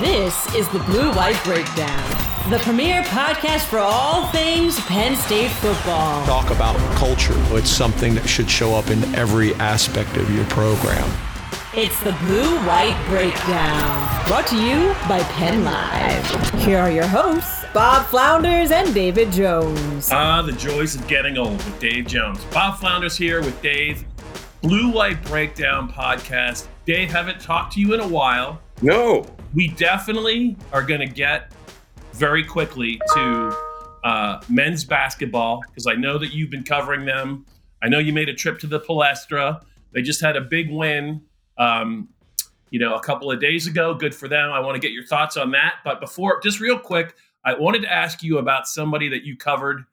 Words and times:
This 0.00 0.54
is 0.54 0.68
the 0.68 0.78
Blue 0.80 1.10
White 1.14 1.42
Breakdown, 1.42 2.50
the 2.50 2.58
premier 2.60 3.02
podcast 3.02 3.64
for 3.66 3.78
all 3.78 4.28
things 4.28 4.78
Penn 4.86 5.16
State 5.16 5.50
football. 5.50 6.24
Talk 6.24 6.50
about 6.50 6.76
culture. 6.94 7.34
It's 7.56 7.68
something 7.68 8.14
that 8.14 8.28
should 8.28 8.48
show 8.48 8.76
up 8.76 8.90
in 8.90 9.02
every 9.16 9.54
aspect 9.54 10.16
of 10.16 10.32
your 10.32 10.44
program. 10.44 11.10
It's 11.74 11.98
the 12.04 12.12
Blue 12.12 12.56
White 12.64 12.96
Breakdown, 13.08 14.26
brought 14.28 14.46
to 14.48 14.56
you 14.56 14.94
by 15.08 15.20
Penn 15.32 15.64
Live. 15.64 16.50
Here 16.62 16.78
are 16.78 16.92
your 16.92 17.06
hosts, 17.06 17.64
Bob 17.74 18.06
Flounders 18.06 18.70
and 18.70 18.94
David 18.94 19.32
Jones. 19.32 20.10
Ah, 20.12 20.42
the 20.42 20.52
joys 20.52 20.94
of 20.94 21.08
getting 21.08 21.38
old 21.38 21.56
with 21.56 21.80
Dave 21.80 22.06
Jones. 22.06 22.44
Bob 22.52 22.78
Flounders 22.78 23.16
here 23.16 23.40
with 23.40 23.60
Dave. 23.62 24.04
Blue 24.62 24.92
White 24.92 25.24
Breakdown 25.24 25.90
podcast. 25.92 26.68
Dave, 26.84 27.10
haven't 27.10 27.40
talked 27.40 27.72
to 27.72 27.80
you 27.80 27.94
in 27.94 28.00
a 28.00 28.08
while. 28.08 28.60
No. 28.80 29.26
We 29.54 29.68
definitely 29.68 30.56
are 30.72 30.82
going 30.82 31.00
to 31.00 31.06
get 31.06 31.52
very 32.12 32.44
quickly 32.44 33.00
to 33.14 33.56
uh, 34.04 34.40
men's 34.48 34.84
basketball 34.84 35.62
because 35.66 35.86
I 35.86 35.94
know 35.94 36.18
that 36.18 36.32
you've 36.32 36.50
been 36.50 36.64
covering 36.64 37.04
them. 37.04 37.46
I 37.82 37.88
know 37.88 37.98
you 37.98 38.12
made 38.12 38.28
a 38.28 38.34
trip 38.34 38.58
to 38.60 38.66
the 38.66 38.80
Palestra. 38.80 39.62
They 39.92 40.02
just 40.02 40.20
had 40.20 40.36
a 40.36 40.40
big 40.40 40.70
win, 40.70 41.22
um, 41.56 42.08
you 42.70 42.78
know, 42.78 42.94
a 42.94 43.00
couple 43.00 43.30
of 43.30 43.40
days 43.40 43.66
ago. 43.66 43.94
Good 43.94 44.14
for 44.14 44.28
them. 44.28 44.50
I 44.50 44.60
want 44.60 44.74
to 44.74 44.80
get 44.80 44.92
your 44.92 45.06
thoughts 45.06 45.36
on 45.36 45.52
that. 45.52 45.76
But 45.84 46.00
before, 46.00 46.40
just 46.42 46.60
real 46.60 46.78
quick, 46.78 47.14
I 47.44 47.54
wanted 47.54 47.82
to 47.82 47.92
ask 47.92 48.22
you 48.22 48.38
about 48.38 48.68
somebody 48.68 49.08
that 49.08 49.24
you 49.24 49.36
covered 49.36 49.84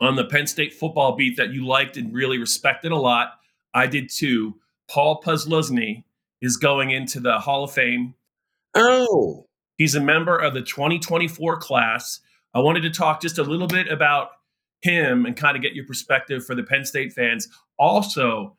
on 0.00 0.14
the 0.14 0.24
Penn 0.24 0.46
State 0.46 0.72
football 0.72 1.16
beat 1.16 1.36
that 1.36 1.52
you 1.52 1.66
liked 1.66 1.96
and 1.96 2.14
really 2.14 2.38
respected 2.38 2.92
a 2.92 2.96
lot. 2.96 3.32
I 3.74 3.88
did 3.88 4.08
too. 4.08 4.54
Paul 4.88 5.20
Posluszny 5.20 6.04
is 6.40 6.56
going 6.56 6.90
into 6.90 7.18
the 7.18 7.40
Hall 7.40 7.64
of 7.64 7.72
Fame. 7.72 8.14
Oh. 8.78 9.46
He's 9.76 9.94
a 9.94 10.00
member 10.00 10.36
of 10.36 10.54
the 10.54 10.62
2024 10.62 11.58
class. 11.58 12.20
I 12.54 12.60
wanted 12.60 12.80
to 12.82 12.90
talk 12.90 13.20
just 13.20 13.38
a 13.38 13.42
little 13.42 13.68
bit 13.68 13.88
about 13.88 14.30
him 14.80 15.26
and 15.26 15.36
kind 15.36 15.56
of 15.56 15.62
get 15.62 15.74
your 15.74 15.86
perspective 15.86 16.44
for 16.44 16.54
the 16.54 16.62
Penn 16.62 16.84
State 16.84 17.12
fans. 17.12 17.48
Also, 17.78 18.56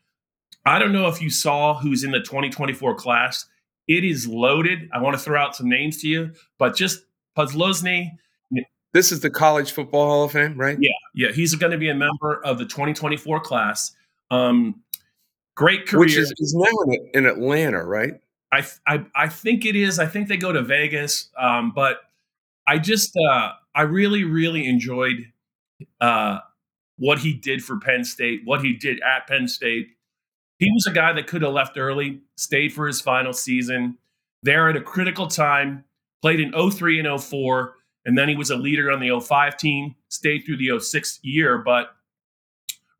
I 0.65 0.79
don't 0.79 0.93
know 0.93 1.07
if 1.07 1.21
you 1.21 1.29
saw 1.29 1.73
who's 1.73 2.03
in 2.03 2.11
the 2.11 2.19
2024 2.19 2.95
class. 2.95 3.45
It 3.87 4.03
is 4.03 4.27
loaded. 4.27 4.89
I 4.93 5.01
want 5.01 5.17
to 5.17 5.21
throw 5.21 5.41
out 5.41 5.55
some 5.55 5.67
names 5.67 5.97
to 6.01 6.07
you, 6.07 6.31
but 6.57 6.75
just 6.75 7.05
Posluszny. 7.37 8.11
This 8.91 9.11
is 9.11 9.19
the 9.19 9.29
College 9.29 9.71
Football 9.71 10.07
Hall 10.07 10.23
of 10.23 10.31
Fame, 10.31 10.57
right? 10.57 10.77
Yeah, 10.79 10.91
yeah. 11.13 11.31
He's 11.31 11.53
going 11.53 11.71
to 11.71 11.77
be 11.77 11.89
a 11.89 11.95
member 11.95 12.43
of 12.43 12.57
the 12.57 12.65
2024 12.65 13.39
class. 13.41 13.91
Um, 14.31 14.81
great 15.55 15.85
career. 15.85 15.99
Which 15.99 16.17
is, 16.17 16.33
is 16.37 16.55
now 16.55 16.93
in, 16.93 17.09
in, 17.13 17.25
Atlanta, 17.27 17.83
right? 17.83 18.13
I, 18.51 18.65
I 18.87 19.05
I 19.15 19.27
think 19.29 19.65
it 19.65 19.75
is. 19.75 19.99
I 19.99 20.05
think 20.05 20.27
they 20.27 20.37
go 20.37 20.51
to 20.51 20.61
Vegas. 20.61 21.29
Um, 21.37 21.71
but 21.75 21.99
I 22.67 22.79
just 22.79 23.15
uh, 23.31 23.51
I 23.75 23.83
really 23.83 24.23
really 24.23 24.67
enjoyed 24.67 25.31
uh, 26.01 26.39
what 26.97 27.19
he 27.19 27.33
did 27.33 27.63
for 27.63 27.79
Penn 27.79 28.03
State, 28.03 28.41
what 28.45 28.61
he 28.61 28.73
did 28.73 28.99
at 29.01 29.27
Penn 29.27 29.47
State. 29.47 29.89
He 30.57 30.69
was 30.71 30.85
a 30.87 30.91
guy 30.91 31.13
that 31.13 31.27
could 31.27 31.41
have 31.41 31.53
left 31.53 31.77
early, 31.77 32.19
stayed 32.35 32.73
for 32.73 32.85
his 32.85 32.99
final 32.99 33.31
season. 33.31 33.97
There 34.43 34.69
at 34.69 34.75
a 34.75 34.81
critical 34.81 35.27
time, 35.27 35.85
played 36.21 36.39
in 36.39 36.51
03 36.51 36.99
and 36.99 37.21
04, 37.21 37.75
and 38.05 38.17
then 38.17 38.27
he 38.27 38.35
was 38.35 38.49
a 38.49 38.55
leader 38.57 38.91
on 38.91 38.99
the 38.99 39.17
05 39.19 39.57
team, 39.57 39.95
stayed 40.09 40.41
through 40.45 40.57
the 40.57 40.79
06 40.79 41.19
year, 41.23 41.57
but 41.59 41.91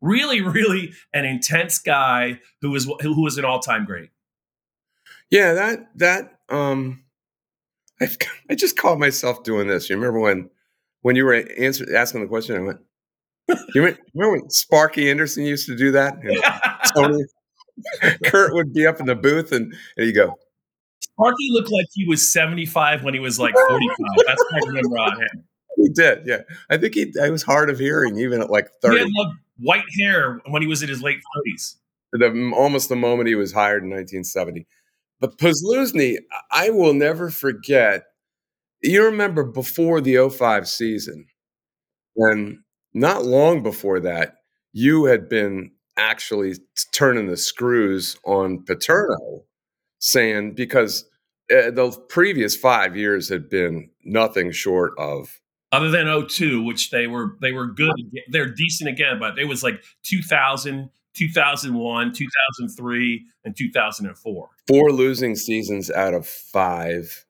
really, 0.00 0.40
really 0.40 0.92
an 1.12 1.24
intense 1.24 1.78
guy 1.78 2.40
who 2.60 2.70
was 2.70 2.90
who 3.02 3.22
was 3.22 3.38
an 3.38 3.44
all 3.44 3.60
time 3.60 3.84
great. 3.84 4.10
Yeah, 5.30 5.52
that 5.54 5.90
that 5.96 6.38
um, 6.48 7.04
I 8.00 8.08
I 8.50 8.54
just 8.54 8.76
caught 8.76 8.98
myself 8.98 9.42
doing 9.44 9.68
this. 9.68 9.88
You 9.88 9.96
remember 9.96 10.20
when 10.20 10.50
when 11.02 11.16
you 11.16 11.24
were 11.24 11.34
answer, 11.34 11.86
asking 11.96 12.22
the 12.22 12.28
question? 12.28 12.56
I 12.56 12.60
went. 12.60 12.80
You 13.74 13.82
remember 14.14 14.38
when 14.38 14.50
Sparky 14.50 15.10
Anderson 15.10 15.44
used 15.44 15.66
to 15.66 15.76
do 15.76 15.90
that? 15.92 16.14
Tony, 16.94 17.24
Kurt 18.24 18.54
would 18.54 18.72
be 18.72 18.86
up 18.86 19.00
in 19.00 19.06
the 19.06 19.16
booth, 19.16 19.52
and 19.52 19.74
and 19.96 20.06
you 20.06 20.14
go. 20.14 20.36
Sparky 21.00 21.48
looked 21.50 21.70
like 21.70 21.86
he 21.92 22.06
was 22.06 22.28
seventy 22.28 22.66
five 22.66 23.02
when 23.02 23.14
he 23.14 23.20
was 23.20 23.38
like 23.38 23.54
forty 23.68 23.88
five. 23.88 24.24
That's 24.26 24.44
what 24.50 24.54
I 24.54 24.66
remember 24.68 24.98
on 24.98 25.20
him. 25.20 25.44
He 25.76 25.88
did, 25.88 26.26
yeah. 26.26 26.42
I 26.68 26.76
think 26.76 26.94
he. 26.94 27.12
I 27.20 27.30
was 27.30 27.42
hard 27.42 27.70
of 27.70 27.78
hearing 27.78 28.18
even 28.18 28.40
at 28.40 28.50
like 28.50 28.68
thirty. 28.82 28.98
He 28.98 29.02
had 29.02 29.32
white 29.58 29.84
hair 29.98 30.40
when 30.46 30.62
he 30.62 30.68
was 30.68 30.82
in 30.82 30.88
his 30.88 31.02
late 31.02 31.18
thirties. 31.34 31.76
The, 32.12 32.52
almost 32.56 32.88
the 32.88 32.96
moment 32.96 33.28
he 33.28 33.36
was 33.36 33.52
hired 33.52 33.84
in 33.84 33.90
1970. 33.90 34.66
But 35.20 35.38
Posluszny, 35.38 36.16
I 36.50 36.70
will 36.70 36.94
never 36.94 37.30
forget. 37.30 38.04
You 38.82 39.04
remember 39.04 39.44
before 39.44 40.00
the 40.00 40.28
05 40.30 40.66
season, 40.66 41.26
and 42.16 42.58
not 42.94 43.24
long 43.24 43.62
before 43.62 44.00
that, 44.00 44.36
you 44.72 45.04
had 45.04 45.28
been 45.28 45.72
actually 45.96 46.54
turning 46.92 47.26
the 47.26 47.36
screws 47.36 48.16
on 48.24 48.64
Paterno, 48.64 49.44
saying 49.98 50.54
because 50.54 51.04
uh, 51.50 51.70
the 51.70 51.90
previous 52.08 52.56
five 52.56 52.96
years 52.96 53.28
had 53.28 53.50
been 53.50 53.90
nothing 54.04 54.52
short 54.52 54.92
of 54.98 55.40
other 55.72 55.90
than 55.90 56.26
02 56.28 56.62
which 56.62 56.90
they 56.90 57.06
were 57.06 57.36
they 57.40 57.52
were 57.52 57.66
good 57.66 57.92
they're 58.28 58.52
decent 58.52 58.88
again 58.88 59.18
but 59.18 59.38
it 59.38 59.46
was 59.46 59.62
like 59.62 59.82
2000 60.04 60.90
2001 61.14 62.12
2003 62.12 63.26
and 63.44 63.56
2004 63.56 64.48
four 64.66 64.92
losing 64.92 65.34
seasons 65.34 65.90
out 65.90 66.14
of 66.14 66.26
five 66.26 67.26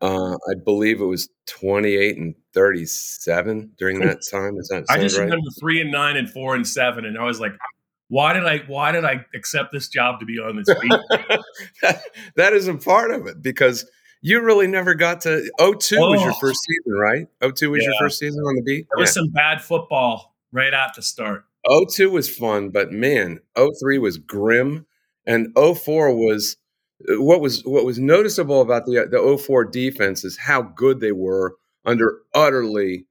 uh, 0.00 0.34
I 0.34 0.54
believe 0.64 1.00
it 1.00 1.06
was 1.06 1.28
28 1.46 2.18
and 2.18 2.34
37 2.54 3.72
during 3.78 3.98
that 4.00 4.20
time. 4.30 4.56
Is 4.56 4.68
that 4.68 4.84
I 4.88 4.98
just 4.98 5.18
right? 5.18 5.24
remember 5.24 5.50
three 5.58 5.80
and 5.80 5.90
nine 5.90 6.16
and 6.16 6.30
four 6.30 6.54
and 6.54 6.66
seven, 6.66 7.04
and 7.04 7.18
I 7.18 7.24
was 7.24 7.40
like, 7.40 7.52
why 8.08 8.32
did 8.32 8.46
I 8.46 8.58
why 8.66 8.92
did 8.92 9.04
I 9.04 9.24
accept 9.34 9.72
this 9.72 9.88
job 9.88 10.20
to 10.20 10.26
be 10.26 10.38
on 10.38 10.56
this 10.56 10.72
beat? 10.80 10.92
that, 11.82 12.02
that 12.36 12.52
is 12.52 12.68
a 12.68 12.74
part 12.74 13.10
of 13.10 13.26
it 13.26 13.42
because 13.42 13.90
you 14.20 14.40
really 14.40 14.66
never 14.66 14.94
got 14.94 15.20
to 15.22 15.42
02 15.58 15.96
oh. 15.98 16.10
was 16.10 16.22
your 16.22 16.34
first 16.34 16.60
season, 16.64 16.98
right? 16.98 17.26
02 17.40 17.70
was 17.70 17.82
yeah. 17.82 17.90
your 17.90 17.98
first 17.98 18.18
season 18.18 18.40
on 18.40 18.54
the 18.54 18.62
beat. 18.62 18.86
There 18.94 19.02
was 19.02 19.12
some 19.12 19.28
bad 19.28 19.62
football 19.62 20.36
right 20.52 20.72
at 20.72 20.94
the 20.94 21.02
start. 21.02 21.44
02 21.68 22.10
was 22.10 22.34
fun, 22.34 22.70
but 22.70 22.92
man, 22.92 23.40
03 23.56 23.98
was 23.98 24.18
grim, 24.18 24.86
and 25.26 25.54
04 25.56 26.14
was 26.14 26.56
uh, 27.08 27.20
what 27.22 27.40
was 27.40 27.64
what 27.64 27.84
was 27.84 27.98
noticeable 27.98 28.60
about 28.60 28.86
the 28.86 28.98
uh, 28.98 29.06
the 29.06 29.38
04 29.38 29.64
defense 29.64 30.24
is 30.24 30.38
how 30.38 30.62
good 30.62 31.00
they 31.00 31.12
were 31.12 31.56
under 31.84 32.18
utterly 32.34 33.06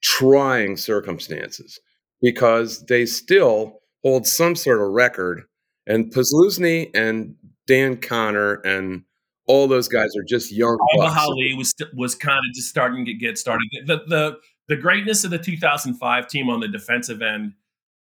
trying 0.00 0.76
circumstances 0.76 1.80
because 2.22 2.84
they 2.86 3.04
still 3.06 3.80
hold 4.02 4.26
some 4.26 4.54
sort 4.54 4.80
of 4.80 4.88
record. 4.88 5.42
And 5.86 6.12
Posluszny 6.12 6.90
and 6.94 7.34
Dan 7.66 7.96
Connor 7.96 8.54
and 8.64 9.04
all 9.46 9.66
those 9.66 9.88
guys 9.88 10.10
are 10.16 10.24
just 10.28 10.52
young. 10.52 10.78
Hali 11.00 11.54
was 11.54 11.74
was 11.94 12.14
kind 12.14 12.38
of 12.38 12.54
just 12.54 12.68
starting 12.68 13.04
to 13.06 13.14
get 13.14 13.38
started. 13.38 13.68
The 13.86 14.02
the 14.06 14.36
the 14.68 14.76
greatness 14.76 15.24
of 15.24 15.30
the 15.30 15.38
2005 15.38 16.28
team 16.28 16.50
on 16.50 16.60
the 16.60 16.68
defensive 16.68 17.22
end 17.22 17.54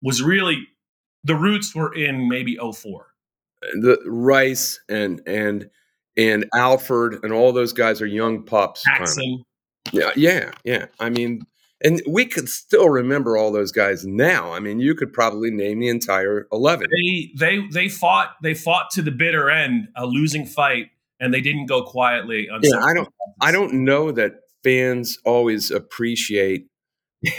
was 0.01 0.21
really 0.21 0.67
the 1.23 1.35
roots 1.35 1.75
were 1.75 1.93
in 1.93 2.27
maybe 2.27 2.57
04. 2.57 3.07
The 3.73 3.99
Rice 4.05 4.79
and 4.89 5.21
and 5.27 5.69
and 6.17 6.45
Alford 6.53 7.19
and 7.23 7.31
all 7.31 7.53
those 7.53 7.73
guys 7.73 8.01
are 8.01 8.07
young 8.07 8.43
pups. 8.43 8.83
Jackson. 8.83 9.23
Kind 9.23 9.39
of. 9.39 9.45
Yeah, 9.93 10.11
yeah, 10.15 10.51
yeah. 10.63 10.85
I 10.99 11.09
mean, 11.09 11.41
and 11.83 12.01
we 12.07 12.25
could 12.25 12.49
still 12.49 12.89
remember 12.89 13.37
all 13.37 13.51
those 13.51 13.71
guys 13.71 14.05
now. 14.05 14.51
I 14.51 14.59
mean, 14.59 14.79
you 14.79 14.95
could 14.95 15.13
probably 15.13 15.51
name 15.51 15.79
the 15.79 15.89
entire 15.89 16.47
eleven. 16.51 16.87
They 16.91 17.31
they 17.37 17.67
they 17.71 17.89
fought 17.89 18.35
they 18.41 18.53
fought 18.53 18.89
to 18.91 19.01
the 19.01 19.11
bitter 19.11 19.49
end, 19.49 19.89
a 19.95 20.05
losing 20.05 20.45
fight, 20.45 20.87
and 21.19 21.33
they 21.33 21.41
didn't 21.41 21.67
go 21.67 21.83
quietly. 21.83 22.49
On 22.49 22.61
yeah, 22.63 22.79
I 22.79 22.93
don't 22.93 23.09
I 23.41 23.51
don't 23.51 23.85
know 23.85 24.11
that 24.11 24.33
fans 24.63 25.17
always 25.25 25.71
appreciate 25.71 26.67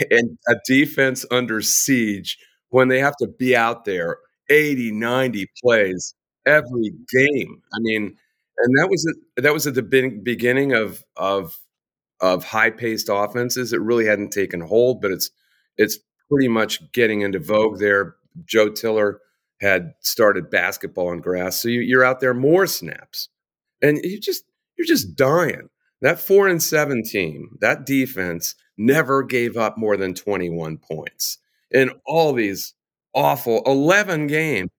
and 0.09 0.37
a 0.47 0.55
defense 0.67 1.25
under 1.31 1.61
siege 1.61 2.37
when 2.73 2.87
they 2.87 2.99
have 2.99 3.15
to 3.17 3.27
be 3.27 3.55
out 3.55 3.85
there 3.85 4.17
80, 4.49 4.91
90 4.91 5.47
plays 5.63 6.15
every 6.45 6.91
game. 7.13 7.61
I 7.71 7.77
mean, 7.79 8.17
and 8.57 8.77
that 8.79 8.89
was 8.89 9.05
at, 9.05 9.43
that 9.43 9.53
was 9.53 9.67
at 9.67 9.75
the 9.75 9.83
beginning 10.23 10.73
of 10.73 11.03
of 11.15 11.59
of 12.19 12.43
high 12.43 12.71
paced 12.71 13.09
offenses. 13.11 13.73
It 13.73 13.81
really 13.81 14.05
hadn't 14.05 14.31
taken 14.31 14.59
hold, 14.59 15.01
but 15.01 15.11
it's 15.11 15.29
it's 15.77 15.99
pretty 16.29 16.47
much 16.47 16.91
getting 16.93 17.21
into 17.21 17.39
vogue 17.39 17.79
there. 17.79 18.15
Joe 18.45 18.69
Tiller 18.69 19.19
had 19.61 19.93
started 19.99 20.49
basketball 20.49 21.09
on 21.09 21.21
grass, 21.21 21.61
so 21.61 21.69
you, 21.69 21.81
you're 21.81 22.03
out 22.03 22.21
there 22.21 22.33
more 22.33 22.65
snaps, 22.65 23.29
and 23.83 23.99
you 24.03 24.19
just 24.19 24.45
you're 24.77 24.87
just 24.87 25.15
dying. 25.15 25.69
That 26.01 26.19
four 26.19 26.47
and 26.47 26.61
seven 26.61 27.03
team, 27.03 27.57
that 27.61 27.85
defense 27.85 28.55
never 28.77 29.21
gave 29.21 29.57
up 29.57 29.77
more 29.77 29.95
than 29.95 30.15
21 30.15 30.77
points 30.79 31.37
in 31.73 31.91
all 32.05 32.33
these 32.33 32.73
awful 33.13 33.61
11 33.65 34.27
games. 34.27 34.69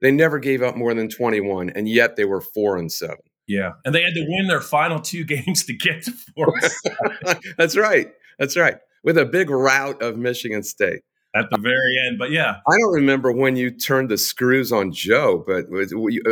They 0.00 0.10
never 0.10 0.38
gave 0.38 0.62
up 0.62 0.76
more 0.76 0.92
than 0.92 1.08
21, 1.08 1.70
and 1.70 1.88
yet 1.88 2.16
they 2.16 2.24
were 2.24 2.40
four 2.40 2.76
and 2.76 2.92
seven. 2.92 3.16
Yeah, 3.46 3.72
and 3.84 3.94
they 3.94 4.02
had 4.02 4.14
to 4.14 4.26
win 4.28 4.48
their 4.48 4.60
final 4.60 5.00
two 5.00 5.24
games 5.24 5.64
to 5.64 5.74
get 5.74 6.02
to 6.04 6.12
four. 6.34 6.54
That's 7.58 7.76
right. 7.76 8.12
That's 8.38 8.56
right. 8.56 8.76
With 9.02 9.18
a 9.18 9.24
big 9.24 9.50
rout 9.50 10.02
of 10.02 10.16
Michigan 10.16 10.62
State 10.62 11.02
at 11.34 11.46
the 11.50 11.58
very 11.58 11.98
end. 12.06 12.18
But 12.18 12.30
yeah, 12.30 12.56
I 12.66 12.78
don't 12.78 12.92
remember 12.92 13.32
when 13.32 13.56
you 13.56 13.70
turned 13.70 14.08
the 14.08 14.18
screws 14.18 14.72
on 14.72 14.92
Joe, 14.92 15.44
but 15.46 15.66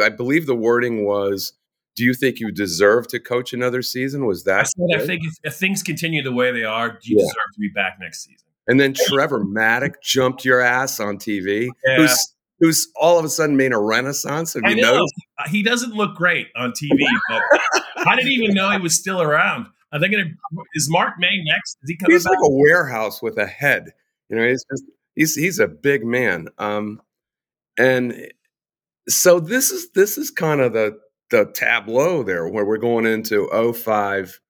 I 0.02 0.08
believe 0.08 0.46
the 0.46 0.56
wording 0.56 1.04
was, 1.04 1.52
"Do 1.96 2.04
you 2.04 2.14
think 2.14 2.40
you 2.40 2.50
deserve 2.50 3.08
to 3.08 3.20
coach 3.20 3.52
another 3.52 3.82
season?" 3.82 4.26
Was 4.26 4.44
that? 4.44 4.60
I 4.60 4.62
said, 4.64 5.02
I 5.02 5.06
think 5.06 5.22
if, 5.24 5.34
if, 5.44 5.54
things 5.54 5.82
continue 5.82 6.22
the 6.22 6.32
way 6.32 6.50
they 6.52 6.64
are, 6.64 6.90
do 6.90 6.98
you 7.02 7.18
yeah. 7.18 7.24
deserve 7.24 7.54
to 7.54 7.60
be 7.60 7.70
back 7.74 7.98
next 8.00 8.24
season. 8.24 8.48
And 8.66 8.78
then 8.78 8.94
Trevor 8.94 9.44
Maddox 9.44 9.98
jumped 10.02 10.44
your 10.44 10.60
ass 10.60 11.00
on 11.00 11.18
TV. 11.18 11.68
Yeah. 11.84 11.96
Who's 11.96 12.34
who's 12.62 12.88
all 12.94 13.18
of 13.18 13.24
a 13.24 13.28
sudden 13.28 13.56
made 13.56 13.72
a 13.72 13.78
renaissance. 13.78 14.54
Have 14.54 14.62
you 14.68 14.76
know. 14.76 14.94
noticed? 14.94 15.14
He 15.48 15.62
doesn't 15.62 15.94
look 15.94 16.14
great 16.14 16.46
on 16.56 16.72
TV, 16.72 17.04
but 17.28 17.42
I 18.06 18.16
didn't 18.16 18.32
even 18.32 18.54
know 18.54 18.70
he 18.70 18.78
was 18.78 18.96
still 18.98 19.20
around. 19.20 19.66
Are 19.92 19.98
they 19.98 20.08
going 20.08 20.24
to? 20.24 20.64
Is 20.74 20.88
Mark 20.88 21.14
May 21.18 21.42
next? 21.44 21.76
Is 21.82 21.90
he 21.90 21.96
coming? 21.96 22.14
He's 22.14 22.24
back? 22.24 22.30
like 22.30 22.38
a 22.44 22.50
warehouse 22.50 23.20
with 23.20 23.36
a 23.36 23.46
head. 23.46 23.90
You 24.30 24.36
know, 24.36 24.48
he's 24.48 24.64
just 24.70 24.84
he's 25.14 25.34
he's 25.34 25.58
a 25.58 25.68
big 25.68 26.04
man. 26.04 26.48
Um, 26.56 27.02
and 27.76 28.32
so 29.08 29.40
this 29.40 29.70
is 29.70 29.90
this 29.92 30.16
is 30.16 30.30
kind 30.30 30.60
of 30.60 30.72
the 30.72 30.98
the 31.30 31.50
tableau 31.52 32.22
there 32.22 32.48
where 32.48 32.64
we're 32.64 32.76
going 32.76 33.06
into 33.06 33.48
05 33.72 34.40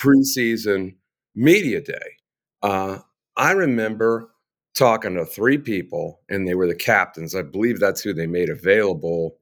preseason 0.00 0.94
media 1.34 1.80
day. 1.80 2.16
Uh, 2.62 2.98
I 3.36 3.52
remember 3.52 4.30
talking 4.74 5.14
to 5.14 5.24
three 5.24 5.58
people, 5.58 6.20
and 6.28 6.46
they 6.46 6.54
were 6.54 6.66
the 6.66 6.74
captains. 6.74 7.34
I 7.34 7.42
believe 7.42 7.80
that's 7.80 8.00
who 8.00 8.12
they 8.12 8.26
made 8.26 8.48
available. 8.48 9.36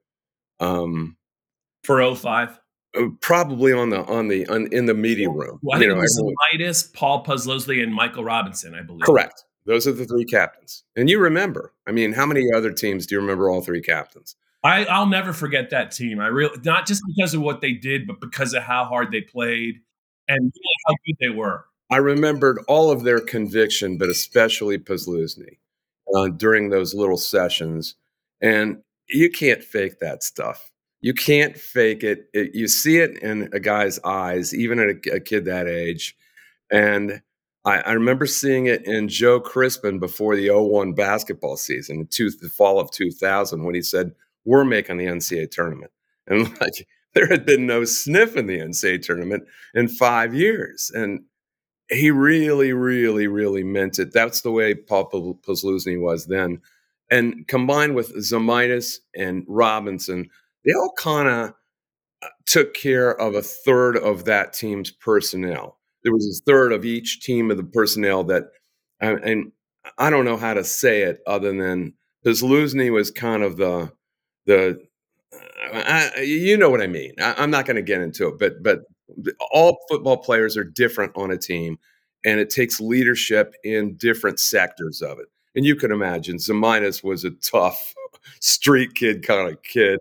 Um, 0.61 1.17
for 1.85 2.15
05? 2.15 2.59
Uh, 2.97 3.09
probably 3.21 3.73
on 3.73 3.91
the 3.91 4.03
on 4.05 4.29
the 4.29 4.47
on, 4.49 4.67
in 4.73 4.87
the 4.87 4.95
media 4.95 5.29
room. 5.29 5.59
Well, 5.63 5.77
I 5.77 5.79
think 5.79 5.89
you 5.89 5.95
know, 5.95 6.01
it 6.01 6.03
was 6.03 6.37
Zemaitis, 6.53 6.93
Paul 6.95 7.25
Posluszny, 7.25 7.83
and 7.83 7.93
Michael 7.93 8.25
Robinson, 8.25 8.75
I 8.75 8.83
believe. 8.83 9.03
Correct. 9.03 9.45
Those 9.67 9.87
are 9.87 9.93
the 9.93 10.07
three 10.07 10.25
captains. 10.25 10.85
And 10.97 11.11
you 11.11 11.19
remember? 11.19 11.75
I 11.87 11.93
mean, 11.93 12.13
how 12.13 12.25
many 12.25 12.47
other 12.55 12.73
teams 12.73 13.07
do 13.07 13.15
you 13.15 13.21
remember 13.21 13.51
all 13.51 13.61
three 13.61 13.83
captains? 13.83 14.35
I, 14.65 14.87
I'll 14.87 15.07
never 15.07 15.33
forget 15.33 15.71
that 15.71 15.93
team. 15.93 16.21
I 16.21 16.29
really 16.29 16.59
not 16.65 16.87
just 16.87 17.03
because 17.07 17.35
of 17.35 17.43
what 17.43 17.61
they 17.61 17.73
did, 17.73 18.07
but 18.07 18.21
because 18.21 18.55
of 18.55 18.63
how 18.63 18.87
hard 18.87 19.13
they 19.13 19.21
played 19.21 19.77
and 20.27 20.41
really 20.41 20.75
how 20.87 20.95
good 21.07 21.17
they 21.21 21.29
were. 21.29 21.65
I 21.91 21.97
remembered 21.97 22.59
all 22.69 22.91
of 22.91 23.03
their 23.03 23.21
conviction, 23.21 23.97
but 23.97 24.09
especially 24.09 24.79
Posluszny 24.79 25.59
uh, 26.15 26.29
during 26.29 26.71
those 26.71 26.95
little 26.95 27.17
sessions. 27.17 27.95
And 28.41 28.83
you 29.09 29.31
can't 29.31 29.65
fake 29.65 29.99
that 30.01 30.23
stuff. 30.23 30.71
You 31.01 31.15
can't 31.15 31.57
fake 31.57 32.03
it. 32.03 32.29
it 32.35 32.55
you 32.55 32.69
see 32.69 32.99
it 32.99 33.23
in 33.23 33.49
a 33.53 33.61
guy's 33.61 33.99
eyes, 34.01 34.55
even 34.55 34.79
at 34.79 34.89
a, 34.89 35.17
a 35.17 35.21
kid 35.21 35.45
that 35.45 35.67
age. 35.67 36.17
And 36.71 37.23
I, 37.65 37.79
I, 37.81 37.93
remember 37.93 38.27
seeing 38.27 38.67
it 38.67 38.85
in 38.85 39.09
Joe 39.09 39.41
Crispin 39.41 39.99
before 39.99 40.37
the 40.37 40.51
01 40.51 40.93
basketball 40.93 41.57
season, 41.57 42.07
two, 42.11 42.31
the 42.31 42.49
fall 42.49 42.79
of 42.81 42.91
2000, 42.91 43.63
when 43.63 43.75
he 43.75 43.83
said, 43.83 44.13
We're 44.45 44.65
making 44.65 44.99
the 44.99 45.07
NCAA 45.07 45.51
tournament. 45.51 45.93
And 46.27 46.49
like, 46.61 46.87
there 47.15 47.29
had 47.29 47.47
been 47.47 47.67
no 47.67 47.85
sniff 47.85 48.37
in 48.37 48.47
the 48.47 48.59
NCAA 48.59 49.03
tournament 49.03 49.45
in 49.75 49.89
five 49.89 50.35
years. 50.35 50.91
And 50.95 51.25
he 51.91 52.11
really, 52.11 52.73
really, 52.73 53.27
really 53.27 53.65
meant 53.65 53.99
it. 53.99 54.13
That's 54.13 54.43
the 54.43 54.51
way 54.51 54.75
Paul 54.75 55.09
Posluszny 55.11 56.01
was 56.01 56.27
then. 56.27 56.61
And 57.11 57.47
combined 57.49 57.95
with 57.95 58.15
Zemaitis 58.17 58.97
and 59.17 59.45
Robinson, 59.49 60.29
they 60.65 60.73
all 60.73 60.93
kind 60.99 61.29
of 61.29 61.55
uh, 62.23 62.29
took 62.47 62.75
care 62.75 63.19
of 63.19 63.35
a 63.35 63.43
third 63.43 63.97
of 63.97 64.27
that 64.27 64.53
team's 64.53 64.91
personnel. 64.91 65.79
There 66.03 66.13
was 66.13 66.27
a 66.27 66.45
third 66.45 66.73
of 66.73 66.85
each 66.85 67.21
team 67.21 67.51
of 67.51 67.57
the 67.57 67.65
personnel 67.65 68.25
that, 68.25 68.45
and 69.01 69.53
I 69.97 70.11
don't 70.11 70.25
know 70.25 70.37
how 70.37 70.55
to 70.55 70.65
say 70.65 71.03
it 71.03 71.21
other 71.27 71.57
than 71.57 71.95
Posluszny 72.25 72.93
was 72.93 73.11
kind 73.11 73.43
of 73.43 73.57
the 73.57 73.93
the 74.47 74.81
uh, 75.33 76.11
I, 76.17 76.21
you 76.21 76.57
know 76.57 76.71
what 76.71 76.81
I 76.81 76.87
mean. 76.87 77.15
I, 77.19 77.43
am 77.43 77.51
not 77.51 77.67
going 77.67 77.77
to 77.77 77.83
get 77.83 78.01
into 78.01 78.29
it, 78.29 78.39
but 78.39 78.63
but 78.63 78.81
all 79.51 79.79
football 79.89 80.17
players 80.17 80.57
are 80.57 80.65
different 80.65 81.13
on 81.17 81.31
a 81.31 81.39
team, 81.39 81.79
and 82.25 82.41
it 82.41 82.51
takes 82.51 82.81
leadership 82.81 83.55
in 83.65 83.97
different 83.97 84.41
sectors 84.41 85.03
of 85.03 85.19
it. 85.19 85.27
And 85.55 85.65
you 85.65 85.77
can 85.77 85.91
imagine, 85.91 86.37
Zemaitis 86.37 87.03
was 87.03 87.25
a 87.25 87.31
tough 87.31 87.95
street 88.41 88.95
kid 88.95 89.27
kind 89.27 89.51
of 89.51 89.63
kid. 89.63 89.99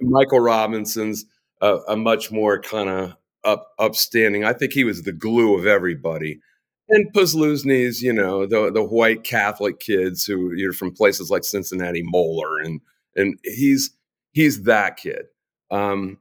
Michael 0.00 0.40
Robinson's 0.40 1.26
a, 1.60 1.78
a 1.88 1.96
much 1.96 2.30
more 2.30 2.60
kind 2.60 2.88
of 2.88 3.16
up, 3.44 3.72
upstanding. 3.78 4.44
I 4.44 4.52
think 4.52 4.72
he 4.72 4.84
was 4.84 5.02
the 5.02 5.12
glue 5.12 5.56
of 5.56 5.66
everybody. 5.66 6.40
And 6.88 7.12
Posluszny's, 7.12 8.02
you 8.02 8.12
know, 8.12 8.46
the 8.46 8.72
the 8.72 8.82
white 8.82 9.22
Catholic 9.22 9.78
kids 9.78 10.24
who 10.24 10.52
you're 10.52 10.72
from 10.72 10.92
places 10.92 11.30
like 11.30 11.44
Cincinnati, 11.44 12.02
Moeller, 12.04 12.58
and 12.58 12.80
and 13.14 13.38
he's 13.44 13.90
he's 14.32 14.64
that 14.64 14.96
kid. 14.96 15.26
Um, 15.70 16.18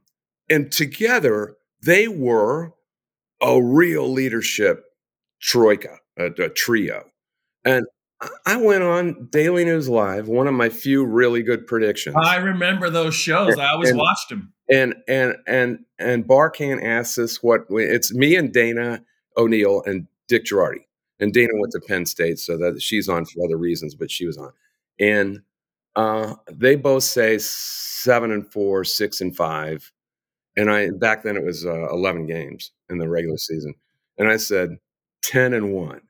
and 0.48 0.72
together 0.72 1.56
they 1.82 2.08
were 2.08 2.74
a 3.42 3.62
real 3.62 4.12
leadership 4.12 4.86
troika, 5.42 5.98
a, 6.18 6.26
a 6.26 6.50
trio. 6.50 7.06
And 7.64 7.86
I 8.46 8.58
went 8.58 8.84
on 8.84 9.30
Daily 9.32 9.64
News 9.64 9.88
Live, 9.88 10.28
one 10.28 10.48
of 10.48 10.54
my 10.54 10.70
few 10.70 11.06
really 11.06 11.42
good 11.42 11.66
predictions. 11.68 12.16
I 12.22 12.38
remember 12.38 12.90
those 12.90 13.16
shows. 13.16 13.54
And, 13.54 13.62
I 13.62 13.72
always 13.72 13.92
and, 13.92 13.98
watched 13.98 14.30
them. 14.30 14.54
And 14.70 14.96
and 15.08 15.36
and 15.48 15.80
and 15.98 16.26
Barkann 16.26 16.84
asked 16.84 17.18
us 17.18 17.42
what 17.42 17.62
it's 17.70 18.14
me 18.14 18.36
and 18.36 18.52
Dana 18.52 19.04
O'Neill 19.38 19.84
and 19.86 20.08
Dick 20.28 20.46
Jerardi. 20.46 20.86
And 21.22 21.34
Dana 21.34 21.52
went 21.56 21.72
to 21.74 21.82
Penn 21.82 22.06
State, 22.06 22.40
so 22.40 22.58
that 22.58 22.82
she's 22.82 23.10
on 23.10 23.26
for 23.26 23.46
other 23.46 23.58
reasons, 23.58 23.96
but 23.96 24.12
she 24.12 24.26
was 24.26 24.38
on. 24.38 24.52
And 25.00 25.42
uh, 25.96 26.36
they 26.52 26.76
both 26.76 27.04
say 27.04 27.38
seven 27.40 28.32
and 28.32 28.50
four, 28.52 28.84
six 28.84 29.22
and 29.22 29.36
five, 29.36 29.92
and 30.60 30.70
I 30.70 30.90
back 30.92 31.24
then 31.24 31.38
it 31.38 31.44
was 31.44 31.66
uh, 31.66 31.90
11 31.90 32.26
games 32.28 32.72
in 32.90 32.98
the 32.98 33.08
regular 33.08 33.38
season. 33.38 33.74
And 34.18 34.28
I 34.28 34.36
said 34.36 34.78
10 35.24 35.54
and 35.54 35.72
1. 35.74 36.02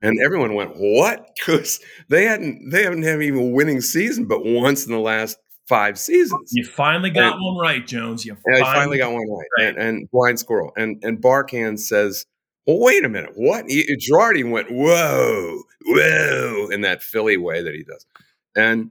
And 0.00 0.18
everyone 0.20 0.54
went, 0.54 0.76
"What?" 0.76 1.28
Cuz 1.44 1.80
they 2.08 2.24
hadn't 2.24 2.70
they 2.70 2.82
haven't 2.82 3.02
had 3.02 3.22
even 3.22 3.40
a 3.40 3.48
winning 3.48 3.80
season 3.80 4.24
but 4.24 4.44
once 4.44 4.86
in 4.86 4.92
the 4.92 4.98
last 4.98 5.38
5 5.68 5.98
seasons. 5.98 6.50
You 6.52 6.64
finally 6.64 7.10
got 7.10 7.34
and, 7.34 7.44
one 7.44 7.58
right, 7.58 7.86
Jones. 7.86 8.24
You 8.24 8.36
finally, 8.44 8.62
I 8.62 8.74
finally 8.74 8.98
got 8.98 9.12
one 9.12 9.28
right. 9.28 9.46
right. 9.58 9.68
And, 9.68 9.78
and, 9.78 10.10
blind 10.10 10.38
squirrel. 10.38 10.72
And 10.76 11.02
and 11.04 11.20
Barkann 11.20 11.78
says, 11.78 12.24
"Well, 12.66 12.80
wait 12.80 13.04
a 13.04 13.08
minute. 13.08 13.32
What?" 13.34 13.66
He, 13.68 13.84
Jerardi 13.96 14.50
went, 14.50 14.70
"Whoa. 14.70 15.62
Whoa," 15.84 16.68
in 16.70 16.80
that 16.80 17.02
Philly 17.02 17.36
way 17.36 17.62
that 17.62 17.74
he 17.74 17.84
does. 17.84 18.06
And 18.56 18.90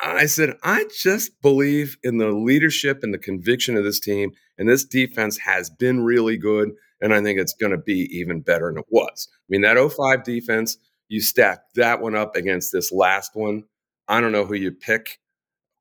I 0.00 0.26
said, 0.26 0.56
I 0.62 0.86
just 0.96 1.40
believe 1.42 1.96
in 2.02 2.18
the 2.18 2.30
leadership 2.30 3.02
and 3.02 3.12
the 3.12 3.18
conviction 3.18 3.76
of 3.76 3.84
this 3.84 3.98
team. 3.98 4.32
And 4.56 4.68
this 4.68 4.84
defense 4.84 5.38
has 5.38 5.70
been 5.70 6.00
really 6.00 6.36
good. 6.36 6.70
And 7.00 7.14
I 7.14 7.22
think 7.22 7.38
it's 7.38 7.54
going 7.54 7.72
to 7.72 7.78
be 7.78 8.08
even 8.16 8.40
better 8.40 8.70
than 8.70 8.78
it 8.78 8.86
was. 8.90 9.28
I 9.32 9.46
mean, 9.48 9.62
that 9.62 9.76
05 9.76 10.24
defense, 10.24 10.76
you 11.08 11.20
stack 11.20 11.60
that 11.74 12.00
one 12.00 12.14
up 12.14 12.36
against 12.36 12.72
this 12.72 12.92
last 12.92 13.32
one. 13.34 13.64
I 14.08 14.20
don't 14.20 14.32
know 14.32 14.44
who 14.44 14.54
you 14.54 14.72
pick. 14.72 15.18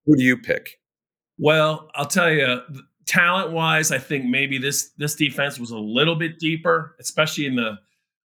Who 0.05 0.15
do 0.15 0.23
you 0.23 0.37
pick? 0.37 0.79
Well, 1.37 1.89
I'll 1.95 2.05
tell 2.05 2.31
you, 2.31 2.61
talent 3.05 3.51
wise, 3.51 3.91
I 3.91 3.97
think 3.97 4.25
maybe 4.25 4.57
this 4.57 4.91
this 4.97 5.15
defense 5.15 5.59
was 5.59 5.71
a 5.71 5.77
little 5.77 6.15
bit 6.15 6.39
deeper, 6.39 6.95
especially 6.99 7.45
in 7.45 7.55
the 7.55 7.77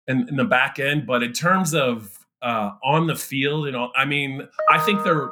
in, 0.07 0.27
in 0.29 0.35
the 0.35 0.45
back 0.45 0.79
end. 0.79 1.05
But 1.05 1.23
in 1.23 1.33
terms 1.33 1.73
of 1.73 2.17
uh, 2.41 2.71
on 2.83 3.07
the 3.07 3.15
field, 3.15 3.65
you 3.65 3.71
know, 3.71 3.91
I 3.95 4.05
mean, 4.05 4.47
I 4.69 4.79
think 4.79 5.03
they're 5.03 5.29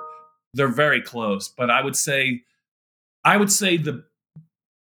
they're 0.53 0.67
very 0.67 1.01
close. 1.01 1.49
But 1.49 1.69
I 1.69 1.83
would 1.83 1.95
say, 1.95 2.43
I 3.23 3.37
would 3.37 3.51
say 3.51 3.77
the 3.77 4.03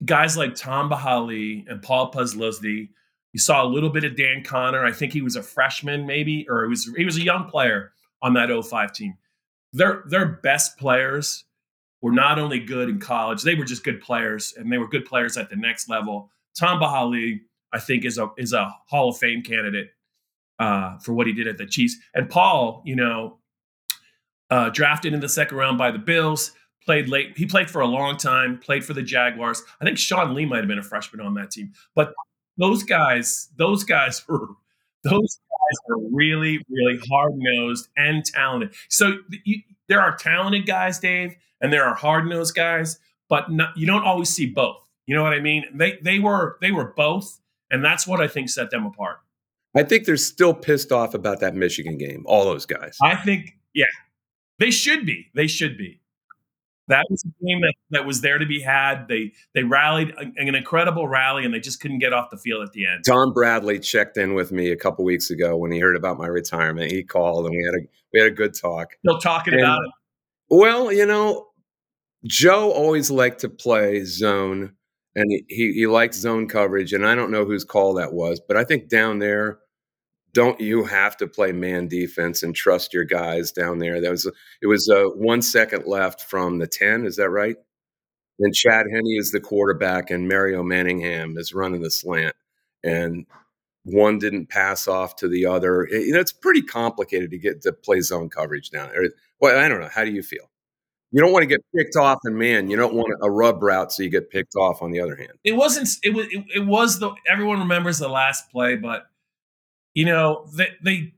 guys 0.05 0.37
like 0.37 0.55
Tamba 0.55 0.95
Hali 0.95 1.65
and 1.67 1.81
Paul 1.81 2.11
Posluszny. 2.11 2.89
You 3.33 3.39
saw 3.39 3.63
a 3.63 3.67
little 3.67 3.89
bit 3.89 4.03
of 4.03 4.15
Dan 4.15 4.43
Connor. 4.43 4.85
I 4.85 4.91
think 4.91 5.13
he 5.13 5.21
was 5.21 5.35
a 5.35 5.43
freshman, 5.43 6.05
maybe, 6.05 6.47
or 6.49 6.63
he 6.63 6.69
was 6.69 6.91
he 6.97 7.05
was 7.05 7.17
a 7.17 7.23
young 7.23 7.49
player 7.49 7.91
on 8.21 8.33
that 8.33 8.49
05 8.49 8.93
team. 8.93 9.15
Their 9.73 10.03
their 10.07 10.25
best 10.25 10.77
players 10.77 11.43
were 12.01 12.11
not 12.11 12.39
only 12.39 12.59
good 12.59 12.89
in 12.89 12.99
college, 12.99 13.43
they 13.43 13.55
were 13.55 13.65
just 13.65 13.83
good 13.83 14.01
players, 14.01 14.53
and 14.57 14.71
they 14.71 14.77
were 14.77 14.87
good 14.87 15.05
players 15.05 15.37
at 15.37 15.49
the 15.49 15.55
next 15.55 15.89
level. 15.89 16.31
Tamba 16.55 16.87
Hali, 16.87 17.41
I 17.73 17.79
think, 17.79 18.05
is 18.05 18.17
a 18.17 18.29
is 18.37 18.53
a 18.53 18.73
Hall 18.87 19.09
of 19.09 19.17
Fame 19.17 19.43
candidate 19.43 19.89
uh, 20.59 20.97
for 20.99 21.13
what 21.13 21.27
he 21.27 21.33
did 21.33 21.47
at 21.47 21.57
the 21.57 21.65
Chiefs. 21.65 21.95
And 22.13 22.29
Paul, 22.29 22.81
you 22.85 22.95
know, 22.95 23.36
uh, 24.49 24.69
drafted 24.69 25.13
in 25.13 25.19
the 25.19 25.29
second 25.29 25.57
round 25.57 25.77
by 25.77 25.91
the 25.91 25.99
Bills, 25.99 26.51
played 26.85 27.09
late. 27.09 27.37
He 27.37 27.45
played 27.45 27.69
for 27.69 27.81
a 27.81 27.87
long 27.87 28.17
time, 28.17 28.57
played 28.59 28.83
for 28.85 28.93
the 28.93 29.03
Jaguars. 29.03 29.63
I 29.81 29.85
think 29.85 29.97
Sean 29.97 30.33
Lee 30.33 30.45
might 30.45 30.59
have 30.59 30.67
been 30.67 30.79
a 30.79 30.83
freshman 30.83 31.25
on 31.25 31.33
that 31.35 31.51
team. 31.51 31.73
But 31.95 32.13
those 32.57 32.83
guys, 32.83 33.49
those 33.57 33.83
guys 33.83 34.23
were 34.27 34.47
those 35.03 35.39
guys 35.39 35.77
are 35.89 36.01
really, 36.11 36.61
really 36.69 36.99
hard 37.09 37.33
nosed 37.35 37.87
and 37.95 38.25
talented. 38.25 38.73
So 38.89 39.19
you, 39.45 39.61
there 39.87 40.01
are 40.01 40.15
talented 40.15 40.65
guys, 40.65 40.99
Dave, 40.99 41.35
and 41.61 41.71
there 41.71 41.85
are 41.85 41.95
hard 41.95 42.27
nosed 42.27 42.55
guys, 42.55 42.99
but 43.29 43.51
not, 43.51 43.77
you 43.77 43.85
don't 43.85 44.03
always 44.03 44.29
see 44.29 44.45
both. 44.45 44.77
You 45.05 45.15
know 45.15 45.23
what 45.23 45.33
I 45.33 45.39
mean? 45.39 45.65
They 45.73 45.97
they 46.01 46.19
were 46.19 46.57
they 46.61 46.71
were 46.71 46.93
both, 46.95 47.39
and 47.71 47.83
that's 47.83 48.05
what 48.05 48.19
I 48.21 48.27
think 48.27 48.49
set 48.49 48.71
them 48.71 48.85
apart. 48.85 49.19
I 49.75 49.83
think 49.83 50.05
they're 50.05 50.17
still 50.17 50.53
pissed 50.53 50.91
off 50.91 51.13
about 51.13 51.39
that 51.41 51.55
Michigan 51.55 51.97
game. 51.97 52.23
All 52.25 52.45
those 52.45 52.65
guys. 52.65 52.97
I 53.01 53.15
think, 53.15 53.57
yeah, 53.73 53.85
they 54.59 54.71
should 54.71 55.05
be. 55.05 55.27
They 55.35 55.47
should 55.47 55.77
be. 55.77 56.01
That 56.89 57.05
was 57.09 57.23
a 57.25 57.45
game 57.45 57.61
that, 57.61 57.73
that 57.89 58.05
was 58.05 58.21
there 58.21 58.37
to 58.37 58.45
be 58.45 58.61
had. 58.61 59.07
They 59.09 59.33
they 59.53 59.63
rallied 59.63 60.13
an 60.17 60.55
incredible 60.55 61.07
rally, 61.07 61.43
and 61.43 61.53
they 61.53 61.59
just 61.59 61.81
couldn't 61.81 61.99
get 61.99 62.13
off 62.13 62.29
the 62.31 62.37
field 62.37 62.63
at 62.63 62.71
the 62.71 62.87
end. 62.87 63.03
Tom 63.05 63.33
Bradley 63.33 63.79
checked 63.79 64.15
in 64.15 64.33
with 64.35 64.53
me 64.53 64.71
a 64.71 64.77
couple 64.77 65.03
weeks 65.03 65.29
ago 65.29 65.57
when 65.57 65.71
he 65.71 65.79
heard 65.79 65.97
about 65.97 66.17
my 66.17 66.27
retirement. 66.27 66.91
He 66.91 67.03
called, 67.03 67.45
and 67.45 67.53
we 67.53 67.63
had 67.65 67.73
a 67.73 67.87
we 68.13 68.19
had 68.21 68.31
a 68.31 68.35
good 68.35 68.53
talk. 68.53 68.93
Still 69.05 69.19
talking 69.19 69.53
and, 69.53 69.63
about 69.63 69.79
it. 69.83 69.91
Well, 70.49 70.93
you 70.93 71.05
know, 71.05 71.47
Joe 72.25 72.71
always 72.71 73.11
liked 73.11 73.41
to 73.41 73.49
play 73.49 74.05
zone, 74.05 74.73
and 75.13 75.29
he 75.49 75.73
he 75.73 75.87
liked 75.87 76.13
zone 76.13 76.47
coverage. 76.47 76.93
And 76.93 77.05
I 77.05 77.15
don't 77.15 77.31
know 77.31 77.43
whose 77.43 77.65
call 77.65 77.95
that 77.95 78.13
was, 78.13 78.39
but 78.39 78.55
I 78.55 78.63
think 78.63 78.87
down 78.87 79.19
there 79.19 79.59
don't 80.33 80.59
you 80.59 80.83
have 80.83 81.17
to 81.17 81.27
play 81.27 81.51
man 81.51 81.87
defense 81.87 82.43
and 82.43 82.55
trust 82.55 82.93
your 82.93 83.05
guys 83.05 83.51
down 83.51 83.79
there? 83.79 84.01
That 84.01 84.11
was 84.11 84.25
it 84.61 84.67
was 84.67 84.89
uh, 84.89 85.05
one 85.15 85.41
second 85.41 85.85
left 85.85 86.21
from 86.21 86.57
the 86.59 86.67
ten. 86.67 87.05
Is 87.05 87.15
that 87.15 87.29
right? 87.29 87.55
And 88.39 88.53
Chad 88.53 88.85
Henne 88.91 89.17
is 89.17 89.31
the 89.31 89.39
quarterback, 89.39 90.11
and 90.11 90.27
Mario 90.27 90.61
Manningham 90.61 91.37
is 91.37 91.53
running 91.53 91.81
the 91.81 91.89
slant, 91.89 92.35
and 92.83 93.25
one 93.83 94.19
didn't 94.19 94.49
pass 94.49 94.87
off 94.87 95.15
to 95.17 95.27
the 95.27 95.45
other. 95.45 95.83
It, 95.83 96.07
you 96.07 96.13
know, 96.13 96.19
it's 96.19 96.33
pretty 96.33 96.61
complicated 96.61 97.31
to 97.31 97.37
get 97.37 97.61
to 97.63 97.73
play 97.73 98.01
zone 98.01 98.29
coverage 98.29 98.69
down 98.69 98.89
there. 98.89 99.09
Well, 99.39 99.57
I 99.57 99.67
don't 99.67 99.81
know. 99.81 99.89
How 99.89 100.05
do 100.05 100.11
you 100.11 100.21
feel? 100.21 100.51
You 101.11 101.21
don't 101.21 101.31
want 101.31 101.43
to 101.43 101.47
get 101.47 101.61
picked 101.75 101.95
off, 101.95 102.19
and 102.25 102.35
man, 102.35 102.69
you 102.69 102.75
don't 102.75 102.93
want 102.93 103.13
a 103.23 103.31
rub 103.31 103.63
route 103.63 103.93
so 103.93 104.03
you 104.03 104.09
get 104.09 104.29
picked 104.29 104.55
off. 104.55 104.81
On 104.81 104.91
the 104.91 104.99
other 104.99 105.15
hand, 105.15 105.31
it 105.43 105.53
wasn't. 105.53 105.87
It 106.03 106.13
was. 106.13 106.27
It, 106.29 106.45
it 106.53 106.65
was 106.65 106.99
the. 106.99 107.11
Everyone 107.27 107.59
remembers 107.59 107.97
the 107.97 108.09
last 108.09 108.51
play, 108.51 108.75
but 108.75 109.07
you 109.97 110.05
know, 110.05 110.45
they, 110.53 110.67
they 110.83 111.13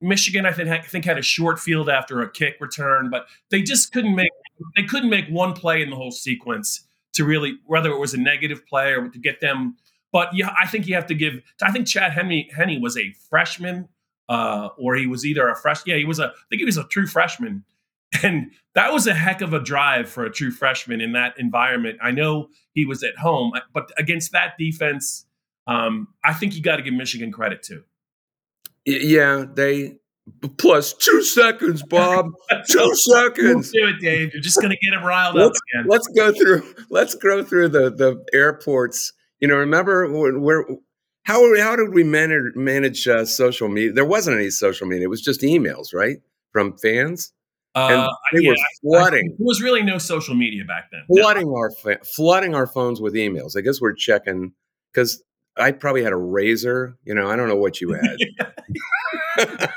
Michigan, 0.00 0.46
I 0.46 0.52
think, 0.52 1.04
had 1.04 1.18
a 1.18 1.22
short 1.22 1.58
field 1.58 1.88
after 1.88 2.22
a 2.22 2.30
kick 2.30 2.58
return, 2.60 3.10
but 3.10 3.26
they 3.50 3.60
just 3.60 3.92
couldn't 3.92 4.14
make 4.14 4.30
they 4.76 4.84
couldn't 4.84 5.10
make 5.10 5.26
one 5.26 5.52
play 5.52 5.82
in 5.82 5.90
the 5.90 5.96
whole 5.96 6.12
sequence 6.12 6.86
to 7.14 7.24
really 7.24 7.58
whether 7.66 7.90
it 7.90 7.98
was 7.98 8.14
a 8.14 8.18
negative 8.18 8.64
play 8.68 8.92
or 8.92 9.08
to 9.08 9.18
get 9.18 9.40
them. 9.40 9.76
But 10.12 10.28
yeah, 10.32 10.54
I 10.56 10.68
think 10.68 10.86
you 10.86 10.94
have 10.94 11.06
to 11.06 11.14
give. 11.14 11.42
I 11.60 11.72
think 11.72 11.88
Chad 11.88 12.12
Henne, 12.12 12.44
Henne 12.56 12.80
was 12.80 12.96
a 12.96 13.12
freshman, 13.28 13.88
uh, 14.28 14.68
or 14.78 14.94
he 14.94 15.08
was 15.08 15.26
either 15.26 15.48
a 15.48 15.56
fresh. 15.56 15.80
Yeah, 15.86 15.96
he 15.96 16.04
was 16.04 16.20
a. 16.20 16.26
I 16.26 16.46
think 16.48 16.60
he 16.60 16.66
was 16.66 16.76
a 16.76 16.84
true 16.84 17.08
freshman, 17.08 17.64
and 18.22 18.52
that 18.76 18.92
was 18.92 19.08
a 19.08 19.14
heck 19.14 19.40
of 19.40 19.52
a 19.52 19.60
drive 19.60 20.08
for 20.08 20.24
a 20.24 20.30
true 20.30 20.52
freshman 20.52 21.00
in 21.00 21.14
that 21.14 21.34
environment. 21.36 21.98
I 22.00 22.12
know 22.12 22.46
he 22.74 22.86
was 22.86 23.02
at 23.02 23.16
home, 23.16 23.54
but 23.74 23.90
against 23.98 24.30
that 24.30 24.52
defense 24.56 25.25
um, 25.66 26.08
I 26.22 26.32
think 26.32 26.54
you 26.54 26.62
got 26.62 26.76
to 26.76 26.82
give 26.82 26.94
Michigan 26.94 27.32
credit 27.32 27.62
too. 27.62 27.82
Yeah, 28.84 29.44
they 29.52 29.96
plus 30.58 30.92
two 30.92 31.22
seconds, 31.22 31.82
Bob. 31.82 32.30
two 32.68 32.94
seconds. 32.94 33.70
do 33.72 33.88
it, 33.88 34.00
Dave. 34.00 34.32
You're 34.32 34.42
just 34.42 34.60
going 34.60 34.70
to 34.70 34.76
get 34.76 34.94
him 34.94 35.04
riled 35.04 35.34
let's, 35.34 35.48
up 35.48 35.54
again. 35.74 35.86
Let's 35.88 36.08
go 36.08 36.32
through. 36.32 36.74
Let's 36.90 37.14
go 37.14 37.42
through 37.42 37.68
the 37.68 37.90
the 37.90 38.24
airports. 38.32 39.12
You 39.40 39.48
know, 39.48 39.56
remember 39.56 40.08
where? 40.38 40.64
How 41.24 41.42
how 41.60 41.74
did 41.74 41.92
we 41.92 42.04
manage 42.04 42.54
manage 42.54 43.08
uh, 43.08 43.24
social 43.24 43.68
media? 43.68 43.92
There 43.92 44.04
wasn't 44.04 44.36
any 44.36 44.50
social 44.50 44.86
media. 44.86 45.06
It 45.06 45.10
was 45.10 45.22
just 45.22 45.40
emails, 45.40 45.92
right, 45.92 46.18
from 46.52 46.76
fans. 46.78 47.32
Uh, 47.74 48.08
and 48.32 48.40
they 48.40 48.46
yeah, 48.46 48.50
were 48.50 48.56
flooding. 48.80 49.28
I, 49.28 49.32
I, 49.32 49.36
there 49.36 49.44
was 49.44 49.60
really 49.60 49.82
no 49.82 49.98
social 49.98 50.34
media 50.34 50.64
back 50.64 50.90
then. 50.90 51.02
Flooding 51.08 51.48
no. 51.48 51.56
our 51.56 51.70
flooding 52.04 52.54
our 52.54 52.66
phones 52.66 53.00
with 53.00 53.14
emails. 53.14 53.56
I 53.56 53.60
guess 53.60 53.80
we're 53.80 53.92
checking 53.92 54.52
because 54.92 55.22
I 55.58 55.72
probably 55.72 56.02
had 56.02 56.12
a 56.12 56.16
razor. 56.16 56.98
You 57.04 57.14
know, 57.14 57.28
I 57.28 57.36
don't 57.36 57.48
know 57.48 57.56
what 57.56 57.80
you 57.80 57.92
had, 59.38 59.70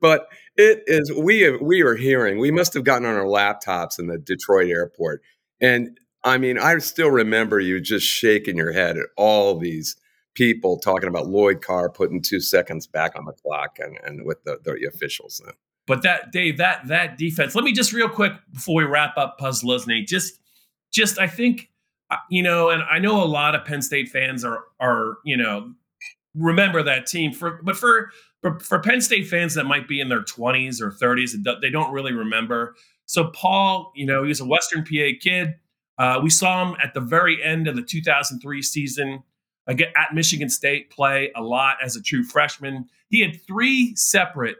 but 0.00 0.28
it 0.56 0.84
is. 0.86 1.12
We 1.12 1.56
we 1.58 1.82
are 1.82 1.94
hearing. 1.94 2.38
We 2.38 2.50
must 2.50 2.74
have 2.74 2.84
gotten 2.84 3.06
on 3.06 3.14
our 3.14 3.24
laptops 3.24 3.98
in 3.98 4.06
the 4.06 4.18
Detroit 4.18 4.68
airport, 4.68 5.22
and 5.60 5.98
I 6.24 6.38
mean, 6.38 6.58
I 6.58 6.78
still 6.78 7.10
remember 7.10 7.60
you 7.60 7.80
just 7.80 8.06
shaking 8.06 8.56
your 8.56 8.72
head 8.72 8.96
at 8.96 9.06
all 9.16 9.58
these 9.58 9.96
people 10.34 10.78
talking 10.78 11.08
about 11.08 11.28
Lloyd 11.28 11.62
Carr 11.62 11.90
putting 11.90 12.20
two 12.20 12.40
seconds 12.40 12.86
back 12.86 13.16
on 13.16 13.24
the 13.24 13.32
clock 13.32 13.78
and, 13.78 13.98
and 14.04 14.26
with 14.26 14.44
the, 14.44 14.58
the 14.62 14.86
officials. 14.86 15.40
But 15.86 16.02
that 16.02 16.32
Dave, 16.32 16.58
that 16.58 16.88
that 16.88 17.16
defense. 17.16 17.54
Let 17.54 17.64
me 17.64 17.72
just 17.72 17.92
real 17.92 18.08
quick 18.08 18.32
before 18.52 18.76
we 18.76 18.84
wrap 18.84 19.16
up 19.16 19.38
Posluszny, 19.40 20.06
just 20.06 20.40
just 20.92 21.18
I 21.18 21.26
think 21.28 21.70
you 22.30 22.42
know, 22.42 22.70
and 22.70 22.82
I 22.90 22.98
know 22.98 23.22
a 23.22 23.26
lot 23.26 23.54
of 23.54 23.64
Penn 23.64 23.82
State 23.82 24.08
fans 24.08 24.44
are 24.44 24.64
are 24.80 25.18
you 25.24 25.36
know 25.36 25.72
remember 26.36 26.82
that 26.82 27.06
team 27.06 27.32
for, 27.32 27.60
but 27.62 27.76
for 27.76 28.10
for, 28.42 28.60
for 28.60 28.80
Penn 28.80 29.00
State 29.00 29.26
fans 29.26 29.54
that 29.54 29.64
might 29.64 29.88
be 29.88 30.00
in 30.00 30.08
their 30.08 30.22
20s 30.22 30.80
or 30.80 30.92
30s, 30.92 31.32
they 31.60 31.70
don't 31.70 31.92
really 31.92 32.12
remember. 32.12 32.76
So 33.06 33.28
Paul, 33.28 33.92
you 33.96 34.06
know, 34.06 34.24
he's 34.24 34.40
a 34.40 34.44
Western 34.44 34.84
PA 34.84 35.16
kid. 35.20 35.54
Uh, 35.98 36.20
we 36.22 36.30
saw 36.30 36.68
him 36.68 36.76
at 36.82 36.92
the 36.92 37.00
very 37.00 37.42
end 37.42 37.66
of 37.66 37.74
the 37.74 37.82
2003 37.82 38.62
season 38.62 39.22
again 39.66 39.88
at 39.96 40.14
Michigan 40.14 40.48
State 40.48 40.90
play 40.90 41.32
a 41.34 41.42
lot 41.42 41.78
as 41.82 41.96
a 41.96 42.02
true 42.02 42.22
freshman. 42.22 42.86
He 43.08 43.20
had 43.20 43.40
three 43.46 43.96
separate 43.96 44.56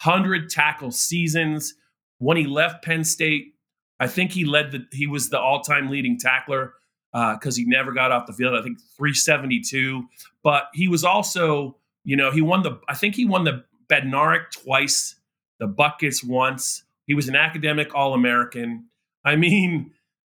hundred 0.00 0.50
tackle 0.50 0.90
seasons. 0.90 1.74
When 2.18 2.36
he 2.36 2.44
left 2.44 2.84
Penn 2.84 3.04
State, 3.04 3.54
I 4.00 4.06
think 4.06 4.32
he 4.32 4.44
led 4.44 4.72
the 4.72 4.84
he 4.92 5.06
was 5.06 5.30
the 5.30 5.38
all 5.38 5.60
time 5.60 5.88
leading 5.88 6.18
tackler 6.18 6.74
because 7.12 7.56
uh, 7.56 7.58
he 7.58 7.64
never 7.64 7.92
got 7.92 8.12
off 8.12 8.26
the 8.26 8.32
field. 8.32 8.54
I 8.54 8.62
think 8.62 8.78
372, 8.96 10.04
but 10.42 10.68
he 10.72 10.88
was 10.88 11.04
also, 11.04 11.76
you 12.04 12.16
know, 12.16 12.30
he 12.30 12.40
won 12.40 12.62
the. 12.62 12.80
I 12.88 12.94
think 12.94 13.14
he 13.14 13.24
won 13.24 13.44
the 13.44 13.64
Bednarik 13.88 14.50
twice, 14.50 15.16
the 15.58 15.66
Butkus 15.66 16.24
once. 16.24 16.84
He 17.06 17.14
was 17.14 17.28
an 17.28 17.36
academic 17.36 17.94
All 17.94 18.14
American. 18.14 18.86
I 19.24 19.36
mean, 19.36 19.92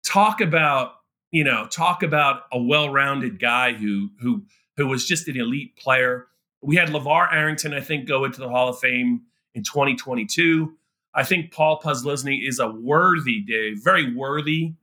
talk 0.05 0.41
about 0.41 0.95
you 1.31 1.45
know, 1.45 1.67
talk 1.67 2.03
about 2.03 2.43
a 2.53 2.61
well-rounded 2.61 3.39
guy 3.39 3.73
who 3.73 4.11
who 4.21 4.43
who 4.77 4.87
was 4.87 5.07
just 5.07 5.29
an 5.29 5.37
elite 5.37 5.77
player. 5.77 6.27
We 6.63 6.77
had 6.77 6.89
LaVar 6.89 7.33
Arrington, 7.33 7.73
I 7.73 7.81
think, 7.81 8.07
go 8.07 8.25
into 8.25 8.41
the 8.41 8.49
Hall 8.49 8.69
of 8.69 8.79
Fame 8.79 9.23
in 9.55 9.63
2022. 9.63 10.75
I 11.15 11.25
think 11.25 11.53
Paul 11.53 11.81
Posluszny 11.81 12.47
is 12.47 12.59
a 12.59 12.69
worthy, 12.69 13.41
Dave, 13.41 13.83
very 13.83 14.15
worthy 14.15 14.75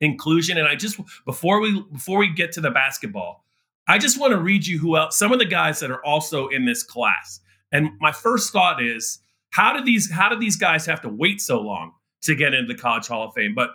inclusion. 0.00 0.58
And 0.58 0.68
I 0.68 0.74
just 0.74 1.00
before 1.24 1.60
we 1.60 1.82
before 1.92 2.18
we 2.18 2.32
get 2.32 2.52
to 2.52 2.60
the 2.60 2.70
basketball, 2.70 3.44
I 3.88 3.98
just 3.98 4.20
want 4.20 4.32
to 4.32 4.38
read 4.38 4.66
you 4.66 4.78
who 4.78 4.96
else 4.96 5.18
some 5.18 5.32
of 5.32 5.38
the 5.38 5.46
guys 5.46 5.80
that 5.80 5.90
are 5.90 6.04
also 6.04 6.48
in 6.48 6.64
this 6.64 6.82
class. 6.82 7.40
And 7.72 7.90
my 8.00 8.12
first 8.12 8.52
thought 8.52 8.82
is, 8.82 9.18
how 9.50 9.72
did 9.72 9.84
these 9.84 10.10
how 10.10 10.28
did 10.28 10.40
these 10.40 10.56
guys 10.56 10.86
have 10.86 11.00
to 11.02 11.08
wait 11.08 11.40
so 11.40 11.60
long 11.60 11.92
to 12.22 12.34
get 12.34 12.54
into 12.54 12.72
the 12.72 12.78
College 12.78 13.06
Hall 13.06 13.28
of 13.28 13.34
Fame? 13.34 13.54
But 13.54 13.70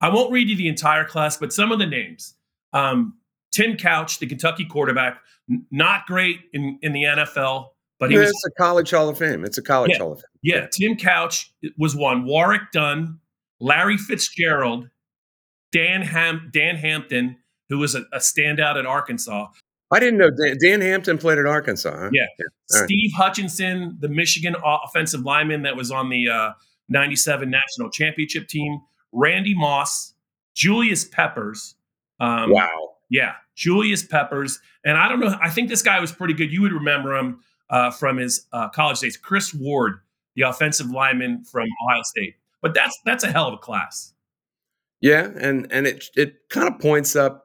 I 0.00 0.08
won't 0.08 0.32
read 0.32 0.48
you 0.48 0.56
the 0.56 0.68
entire 0.68 1.04
class, 1.04 1.36
but 1.36 1.52
some 1.52 1.72
of 1.72 1.78
the 1.78 1.86
names. 1.86 2.34
Um, 2.72 3.18
Tim 3.52 3.76
Couch, 3.76 4.18
the 4.18 4.26
Kentucky 4.26 4.64
quarterback, 4.64 5.20
n- 5.48 5.64
not 5.70 6.06
great 6.06 6.40
in, 6.52 6.78
in 6.82 6.92
the 6.92 7.04
NFL, 7.04 7.68
but 8.00 8.10
he 8.10 8.16
yeah, 8.16 8.22
was 8.22 8.30
it's 8.30 8.46
a 8.46 8.50
college 8.62 8.90
Hall 8.90 9.08
of 9.08 9.16
Fame. 9.16 9.44
It's 9.44 9.58
a 9.58 9.62
college 9.62 9.92
yeah, 9.92 9.98
Hall 9.98 10.12
of 10.12 10.18
Fame. 10.18 10.24
Yeah, 10.42 10.66
Tim 10.66 10.96
Couch 10.96 11.52
was 11.78 11.94
one. 11.94 12.26
Warrick 12.26 12.72
Dunn, 12.72 13.20
Larry 13.60 13.96
Fitzgerald, 13.96 14.88
Dan 15.74 16.02
Ham- 16.02 16.50
Dan 16.52 16.76
Hampton, 16.76 17.36
who 17.68 17.78
was 17.78 17.96
a, 17.96 18.02
a, 18.12 18.18
standout 18.18 18.78
at 18.78 18.86
Arkansas. 18.86 19.48
I 19.90 19.98
didn't 19.98 20.18
know 20.18 20.30
Dan, 20.30 20.56
Dan 20.60 20.80
Hampton 20.80 21.18
played 21.18 21.38
at 21.38 21.46
Arkansas. 21.46 21.90
Huh? 21.90 22.10
Yeah. 22.12 22.26
yeah. 22.38 22.84
Steve 22.84 23.10
right. 23.18 23.24
Hutchinson, 23.24 23.96
the 23.98 24.08
Michigan 24.08 24.54
offensive 24.64 25.22
lineman 25.22 25.62
that 25.62 25.76
was 25.76 25.90
on 25.90 26.10
the 26.10 26.28
uh, 26.28 26.52
97 26.88 27.50
national 27.50 27.90
championship 27.90 28.46
team. 28.46 28.80
Randy 29.10 29.54
Moss, 29.54 30.14
Julius 30.54 31.04
Peppers. 31.04 31.74
Um, 32.20 32.50
wow. 32.50 32.94
Yeah. 33.10 33.34
Julius 33.56 34.04
Peppers. 34.04 34.60
And 34.84 34.96
I 34.96 35.08
don't 35.08 35.18
know. 35.18 35.36
I 35.42 35.50
think 35.50 35.68
this 35.68 35.82
guy 35.82 36.00
was 36.00 36.12
pretty 36.12 36.34
good. 36.34 36.52
You 36.52 36.62
would 36.62 36.72
remember 36.72 37.16
him 37.16 37.40
uh, 37.68 37.90
from 37.90 38.18
his 38.18 38.46
uh, 38.52 38.68
college 38.68 39.00
days. 39.00 39.16
Chris 39.16 39.52
Ward, 39.52 39.98
the 40.36 40.42
offensive 40.42 40.90
lineman 40.90 41.44
from 41.44 41.66
Ohio 41.84 42.02
State. 42.04 42.36
but 42.62 42.74
that's 42.74 42.96
that's 43.04 43.24
a 43.24 43.30
hell 43.30 43.48
of 43.48 43.54
a 43.54 43.58
class. 43.58 44.13
Yeah, 45.04 45.28
and 45.38 45.70
and 45.70 45.86
it 45.86 46.06
it 46.16 46.36
kind 46.48 46.66
of 46.66 46.80
points 46.80 47.14
up 47.14 47.44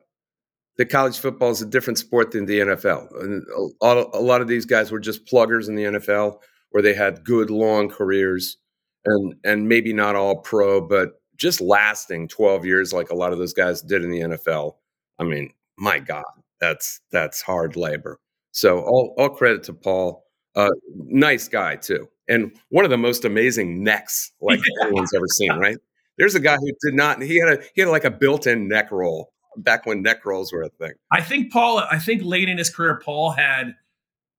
that 0.77 0.85
college 0.85 1.19
football 1.19 1.51
is 1.51 1.61
a 1.61 1.65
different 1.65 1.99
sport 1.99 2.31
than 2.31 2.45
the 2.45 2.59
NFL. 2.61 3.09
And 3.21 3.43
a, 3.81 4.05
a 4.13 4.21
lot 4.21 4.39
of 4.39 4.47
these 4.47 4.65
guys 4.65 4.91
were 4.91 4.99
just 5.01 5.25
pluggers 5.25 5.67
in 5.67 5.75
the 5.75 5.83
NFL, 5.83 6.37
where 6.69 6.81
they 6.81 6.93
had 6.93 7.25
good 7.25 7.49
long 7.49 7.89
careers, 7.89 8.55
and 9.03 9.35
and 9.43 9.67
maybe 9.67 9.91
not 9.91 10.15
all 10.15 10.37
pro, 10.37 10.79
but 10.79 11.21
just 11.35 11.59
lasting 11.59 12.29
twelve 12.29 12.63
years 12.65 12.93
like 12.93 13.09
a 13.09 13.15
lot 13.15 13.33
of 13.33 13.39
those 13.39 13.53
guys 13.53 13.81
did 13.81 14.05
in 14.05 14.11
the 14.11 14.21
NFL. 14.21 14.75
I 15.19 15.25
mean, 15.25 15.51
my 15.77 15.99
God, 15.99 16.23
that's 16.61 17.01
that's 17.11 17.41
hard 17.41 17.75
labor. 17.75 18.21
So 18.51 18.79
all 18.79 19.13
all 19.17 19.31
credit 19.31 19.63
to 19.63 19.73
Paul. 19.73 20.23
Uh, 20.55 20.69
nice 20.95 21.49
guy 21.49 21.75
too, 21.75 22.07
and 22.29 22.53
one 22.69 22.85
of 22.85 22.89
the 22.91 22.97
most 22.97 23.25
amazing 23.25 23.83
necks 23.83 24.31
like 24.39 24.61
anyone's 24.81 25.13
ever 25.13 25.27
seen. 25.27 25.51
Right? 25.59 25.77
There's 26.19 26.35
a 26.35 26.39
guy 26.39 26.57
who 26.57 26.67
did 26.83 26.93
not. 26.93 27.21
He 27.21 27.39
had 27.39 27.59
a 27.59 27.63
he 27.73 27.81
had 27.81 27.89
like 27.89 28.03
a 28.03 28.11
built-in 28.11 28.67
neck 28.67 28.91
roll 28.91 29.31
back 29.57 29.85
when 29.85 30.01
neck 30.01 30.25
rolls 30.25 30.51
were 30.51 30.63
a 30.63 30.69
thing. 30.69 30.91
I 31.11 31.21
think 31.21 31.51
Paul. 31.51 31.79
I 31.79 31.97
think 31.97 32.21
late 32.23 32.49
in 32.49 32.57
his 32.57 32.69
career, 32.69 32.99
Paul 33.03 33.31
had 33.31 33.75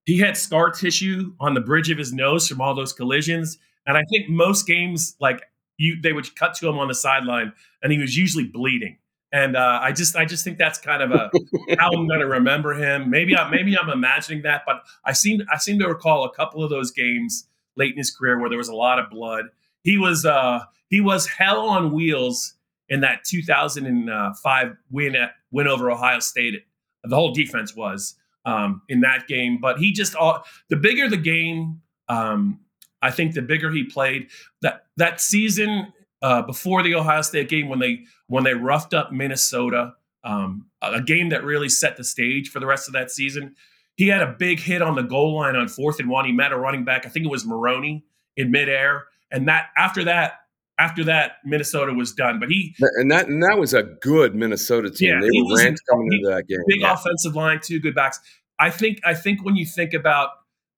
he 0.04 0.18
had 0.18 0.36
scar 0.36 0.70
tissue 0.70 1.34
on 1.40 1.54
the 1.54 1.60
bridge 1.60 1.90
of 1.90 1.98
his 1.98 2.12
nose 2.12 2.46
from 2.46 2.60
all 2.60 2.74
those 2.74 2.92
collisions, 2.92 3.58
and 3.86 3.96
I 3.96 4.02
think 4.10 4.28
most 4.28 4.66
games 4.66 5.16
like 5.20 5.42
you 5.78 6.00
they 6.00 6.12
would 6.12 6.34
cut 6.36 6.54
to 6.54 6.68
him 6.68 6.78
on 6.78 6.88
the 6.88 6.94
sideline, 6.94 7.52
and 7.82 7.92
he 7.92 7.98
was 7.98 8.16
usually 8.16 8.44
bleeding. 8.44 8.98
And 9.32 9.56
uh, 9.56 9.78
I 9.80 9.92
just 9.92 10.16
I 10.16 10.24
just 10.24 10.44
think 10.44 10.58
that's 10.58 10.78
kind 10.78 11.02
of 11.02 11.12
a 11.12 11.30
how 11.78 11.90
I'm 11.92 12.06
going 12.06 12.20
to 12.20 12.26
remember 12.26 12.74
him. 12.74 13.08
Maybe 13.10 13.36
I 13.36 13.48
maybe 13.48 13.76
I'm 13.78 13.88
imagining 13.88 14.42
that, 14.42 14.62
but 14.66 14.82
I 15.04 15.12
seem 15.12 15.42
I 15.52 15.56
seem 15.56 15.78
to 15.78 15.88
recall 15.88 16.24
a 16.24 16.34
couple 16.34 16.62
of 16.62 16.70
those 16.70 16.90
games 16.90 17.46
late 17.76 17.92
in 17.92 17.98
his 17.98 18.10
career 18.10 18.38
where 18.38 18.48
there 18.48 18.58
was 18.58 18.68
a 18.68 18.74
lot 18.74 18.98
of 18.98 19.08
blood. 19.08 19.46
He 19.82 19.98
was 19.98 20.24
uh, 20.24 20.60
he 20.88 21.00
was 21.00 21.26
hell 21.26 21.68
on 21.68 21.92
wheels 21.92 22.54
in 22.88 23.00
that 23.00 23.24
2005 23.24 24.76
win 24.90 25.16
at, 25.16 25.30
win 25.50 25.68
over 25.68 25.90
Ohio 25.90 26.18
State. 26.18 26.64
The 27.04 27.14
whole 27.16 27.32
defense 27.32 27.74
was 27.74 28.16
um, 28.44 28.82
in 28.88 29.00
that 29.00 29.26
game, 29.28 29.58
but 29.60 29.78
he 29.78 29.92
just 29.92 30.14
all 30.14 30.44
the 30.68 30.76
bigger 30.76 31.08
the 31.08 31.16
game, 31.16 31.80
um, 32.08 32.60
I 33.00 33.10
think 33.10 33.34
the 33.34 33.42
bigger 33.42 33.70
he 33.70 33.84
played. 33.84 34.28
That 34.62 34.86
that 34.96 35.20
season 35.20 35.92
uh, 36.22 36.42
before 36.42 36.82
the 36.82 36.94
Ohio 36.94 37.22
State 37.22 37.48
game 37.48 37.68
when 37.68 37.78
they 37.78 38.04
when 38.26 38.44
they 38.44 38.54
roughed 38.54 38.92
up 38.92 39.12
Minnesota, 39.12 39.94
um, 40.24 40.66
a 40.82 41.00
game 41.00 41.30
that 41.30 41.44
really 41.44 41.68
set 41.68 41.96
the 41.96 42.04
stage 42.04 42.50
for 42.50 42.60
the 42.60 42.66
rest 42.66 42.88
of 42.88 42.94
that 42.94 43.10
season. 43.10 43.54
He 43.96 44.08
had 44.08 44.22
a 44.22 44.34
big 44.38 44.60
hit 44.60 44.82
on 44.82 44.94
the 44.94 45.02
goal 45.02 45.36
line 45.36 45.56
on 45.56 45.68
fourth 45.68 46.00
and 46.00 46.08
one. 46.08 46.24
He 46.24 46.32
met 46.32 46.52
a 46.52 46.58
running 46.58 46.84
back, 46.84 47.06
I 47.06 47.08
think 47.08 47.26
it 47.26 47.30
was 47.30 47.44
Maroney, 47.46 48.04
in 48.36 48.50
midair, 48.50 49.04
and 49.30 49.48
that 49.48 49.66
after 49.76 50.04
that 50.04 50.34
after 50.78 51.04
that, 51.04 51.32
Minnesota 51.44 51.92
was 51.92 52.12
done. 52.12 52.40
But 52.40 52.48
he 52.48 52.74
and 52.96 53.10
that 53.10 53.28
and 53.28 53.42
that 53.42 53.58
was 53.58 53.74
a 53.74 53.82
good 53.82 54.34
Minnesota 54.34 54.90
team. 54.90 55.10
Yeah, 55.10 55.20
they 55.20 55.28
were 55.42 55.56
ranked 55.56 55.82
coming 55.88 56.08
into 56.12 56.28
that 56.30 56.48
game. 56.48 56.58
Big 56.66 56.80
yeah. 56.80 56.94
offensive 56.94 57.36
line, 57.36 57.60
two 57.62 57.78
good 57.78 57.94
backs. 57.94 58.18
I 58.58 58.70
think 58.70 59.00
I 59.04 59.14
think 59.14 59.44
when 59.44 59.56
you 59.56 59.66
think 59.66 59.94
about 59.94 60.30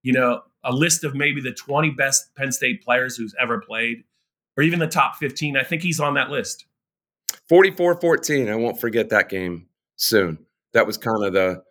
you 0.02 0.12
know 0.12 0.42
a 0.64 0.72
list 0.72 1.04
of 1.04 1.14
maybe 1.14 1.40
the 1.40 1.52
20 1.52 1.90
best 1.90 2.34
Penn 2.36 2.52
State 2.52 2.84
players 2.84 3.16
who's 3.16 3.34
ever 3.40 3.60
played, 3.60 4.04
or 4.56 4.62
even 4.62 4.78
the 4.78 4.86
top 4.86 5.16
15, 5.16 5.56
I 5.56 5.64
think 5.64 5.82
he's 5.82 5.98
on 5.98 6.14
that 6.14 6.30
list. 6.30 6.66
44-14. 7.50 8.50
I 8.50 8.54
won't 8.54 8.80
forget 8.80 9.08
that 9.08 9.28
game 9.28 9.66
soon. 9.96 10.38
That 10.72 10.86
was 10.86 10.96
kind 10.96 11.24
of 11.24 11.32
the 11.32 11.62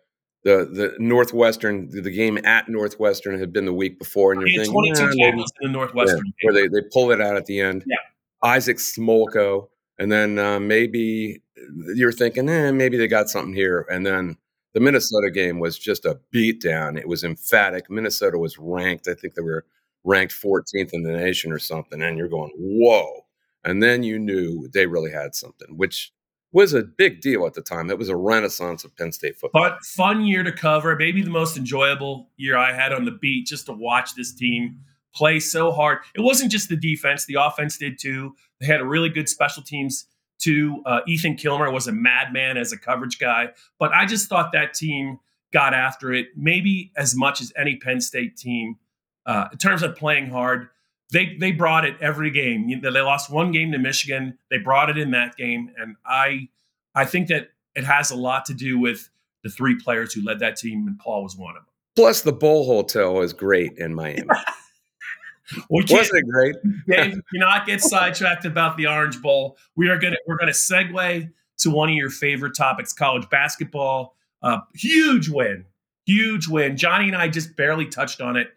the 0.44 0.68
the 0.72 0.94
Northwestern 0.98 1.88
the 1.90 2.10
game 2.10 2.38
at 2.44 2.68
Northwestern 2.68 3.38
had 3.38 3.52
been 3.52 3.64
the 3.64 3.72
week 3.72 3.98
before, 3.98 4.32
and 4.32 4.40
you're 4.40 4.64
thinking 4.64 4.94
22 4.94 5.02
yeah, 5.16 5.30
maybe, 5.30 5.44
in 5.60 5.72
the 5.72 5.78
Northwestern 5.78 6.22
yeah, 6.26 6.50
where 6.50 6.54
they 6.54 6.68
they 6.68 6.86
pull 6.92 7.10
it 7.10 7.20
out 7.20 7.36
at 7.36 7.46
the 7.46 7.60
end. 7.60 7.84
Yeah. 7.86 7.96
Isaac 8.42 8.78
Smolko, 8.78 9.68
and 9.98 10.10
then 10.10 10.38
uh, 10.38 10.58
maybe 10.58 11.42
you're 11.94 12.12
thinking, 12.12 12.48
eh, 12.48 12.72
maybe 12.72 12.96
they 12.96 13.06
got 13.06 13.28
something 13.28 13.54
here, 13.54 13.86
and 13.88 14.04
then 14.04 14.36
the 14.74 14.80
Minnesota 14.80 15.30
game 15.30 15.60
was 15.60 15.78
just 15.78 16.04
a 16.04 16.18
beatdown. 16.34 16.98
It 16.98 17.06
was 17.06 17.24
emphatic. 17.24 17.90
Minnesota 17.90 18.38
was 18.38 18.58
ranked. 18.58 19.06
I 19.06 19.14
think 19.14 19.34
they 19.34 19.42
were 19.42 19.64
ranked 20.04 20.34
14th 20.34 20.92
in 20.92 21.02
the 21.02 21.12
nation 21.12 21.52
or 21.52 21.58
something, 21.58 22.02
and 22.02 22.18
you're 22.18 22.28
going, 22.28 22.52
whoa. 22.56 23.26
And 23.64 23.82
then 23.82 24.02
you 24.02 24.18
knew 24.18 24.68
they 24.72 24.86
really 24.86 25.12
had 25.12 25.34
something, 25.34 25.76
which 25.76 26.12
was 26.52 26.74
a 26.74 26.82
big 26.82 27.20
deal 27.20 27.46
at 27.46 27.54
the 27.54 27.62
time. 27.62 27.90
It 27.90 27.98
was 27.98 28.08
a 28.08 28.16
renaissance 28.16 28.84
of 28.84 28.94
Penn 28.96 29.12
State 29.12 29.36
football. 29.36 29.62
But 29.62 29.82
fun 29.84 30.24
year 30.24 30.42
to 30.42 30.52
cover, 30.52 30.96
maybe 30.96 31.22
the 31.22 31.30
most 31.30 31.56
enjoyable 31.56 32.30
year 32.36 32.56
I 32.56 32.72
had 32.72 32.92
on 32.92 33.04
the 33.04 33.10
beat 33.10 33.46
just 33.46 33.66
to 33.66 33.72
watch 33.72 34.14
this 34.14 34.32
team 34.32 34.80
play 35.14 35.40
so 35.40 35.72
hard. 35.72 35.98
It 36.14 36.20
wasn't 36.20 36.52
just 36.52 36.68
the 36.68 36.76
defense; 36.76 37.26
the 37.26 37.34
offense 37.34 37.78
did 37.78 37.98
too. 37.98 38.34
They 38.60 38.66
had 38.66 38.80
a 38.80 38.86
really 38.86 39.08
good 39.08 39.28
special 39.28 39.62
teams 39.62 40.06
too. 40.38 40.82
Uh, 40.84 41.00
Ethan 41.06 41.36
Kilmer 41.36 41.70
was 41.70 41.86
a 41.86 41.92
madman 41.92 42.56
as 42.56 42.72
a 42.72 42.78
coverage 42.78 43.18
guy, 43.18 43.50
but 43.78 43.92
I 43.92 44.06
just 44.06 44.28
thought 44.28 44.52
that 44.52 44.74
team 44.74 45.18
got 45.52 45.74
after 45.74 46.12
it 46.12 46.28
maybe 46.34 46.92
as 46.96 47.14
much 47.14 47.40
as 47.40 47.52
any 47.56 47.76
Penn 47.76 48.00
State 48.00 48.36
team 48.36 48.76
uh, 49.26 49.48
in 49.52 49.58
terms 49.58 49.82
of 49.82 49.96
playing 49.96 50.30
hard. 50.30 50.68
They 51.12 51.36
they 51.38 51.52
brought 51.52 51.84
it 51.84 51.96
every 52.00 52.30
game. 52.30 52.80
They 52.80 52.90
lost 52.90 53.30
one 53.30 53.52
game 53.52 53.72
to 53.72 53.78
Michigan. 53.78 54.38
They 54.50 54.58
brought 54.58 54.88
it 54.90 54.96
in 54.96 55.10
that 55.10 55.36
game, 55.36 55.70
and 55.78 55.96
I 56.06 56.48
I 56.94 57.04
think 57.04 57.28
that 57.28 57.50
it 57.74 57.84
has 57.84 58.10
a 58.10 58.16
lot 58.16 58.46
to 58.46 58.54
do 58.54 58.78
with 58.78 59.10
the 59.44 59.50
three 59.50 59.78
players 59.78 60.14
who 60.14 60.24
led 60.24 60.38
that 60.38 60.56
team, 60.56 60.86
and 60.86 60.98
Paul 60.98 61.22
was 61.22 61.36
one 61.36 61.56
of 61.56 61.62
them. 61.62 61.66
Plus, 61.96 62.22
the 62.22 62.32
Bowl 62.32 62.64
Hotel 62.64 63.20
is 63.20 63.32
great 63.32 63.76
in 63.78 63.94
Miami. 63.94 64.26
We 65.68 65.84
Wasn't 65.90 66.18
it 66.18 66.24
great? 66.30 66.54
Dave, 66.88 67.14
do 67.14 67.38
not 67.38 67.66
get 67.66 67.82
sidetracked 67.82 68.44
about 68.46 68.76
the 68.76 68.86
Orange 68.86 69.20
Bowl. 69.20 69.58
We 69.76 69.88
are 69.88 69.98
gonna 69.98 70.16
we're 70.26 70.38
gonna 70.38 70.52
segue 70.52 71.30
to 71.58 71.70
one 71.70 71.90
of 71.90 71.94
your 71.94 72.08
favorite 72.10 72.56
topics, 72.56 72.92
college 72.92 73.28
basketball. 73.28 74.16
Uh, 74.40 74.60
huge 74.74 75.28
win, 75.28 75.66
huge 76.06 76.48
win. 76.48 76.76
Johnny 76.76 77.08
and 77.08 77.16
I 77.16 77.28
just 77.28 77.54
barely 77.56 77.86
touched 77.86 78.20
on 78.20 78.36
it 78.36 78.48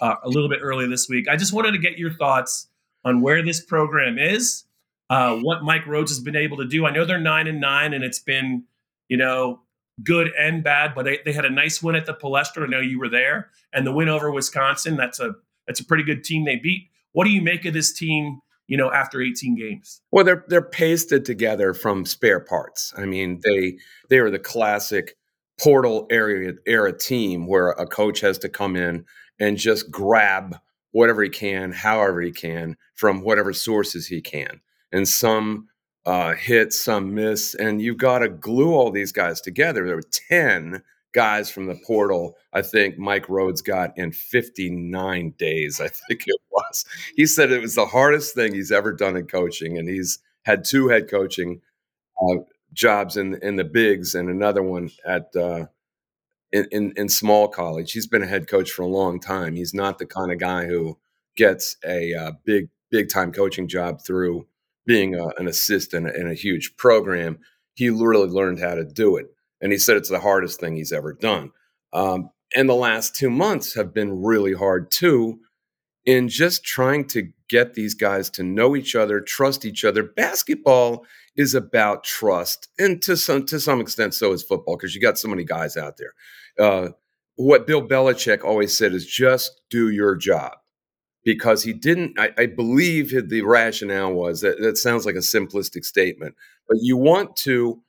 uh, 0.00 0.16
a 0.22 0.28
little 0.28 0.48
bit 0.48 0.60
earlier 0.62 0.88
this 0.88 1.08
week. 1.08 1.28
I 1.28 1.36
just 1.36 1.52
wanted 1.52 1.72
to 1.72 1.78
get 1.78 1.98
your 1.98 2.12
thoughts 2.12 2.68
on 3.04 3.20
where 3.20 3.42
this 3.42 3.64
program 3.64 4.18
is, 4.18 4.64
uh, 5.10 5.36
what 5.36 5.62
Mike 5.62 5.84
Rhoades 5.84 6.08
has 6.08 6.20
been 6.20 6.36
able 6.36 6.56
to 6.58 6.66
do. 6.66 6.86
I 6.86 6.90
know 6.90 7.04
they're 7.04 7.20
nine 7.20 7.46
and 7.46 7.60
nine, 7.60 7.92
and 7.92 8.02
it's 8.02 8.18
been 8.18 8.64
you 9.08 9.16
know 9.16 9.60
good 10.02 10.32
and 10.38 10.64
bad, 10.64 10.94
but 10.94 11.04
they, 11.04 11.20
they 11.24 11.32
had 11.32 11.44
a 11.44 11.50
nice 11.50 11.82
win 11.82 11.94
at 11.94 12.06
the 12.06 12.14
Palestra. 12.14 12.64
I 12.64 12.66
know 12.66 12.80
you 12.80 12.98
were 12.98 13.08
there, 13.08 13.50
and 13.72 13.86
the 13.86 13.92
win 13.92 14.08
over 14.08 14.30
Wisconsin. 14.30 14.96
That's 14.96 15.20
a 15.20 15.34
that's 15.66 15.80
a 15.80 15.84
pretty 15.84 16.04
good 16.04 16.24
team 16.24 16.44
they 16.44 16.56
beat. 16.56 16.88
What 17.12 17.24
do 17.24 17.30
you 17.30 17.42
make 17.42 17.64
of 17.64 17.74
this 17.74 17.92
team? 17.92 18.40
You 18.66 18.78
know, 18.78 18.90
after 18.90 19.20
18 19.20 19.56
games. 19.56 20.00
Well, 20.10 20.24
they're 20.24 20.44
they're 20.48 20.62
pasted 20.62 21.26
together 21.26 21.74
from 21.74 22.06
spare 22.06 22.40
parts. 22.40 22.94
I 22.96 23.04
mean, 23.04 23.40
they 23.44 23.76
they 24.08 24.18
are 24.18 24.30
the 24.30 24.38
classic 24.38 25.16
portal 25.60 26.06
area 26.10 26.54
era 26.66 26.96
team 26.96 27.46
where 27.46 27.70
a 27.70 27.86
coach 27.86 28.20
has 28.20 28.38
to 28.38 28.48
come 28.48 28.74
in 28.74 29.04
and 29.40 29.56
just 29.56 29.90
grab 29.90 30.56
whatever 30.92 31.22
he 31.22 31.30
can, 31.30 31.72
however 31.72 32.20
he 32.20 32.30
can, 32.30 32.76
from 32.94 33.22
whatever 33.22 33.52
sources 33.52 34.06
he 34.06 34.20
can. 34.20 34.60
And 34.92 35.08
some 35.08 35.68
uh, 36.06 36.34
hit, 36.34 36.72
some 36.72 37.14
miss, 37.14 37.54
and 37.54 37.80
you've 37.82 37.96
got 37.96 38.20
to 38.20 38.28
glue 38.28 38.74
all 38.74 38.90
these 38.90 39.12
guys 39.12 39.40
together. 39.40 39.86
There 39.86 39.96
were 39.96 40.02
10 40.02 40.82
guys 41.14 41.50
from 41.50 41.66
the 41.66 41.80
portal, 41.86 42.36
I 42.52 42.60
think 42.62 42.98
Mike 42.98 43.28
Rhoades 43.28 43.64
got 43.64 43.96
in 43.96 44.12
59 44.12 45.34
days, 45.38 45.80
I 45.80 45.88
think 46.08 46.24
it 46.26 46.40
was. 46.50 46.84
He 47.16 47.24
said 47.24 47.50
it 47.50 47.62
was 47.62 47.76
the 47.76 47.86
hardest 47.86 48.34
thing 48.34 48.52
he's 48.52 48.72
ever 48.72 48.92
done 48.92 49.16
in 49.16 49.26
coaching, 49.26 49.78
and 49.78 49.88
he's 49.88 50.18
had 50.42 50.64
two 50.64 50.88
head 50.88 51.08
coaching 51.08 51.60
uh, 52.20 52.36
jobs 52.72 53.16
in 53.16 53.34
in 53.42 53.56
the 53.56 53.64
bigs 53.64 54.14
and 54.14 54.28
another 54.28 54.62
one 54.62 54.90
at 55.06 55.34
uh, 55.36 55.66
in, 56.54 56.66
in, 56.70 56.92
in 56.96 57.08
small 57.08 57.48
college. 57.48 57.92
He's 57.92 58.06
been 58.06 58.22
a 58.22 58.26
head 58.26 58.48
coach 58.48 58.70
for 58.70 58.82
a 58.82 58.86
long 58.86 59.20
time. 59.20 59.54
He's 59.54 59.74
not 59.74 59.98
the 59.98 60.06
kind 60.06 60.32
of 60.32 60.38
guy 60.38 60.66
who 60.66 60.98
gets 61.36 61.76
a 61.84 62.14
uh, 62.14 62.32
big 62.44 62.68
big 62.90 63.10
time 63.10 63.32
coaching 63.32 63.68
job 63.68 64.00
through 64.06 64.46
being 64.86 65.14
a, 65.14 65.28
an 65.36 65.48
assistant 65.48 66.06
in 66.14 66.28
a 66.28 66.34
huge 66.34 66.76
program. 66.76 67.38
He 67.74 67.90
really 67.90 68.28
learned 68.28 68.60
how 68.60 68.76
to 68.76 68.84
do 68.84 69.16
it 69.16 69.26
and 69.64 69.72
he 69.72 69.78
said 69.78 69.96
it's 69.96 70.10
the 70.10 70.20
hardest 70.20 70.60
thing 70.60 70.76
he's 70.76 70.92
ever 70.92 71.14
done. 71.14 71.50
Um, 71.94 72.30
and 72.54 72.68
the 72.68 72.74
last 72.74 73.16
two 73.16 73.30
months 73.30 73.74
have 73.74 73.94
been 73.94 74.22
really 74.22 74.52
hard 74.52 74.90
too, 74.90 75.40
in 76.06 76.28
just 76.28 76.64
trying 76.64 77.06
to 77.08 77.28
get 77.48 77.74
these 77.74 77.94
guys 77.94 78.30
to 78.30 78.42
know 78.42 78.76
each 78.76 78.94
other, 78.94 79.20
trust 79.20 79.64
each 79.64 79.84
other. 79.84 80.02
Basketball 80.02 81.04
is 81.36 81.54
about 81.54 82.04
trust, 82.04 82.68
and 82.78 83.02
to 83.02 83.16
some 83.16 83.46
to 83.46 83.58
some 83.58 83.80
extent, 83.80 84.14
so 84.14 84.32
is 84.32 84.42
football 84.42 84.76
because 84.76 84.94
you 84.94 85.00
got 85.00 85.18
so 85.18 85.28
many 85.28 85.44
guys 85.44 85.76
out 85.76 85.96
there. 85.96 86.14
Uh, 86.58 86.90
what 87.36 87.66
Bill 87.66 87.86
Belichick 87.86 88.44
always 88.44 88.76
said 88.76 88.92
is 88.92 89.06
just 89.06 89.60
do 89.70 89.90
your 89.90 90.14
job 90.14 90.52
because 91.24 91.64
he 91.64 91.72
didn't. 91.72 92.18
I, 92.18 92.30
I 92.38 92.46
believe 92.46 93.10
the 93.28 93.42
rationale 93.42 94.12
was 94.12 94.42
that 94.42 94.60
that 94.60 94.76
sounds 94.76 95.06
like 95.06 95.16
a 95.16 95.18
simplistic 95.18 95.84
statement, 95.84 96.36
but 96.68 96.78
you 96.80 96.96
want 96.96 97.34
to 97.38 97.82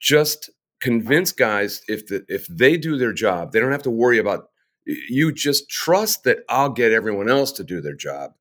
just 0.00 0.50
convince 0.80 1.32
guys 1.32 1.80
if 1.88 2.06
the, 2.08 2.24
if 2.28 2.46
they 2.48 2.76
do 2.76 2.96
their 2.96 3.12
job, 3.12 3.52
they 3.52 3.60
don't 3.60 3.72
have 3.72 3.82
to 3.84 3.90
worry 3.90 4.18
about 4.18 4.48
you 4.86 5.32
just 5.32 5.68
trust 5.70 6.24
that 6.24 6.38
I'll 6.48 6.70
get 6.70 6.92
everyone 6.92 7.28
else 7.30 7.52
to 7.52 7.64
do 7.64 7.80
their 7.80 7.94
job. 7.96 8.32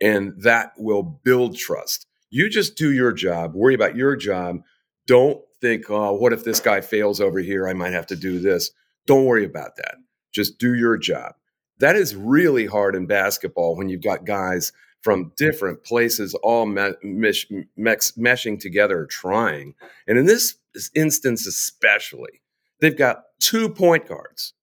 and 0.00 0.32
that 0.42 0.72
will 0.78 1.02
build 1.02 1.56
trust. 1.56 2.06
You 2.30 2.48
just 2.48 2.76
do 2.76 2.92
your 2.92 3.12
job, 3.12 3.54
worry 3.54 3.74
about 3.74 3.96
your 3.96 4.16
job. 4.16 4.62
Don't 5.06 5.42
think, 5.60 5.90
oh, 5.90 6.14
what 6.14 6.32
if 6.32 6.44
this 6.44 6.60
guy 6.60 6.80
fails 6.80 7.20
over 7.20 7.40
here? 7.40 7.68
I 7.68 7.74
might 7.74 7.92
have 7.92 8.06
to 8.08 8.16
do 8.16 8.38
this. 8.40 8.70
Don't 9.06 9.26
worry 9.26 9.44
about 9.44 9.76
that. 9.76 9.96
Just 10.32 10.58
do 10.58 10.74
your 10.74 10.96
job. 10.96 11.34
That 11.80 11.96
is 11.96 12.14
really 12.14 12.66
hard 12.66 12.94
in 12.94 13.06
basketball 13.06 13.76
when 13.76 13.88
you've 13.88 14.02
got 14.02 14.24
guys 14.24 14.72
from 15.02 15.32
different 15.36 15.82
places 15.84 16.34
all 16.42 16.66
me- 16.66 16.92
mesh, 17.02 17.46
mesh, 17.76 18.12
meshing 18.12 18.58
together, 18.60 19.06
trying. 19.06 19.74
And 20.06 20.18
in 20.18 20.26
this 20.26 20.56
instance, 20.94 21.46
especially, 21.46 22.40
they've 22.80 22.96
got 22.96 23.24
two 23.40 23.68
point 23.68 24.06
guards, 24.06 24.54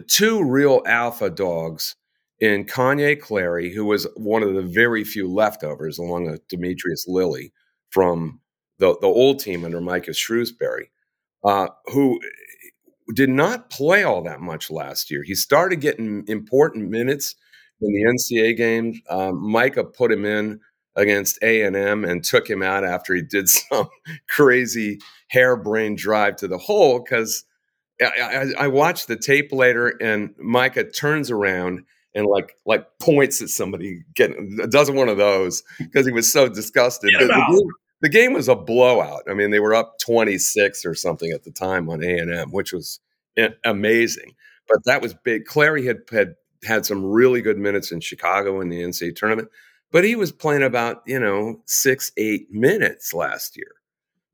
two 0.00 0.44
real 0.44 0.82
alpha 0.86 1.30
dogs 1.30 1.96
in 2.40 2.64
Kanye 2.64 3.20
Clary, 3.20 3.72
who 3.72 3.84
was 3.84 4.06
one 4.16 4.42
of 4.42 4.54
the 4.54 4.62
very 4.62 5.04
few 5.04 5.32
leftovers, 5.32 5.98
along 5.98 6.26
with 6.30 6.46
Demetrius 6.48 7.06
Lilley 7.08 7.52
from 7.90 8.40
the, 8.78 8.96
the 9.00 9.06
old 9.06 9.40
team 9.40 9.64
under 9.64 9.80
Micah 9.80 10.10
Shrewsberry, 10.10 10.86
uh, 11.44 11.68
who 11.86 12.20
did 13.14 13.28
not 13.30 13.70
play 13.70 14.02
all 14.02 14.22
that 14.22 14.40
much 14.40 14.70
last 14.70 15.10
year. 15.10 15.22
He 15.22 15.34
started 15.34 15.80
getting 15.80 16.24
important 16.26 16.90
minutes 16.90 17.34
in 17.80 17.92
the 17.92 18.12
NCAA 18.12 18.56
game. 18.56 19.00
Um, 19.10 19.50
Micah 19.50 19.84
put 19.84 20.10
him 20.10 20.24
in 20.24 20.60
against 20.96 21.38
A 21.42 21.62
and 21.62 21.76
M 21.76 22.04
and 22.04 22.24
took 22.24 22.48
him 22.48 22.62
out 22.62 22.84
after 22.84 23.14
he 23.14 23.22
did 23.22 23.48
some 23.50 23.88
crazy 24.28 24.98
harebrained 25.28 25.98
drive 25.98 26.36
to 26.36 26.48
the 26.48 26.58
hole. 26.58 27.00
Because 27.00 27.44
I, 28.00 28.06
I, 28.58 28.64
I 28.64 28.68
watched 28.68 29.08
the 29.08 29.16
tape 29.16 29.52
later, 29.52 29.88
and 30.00 30.34
Micah 30.38 30.84
turns 30.90 31.30
around 31.30 31.84
and 32.14 32.26
like 32.26 32.56
like 32.64 32.86
points 33.00 33.42
at 33.42 33.48
somebody, 33.48 34.04
getting 34.14 34.56
does 34.70 34.90
one 34.90 35.08
of 35.08 35.16
those 35.16 35.62
because 35.78 36.06
he 36.06 36.12
was 36.12 36.30
so 36.32 36.48
disgusted. 36.48 37.10
The, 37.18 37.26
the, 37.26 37.34
game, 37.34 37.68
the, 38.02 38.08
game, 38.08 38.32
was 38.32 38.48
a 38.48 38.54
blowout. 38.54 39.22
I 39.28 39.34
mean, 39.34 39.50
they 39.50 39.60
were 39.60 39.74
up 39.74 39.98
twenty 39.98 40.38
six 40.38 40.84
or 40.84 40.94
something 40.94 41.30
at 41.32 41.44
the 41.44 41.50
time 41.50 41.88
on 41.88 42.02
A 42.02 42.18
and 42.18 42.32
M, 42.32 42.50
which 42.50 42.72
was 42.72 43.00
eh, 43.36 43.50
amazing. 43.64 44.34
But 44.68 44.78
that 44.86 45.02
was 45.02 45.14
big. 45.14 45.44
Clary 45.44 45.86
had 45.86 45.98
had 46.10 46.34
had 46.64 46.86
some 46.86 47.04
really 47.04 47.42
good 47.42 47.58
minutes 47.58 47.92
in 47.92 48.00
Chicago 48.00 48.60
in 48.60 48.68
the 48.68 48.80
NCAA 48.80 49.16
tournament, 49.16 49.48
but 49.92 50.04
he 50.04 50.16
was 50.16 50.32
playing 50.32 50.62
about 50.62 51.02
you 51.06 51.18
know 51.18 51.62
six 51.66 52.12
eight 52.16 52.46
minutes 52.50 53.12
last 53.12 53.56
year 53.56 53.72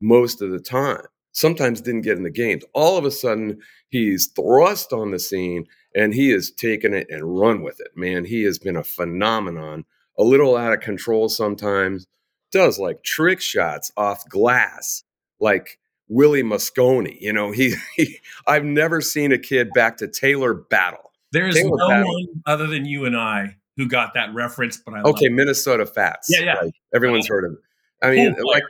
most 0.01 0.43
of 0.43 0.51
the 0.51 0.61
time. 0.61 1.07
Sometimes 1.33 1.81
didn't 1.81 2.03
get 2.03 2.17
in 2.17 2.23
the 2.23 2.31
games. 2.31 2.65
All 2.75 2.99
of 2.99 3.05
a 3.05 3.11
sudden, 3.11 3.61
he's 3.89 4.29
thrust 4.35 4.93
on 4.93 5.11
the 5.11 5.19
scene 5.19 5.67
and 5.95 6.15
he 6.15 6.31
has 6.31 6.51
taken 6.51 6.95
it 6.95 7.09
and 7.11 7.39
run 7.39 7.63
with 7.63 7.81
it. 7.81 7.89
Man, 7.97 8.25
he 8.25 8.43
has 8.45 8.59
been 8.59 8.77
a 8.77 8.85
phenomenon. 8.85 9.85
A 10.19 10.23
little 10.23 10.57
out 10.57 10.73
of 10.73 10.81
control 10.81 11.29
sometimes. 11.29 12.07
Does 12.53 12.79
like 12.79 13.05
trick 13.05 13.41
shots 13.41 13.93
off 13.97 14.29
glass, 14.29 15.05
like 15.39 15.79
Willie 16.09 16.43
Mosconi. 16.43 17.17
You 17.21 17.33
know, 17.33 17.53
he, 17.53 17.75
he 17.97 18.19
I've 18.47 18.65
never 18.65 19.01
seen 19.01 19.33
a 19.33 19.39
kid 19.39 19.71
back 19.73 19.97
to 19.99 20.09
Taylor 20.09 20.55
Battle. 20.55 21.13
There 21.33 21.47
is 21.47 21.55
Taylor 21.55 21.77
no 21.77 21.89
Battle. 21.89 22.13
one 22.13 22.27
other 22.47 22.67
than 22.67 22.85
you 22.85 23.05
and 23.05 23.17
I 23.17 23.57
who 23.77 23.89
got 23.89 24.15
that 24.15 24.35
reference, 24.35 24.79
but 24.79 24.95
I 24.95 25.03
okay, 25.03 25.29
Minnesota 25.29 25.87
Fats. 25.87 26.29
Yeah, 26.29 26.45
yeah. 26.45 26.55
Right? 26.55 26.73
Everyone's 26.95 27.31
uh, 27.31 27.35
heard 27.35 27.45
of 27.45 27.53
it. 27.53 27.59
I 28.03 28.11
mean, 28.11 28.35
cool 28.35 28.51
like 28.51 28.63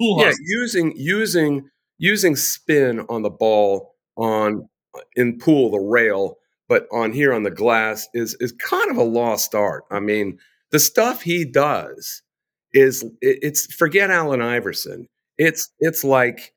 cool 0.00 0.20
yeah, 0.20 0.32
using 0.40 0.92
using 0.96 1.70
using 1.98 2.36
spin 2.36 3.00
on 3.08 3.22
the 3.22 3.30
ball 3.30 3.94
on 4.16 4.68
in 5.16 5.38
pool 5.38 5.70
the 5.70 5.78
rail 5.78 6.38
but 6.68 6.86
on 6.92 7.12
here 7.12 7.32
on 7.32 7.42
the 7.42 7.50
glass 7.50 8.08
is 8.14 8.36
is 8.40 8.52
kind 8.52 8.90
of 8.90 8.96
a 8.98 9.02
lost 9.02 9.54
art. 9.54 9.84
I 9.90 10.00
mean, 10.00 10.38
the 10.70 10.78
stuff 10.78 11.22
he 11.22 11.44
does 11.44 12.22
is 12.72 13.04
it's 13.20 13.72
forget 13.74 14.10
Allen 14.10 14.42
Iverson. 14.42 15.08
It's 15.38 15.70
it's 15.80 16.04
like 16.04 16.54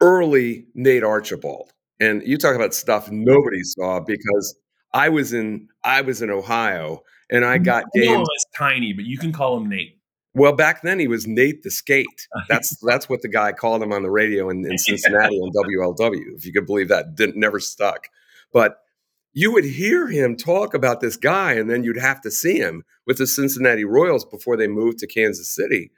early 0.00 0.66
Nate 0.74 1.04
Archibald. 1.04 1.72
And 2.00 2.22
you 2.26 2.36
talk 2.36 2.56
about 2.56 2.74
stuff 2.74 3.10
nobody 3.10 3.62
saw 3.62 4.00
because 4.00 4.58
I 4.92 5.10
was 5.10 5.32
in 5.32 5.68
I 5.84 6.00
was 6.00 6.22
in 6.22 6.30
Ohio 6.30 7.02
and 7.30 7.44
I 7.44 7.58
mm, 7.58 7.64
got 7.64 7.84
games. 7.94 8.28
tiny, 8.56 8.92
but 8.94 9.04
you 9.04 9.18
can 9.18 9.32
call 9.32 9.56
him 9.58 9.68
Nate. 9.68 9.95
Well, 10.36 10.52
back 10.52 10.82
then 10.82 10.98
he 10.98 11.08
was 11.08 11.26
Nate 11.26 11.62
the 11.62 11.70
Skate. 11.70 12.28
That's 12.50 12.76
that's 12.80 13.08
what 13.08 13.22
the 13.22 13.28
guy 13.28 13.52
called 13.52 13.82
him 13.82 13.90
on 13.90 14.02
the 14.02 14.10
radio 14.10 14.50
in, 14.50 14.70
in 14.70 14.76
Cincinnati 14.76 15.34
on 15.36 15.50
WLW. 15.50 16.36
If 16.36 16.44
you 16.44 16.52
could 16.52 16.66
believe 16.66 16.88
that, 16.88 17.14
didn't 17.14 17.38
never 17.38 17.58
stuck. 17.58 18.08
But 18.52 18.78
you 19.32 19.50
would 19.52 19.64
hear 19.64 20.08
him 20.08 20.36
talk 20.36 20.74
about 20.74 21.00
this 21.00 21.16
guy, 21.16 21.54
and 21.54 21.70
then 21.70 21.84
you'd 21.84 21.96
have 21.96 22.20
to 22.20 22.30
see 22.30 22.58
him 22.58 22.84
with 23.06 23.16
the 23.16 23.26
Cincinnati 23.26 23.86
Royals 23.86 24.26
before 24.26 24.58
they 24.58 24.68
moved 24.68 24.98
to 24.98 25.06
Kansas 25.06 25.48
City 25.48 25.90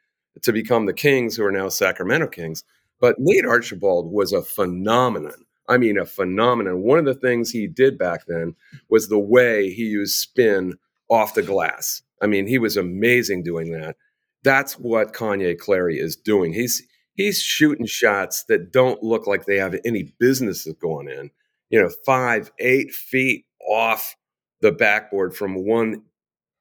to 0.42 0.52
become 0.52 0.86
the 0.86 0.92
Kings, 0.92 1.34
who 1.34 1.44
are 1.44 1.50
now 1.50 1.68
Sacramento 1.68 2.28
Kings. 2.28 2.62
But 3.00 3.16
Nate 3.18 3.44
Archibald 3.44 4.12
was 4.12 4.32
a 4.32 4.42
phenomenon. 4.42 5.46
I 5.68 5.78
mean, 5.78 5.98
a 5.98 6.06
phenomenon. 6.06 6.82
One 6.82 7.00
of 7.00 7.06
the 7.06 7.14
things 7.14 7.50
he 7.50 7.66
did 7.66 7.98
back 7.98 8.26
then 8.28 8.54
was 8.88 9.08
the 9.08 9.18
way 9.18 9.72
he 9.72 9.82
used 9.82 10.14
spin 10.14 10.74
off 11.10 11.34
the 11.34 11.42
glass. 11.42 12.02
I 12.22 12.28
mean, 12.28 12.46
he 12.46 12.58
was 12.58 12.76
amazing 12.76 13.42
doing 13.42 13.72
that. 13.72 13.96
That's 14.44 14.74
what 14.74 15.12
Kanye 15.12 15.58
Clary 15.58 15.98
is 15.98 16.16
doing. 16.16 16.52
He's 16.52 16.82
he's 17.14 17.40
shooting 17.40 17.86
shots 17.86 18.44
that 18.44 18.72
don't 18.72 19.02
look 19.02 19.26
like 19.26 19.46
they 19.46 19.56
have 19.56 19.74
any 19.84 20.14
business 20.18 20.66
going 20.80 21.08
in 21.08 21.30
you 21.70 21.80
know, 21.80 21.90
five, 22.04 22.50
eight 22.58 22.92
feet 22.92 23.44
off 23.68 24.16
the 24.60 24.72
backboard 24.72 25.34
from 25.34 25.66
one 25.66 26.02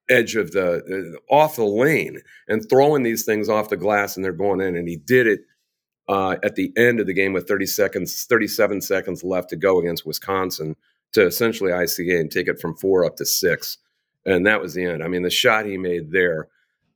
edge 0.10 0.36
of 0.36 0.52
the 0.52 1.18
uh, 1.30 1.34
off 1.34 1.58
the 1.58 1.66
lane 1.66 2.22
and 2.48 2.68
throwing 2.70 3.04
these 3.04 3.26
things 3.26 3.50
off 3.50 3.70
the 3.70 3.78
glass 3.78 4.16
and 4.16 4.24
they're 4.24 4.32
going 4.32 4.62
in. 4.62 4.76
And 4.76 4.88
he 4.88 4.98
did 4.98 5.28
it 5.28 5.42
uh, 6.08 6.38
at 6.44 6.56
the 6.56 6.72
end 6.78 7.00
of 7.00 7.08
the 7.08 7.14
game 7.14 7.34
with 7.34 7.48
30 7.48 7.66
seconds, 7.66 8.26
37 8.30 8.82
seconds 8.82 9.24
left 9.24 9.50
to 9.50 9.56
go 9.56 9.80
against 9.80 10.06
Wisconsin 10.06 10.76
to 11.14 11.26
essentially 11.26 11.72
the 11.72 12.06
game, 12.06 12.30
take 12.30 12.48
it 12.48 12.60
from 12.60 12.76
four 12.76 13.06
up 13.06 13.16
to 13.18 13.26
six. 13.26 13.78
And 14.26 14.46
that 14.46 14.62
was 14.62 14.74
the 14.74 14.84
end. 14.84 15.04
I 15.04 15.08
mean, 15.08 15.24
the 15.24 15.30
shot 15.30 15.66
he 15.66 15.78
made 15.78 16.12
there. 16.12 16.50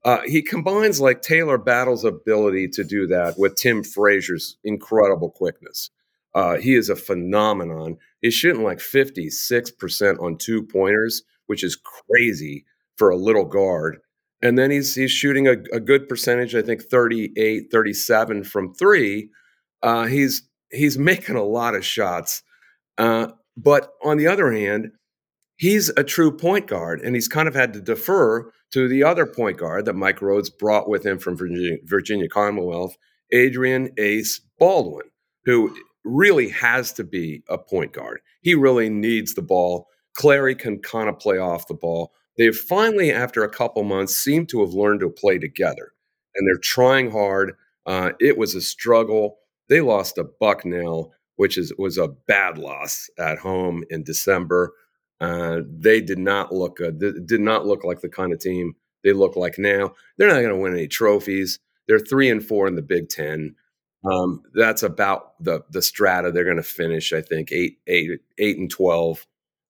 Uh, 0.04 0.22
he 0.26 0.42
combines 0.42 1.00
like 1.00 1.22
Taylor 1.22 1.58
Battle's 1.58 2.04
ability 2.04 2.68
to 2.70 2.84
do 2.84 3.06
that 3.08 3.38
with 3.38 3.56
Tim 3.56 3.84
Frazier's 3.84 4.58
incredible 4.64 5.30
quickness. 5.30 5.92
Uh, 6.34 6.58
he 6.58 6.76
is 6.76 6.90
a 6.90 6.96
phenomenon. 6.96 7.98
He's 8.22 8.34
shooting 8.34 8.64
like 8.64 8.80
56% 8.80 10.22
on 10.22 10.38
two 10.38 10.64
pointers, 10.64 11.24
which 11.48 11.64
is 11.64 11.76
crazy 11.76 12.66
for 12.98 13.10
a 13.10 13.18
little 13.18 13.46
guard. 13.46 13.98
And 14.42 14.58
then 14.58 14.72
he's 14.72 14.96
he's 14.96 15.12
shooting 15.12 15.48
a, 15.48 15.52
a 15.72 15.80
good 15.80 16.10
percentage, 16.10 16.56
I 16.56 16.64
think 16.64 16.82
38, 16.84 17.68
37 17.72 18.44
from 18.44 18.74
three. 18.74 19.30
Uh, 19.84 20.06
he's 20.06 20.44
he's 20.72 20.98
making 20.98 21.36
a 21.36 21.44
lot 21.44 21.76
of 21.76 21.86
shots. 21.86 22.42
Uh, 22.98 23.28
but 23.56 23.92
on 24.04 24.18
the 24.18 24.28
other 24.28 24.52
hand, 24.52 24.92
he's 25.62 25.90
a 25.90 26.04
true 26.04 26.36
point 26.36 26.66
guard, 26.66 27.00
and 27.02 27.16
he's 27.16 27.28
kind 27.28 27.48
of 27.48 27.54
had 27.54 27.72
to 27.72 27.80
defer 27.80 28.52
to 28.72 28.88
the 28.88 29.04
other 29.04 29.28
point 29.28 29.58
guard 29.58 29.86
that 29.86 29.94
Mike 29.94 30.20
Rhoades 30.20 30.50
brought 30.58 30.90
with 30.90 31.06
him 31.06 31.20
from 31.20 31.38
Virginia, 31.38 31.78
Virginia 31.86 32.28
Commonwealth, 32.28 32.98
Adrian 33.32 33.90
Ace 33.98 34.42
Baldwin, 34.60 35.06
who 35.46 35.74
really 36.04 36.50
has 36.50 36.92
to 36.94 37.04
be 37.04 37.44
a 37.48 37.60
point 37.60 37.94
guard. 37.94 38.22
He 38.42 38.56
really 38.56 38.90
needs 38.90 39.36
the 39.36 39.44
ball. 39.44 39.88
Clary 40.16 40.56
can 40.56 40.80
kind 40.80 41.08
of 41.08 41.20
play 41.20 41.38
off 41.38 41.68
the 41.68 41.76
ball. 41.76 42.12
They've 42.38 42.56
finally, 42.56 43.12
after 43.12 43.44
a 43.44 43.50
couple 43.50 43.84
months, 43.84 44.16
seem 44.16 44.48
to 44.48 44.62
have 44.62 44.74
learned 44.74 45.02
to 45.02 45.10
play 45.10 45.38
together, 45.38 45.94
and 46.36 46.48
they're 46.48 46.62
trying 46.62 47.12
hard. 47.12 47.54
Uh, 47.86 48.14
it 48.20 48.36
was 48.36 48.56
a 48.56 48.62
struggle. 48.62 49.38
They 49.70 49.82
lost 49.82 50.16
to 50.16 50.24
Bucknell, 50.40 51.14
which 51.36 51.56
is 51.56 51.72
was 51.78 52.00
a 52.00 52.08
bad 52.08 52.58
loss 52.58 53.12
at 53.20 53.38
home 53.38 53.84
in 53.92 54.04
December. 54.04 54.74
Uh, 55.22 55.62
they 55.70 56.02
did 56.02 56.18
not 56.18 56.52
look 56.52 56.78
good. 56.78 57.00
They 57.00 57.12
did 57.12 57.42
not 57.42 57.66
look 57.66 57.84
like 57.84 58.02
the 58.02 58.10
kind 58.10 58.34
of 58.34 58.40
team 58.40 58.74
they 59.04 59.14
look 59.14 59.36
like 59.36 59.60
now. 59.60 59.94
They're 60.18 60.28
not 60.28 60.42
going 60.42 60.50
to 60.50 60.58
win 60.58 60.74
any 60.74 60.88
trophies. 60.88 61.60
They're 61.88 62.00
three 62.00 62.30
and 62.30 62.44
four 62.44 62.68
in 62.68 62.76
the 62.76 62.82
Big 62.82 63.10
Ten. 63.10 63.56
Um, 64.04 64.42
that's 64.56 64.82
about 64.82 65.42
the 65.44 65.64
the 65.70 65.82
strata 65.82 66.32
they're 66.32 66.44
going 66.44 66.58
to 66.58 66.64
finish. 66.64 67.14
I 67.14 67.22
think 67.22 67.52
eight, 67.52 67.78
eight, 67.86 68.20
eight 68.40 68.58
and 68.58 68.70
12, 68.70 69.28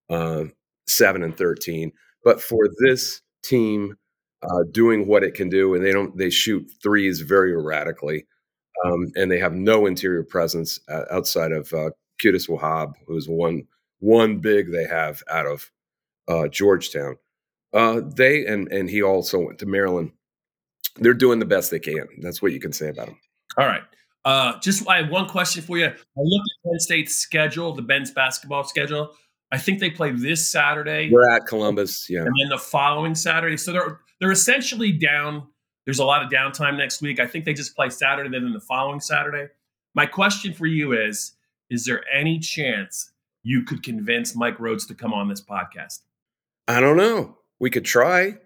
uh, 0.10 0.44
seven 0.88 1.22
and 1.22 1.36
thirteen. 1.38 1.92
But 2.24 2.42
for 2.42 2.70
this 2.80 3.22
team 3.44 3.98
uh, 4.44 4.64
doing 4.72 5.06
what 5.08 5.24
it 5.24 5.34
can 5.34 5.50
do, 5.50 5.74
and 5.74 5.84
they 5.84 5.92
don't 5.92 6.18
they 6.18 6.30
shoot 6.30 6.72
threes 6.82 7.22
very 7.22 7.52
erratically, 7.52 8.26
um, 8.86 9.12
and 9.16 9.30
they 9.30 9.40
have 9.40 9.54
no 9.54 9.86
interior 9.86 10.24
presence 10.24 10.80
uh, 10.88 11.04
outside 11.12 11.52
of 11.52 11.74
uh, 11.74 11.90
Wahab, 12.24 12.94
who's 13.08 13.28
one 13.28 13.64
one 14.02 14.40
big 14.40 14.72
they 14.72 14.84
have 14.84 15.24
out 15.30 15.46
of 15.46 15.72
uh, 16.28 16.50
Georgetown. 16.50 17.18
Uh, 17.74 18.02
they 18.04 18.46
and 18.46 18.70
and 18.72 18.90
he 18.90 19.02
also 19.02 19.40
went 19.40 19.60
to 19.60 19.66
Maryland. 19.66 20.12
They're 20.98 21.14
doing 21.14 21.40
the 21.40 21.46
best 21.46 21.72
they 21.72 21.80
can. 21.80 22.06
That's 22.22 22.42
what 22.42 22.52
you 22.52 22.60
can 22.60 22.74
say 22.74 22.90
about 22.90 23.08
them. 23.08 23.20
All 23.58 23.66
right. 23.66 23.84
Uh, 24.26 24.60
just 24.60 24.88
I 24.90 24.98
have 24.98 25.10
one 25.10 25.28
question 25.28 25.64
for 25.64 25.78
you. 25.78 25.86
I 25.86 25.90
looked 25.90 26.50
at 26.66 26.70
Penn 26.70 26.80
State's 26.80 27.16
schedule, 27.16 27.74
the 27.74 27.82
men's 27.82 28.12
basketball 28.12 28.66
schedule. 28.66 29.16
I 29.52 29.58
think 29.58 29.80
they 29.80 29.90
play 29.90 30.12
this 30.12 30.50
Saturday. 30.50 31.10
We're 31.12 31.30
at 31.30 31.46
Columbus, 31.46 32.10
yeah, 32.10 32.20
and 32.20 32.34
then 32.42 32.50
the 32.50 32.58
following 32.58 33.16
Saturday. 33.16 33.58
So 33.58 33.72
they're 33.72 34.00
they're 34.20 34.32
essentially 34.32 34.92
down. 34.92 35.48
There's 35.86 36.00
a 36.00 36.06
lot 36.06 36.24
of 36.24 36.30
downtime 36.30 36.78
next 36.78 37.02
week. 37.02 37.20
I 37.20 37.26
think 37.26 37.46
they 37.46 37.54
just 37.54 37.76
play 37.76 37.90
Saturday, 37.90 38.30
then 38.30 38.52
the 38.54 38.60
following 38.60 39.00
Saturday. 39.00 39.52
My 39.96 40.06
question 40.06 40.54
for 40.54 40.68
you 40.68 40.94
is: 40.94 41.34
Is 41.70 41.86
there 41.86 42.04
any 42.14 42.38
chance 42.38 43.11
you 43.44 43.64
could 43.64 43.84
convince 43.84 44.36
Mike 44.36 44.58
Rhoades 44.58 44.88
to 44.88 44.94
come 44.94 45.14
on 45.14 45.28
this 45.28 45.42
podcast? 45.42 46.00
I 46.68 46.80
don't 46.80 46.98
know. 46.98 47.38
We 47.60 47.70
could 47.70 47.86
try. 47.86 48.38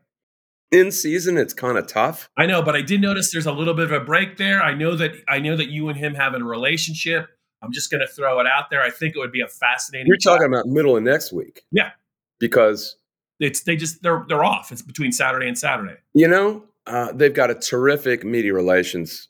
In 0.72 0.92
season, 0.92 1.38
it's 1.38 1.54
kind 1.54 1.78
of 1.78 1.88
tough. 1.88 2.30
I 2.38 2.46
know, 2.48 2.62
but 2.62 2.76
I 2.76 2.82
did 2.82 3.00
notice 3.00 3.32
there's 3.32 3.46
a 3.46 3.52
little 3.52 3.74
bit 3.74 3.86
of 3.86 3.92
a 3.92 4.04
break 4.04 4.38
there. 4.38 4.62
I 4.62 4.74
know 4.74 4.96
that 4.96 5.12
I 5.30 5.40
know 5.40 5.56
that 5.56 5.70
you 5.70 5.90
and 5.90 5.98
him 5.98 6.16
have 6.16 6.34
a 6.34 6.40
relationship. 6.40 7.30
I'm 7.62 7.72
just 7.72 7.90
going 7.90 8.02
to 8.02 8.08
throw 8.08 8.40
it 8.40 8.48
out 8.48 8.70
there. 8.70 8.82
I 8.82 8.90
think 8.90 9.16
it 9.16 9.20
would 9.20 9.32
be 9.32 9.42
a 9.42 9.48
fascinating. 9.48 10.08
You're 10.08 10.18
talking 10.18 10.48
about 10.48 10.66
middle 10.66 10.98
of 10.98 11.04
next 11.04 11.32
week. 11.32 11.62
Yeah, 11.72 11.92
because 12.40 12.98
it's 13.40 13.64
they 13.64 13.76
just 13.76 14.02
they're 14.02 14.26
they're 14.28 14.44
off. 14.44 14.72
It's 14.72 14.82
between 14.82 15.12
Saturday 15.12 15.48
and 15.48 15.58
Saturday. 15.58 15.98
You 16.14 16.28
know, 16.28 16.64
uh, 16.88 17.12
they've 17.14 17.34
got 17.34 17.52
a 17.52 17.56
terrific 17.56 18.24
media 18.24 18.54
relations 18.54 19.30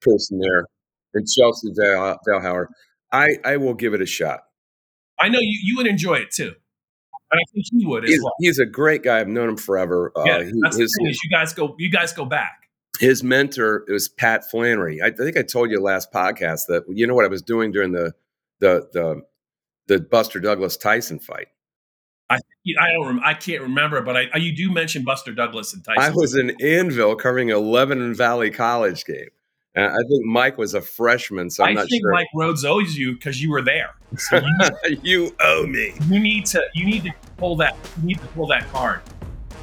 person 0.00 0.38
there 0.40 0.66
in 1.14 1.24
Chelsea 1.26 1.68
Valhauer. 2.28 2.66
I 3.12 3.28
I 3.44 3.56
will 3.56 3.74
give 3.74 3.94
it 3.94 4.02
a 4.02 4.06
shot. 4.06 4.40
I 5.20 5.28
know 5.28 5.38
you 5.40 5.60
you 5.62 5.76
would 5.76 5.86
enjoy 5.86 6.14
it 6.14 6.30
too. 6.30 6.54
And 7.32 7.40
I 7.40 7.44
think 7.52 7.66
he 7.70 7.86
would 7.86 8.04
he's, 8.04 8.20
well. 8.22 8.32
he's, 8.40 8.58
a 8.58 8.66
great 8.66 9.04
guy. 9.04 9.20
I've 9.20 9.28
known 9.28 9.50
him 9.50 9.56
forever. 9.56 10.10
Uh, 10.16 10.24
yeah, 10.26 10.42
he, 10.42 10.52
that's 10.62 10.76
his, 10.76 10.90
the 10.90 10.98
thing 10.98 11.10
is 11.10 11.20
you 11.22 11.30
guys 11.30 11.52
go 11.52 11.76
you 11.78 11.90
guys 11.90 12.12
go 12.12 12.24
back. 12.24 12.68
His 12.98 13.22
mentor 13.22 13.84
was 13.88 14.08
Pat 14.08 14.50
Flannery. 14.50 15.00
I, 15.00 15.06
I 15.06 15.10
think 15.10 15.36
I 15.36 15.42
told 15.42 15.70
you 15.70 15.80
last 15.80 16.12
podcast 16.12 16.66
that 16.68 16.84
you 16.88 17.06
know 17.06 17.14
what 17.14 17.24
I 17.24 17.28
was 17.28 17.42
doing 17.42 17.70
during 17.70 17.92
the 17.92 18.12
the 18.58 18.88
the 18.92 19.22
the 19.86 20.00
Buster 20.00 20.40
Douglas 20.40 20.76
Tyson 20.76 21.18
fight. 21.18 21.48
I 22.28 22.38
I 22.80 22.92
don't 22.92 23.20
I 23.20 23.34
can't 23.34 23.62
remember, 23.62 24.02
but 24.02 24.16
I, 24.16 24.36
you 24.36 24.54
do 24.54 24.72
mention 24.72 25.04
Buster 25.04 25.32
Douglas 25.32 25.72
and 25.72 25.84
Tyson. 25.84 26.02
I 26.02 26.10
was 26.10 26.34
in 26.34 26.48
Annville 26.60 27.18
covering 27.18 27.50
a 27.50 27.58
Lebanon 27.58 28.14
Valley 28.14 28.50
College 28.50 29.04
game. 29.04 29.30
And 29.74 29.84
I 29.84 29.98
think 30.08 30.24
Mike 30.24 30.58
was 30.58 30.74
a 30.74 30.80
freshman, 30.80 31.48
so 31.48 31.62
I'm 31.62 31.70
I 31.70 31.72
not 31.74 31.88
think 31.88 32.02
sure. 32.02 32.12
Mike 32.12 32.26
Rhoades 32.34 32.64
owes 32.64 32.96
you 32.96 33.12
because 33.12 33.40
you 33.40 33.50
were 33.50 33.62
there. 33.62 33.94
So 34.18 34.38
you, 34.38 34.98
you, 35.02 35.36
owe 35.40 35.64
me. 35.66 35.94
You 36.08 36.18
need 36.18 36.46
to 36.46 36.64
you 36.74 36.84
need 36.84 37.04
to 37.04 37.12
pull 37.36 37.54
that 37.56 37.76
you 38.00 38.08
need 38.08 38.18
to 38.18 38.26
pull 38.28 38.48
that 38.48 38.66
card. 38.72 39.00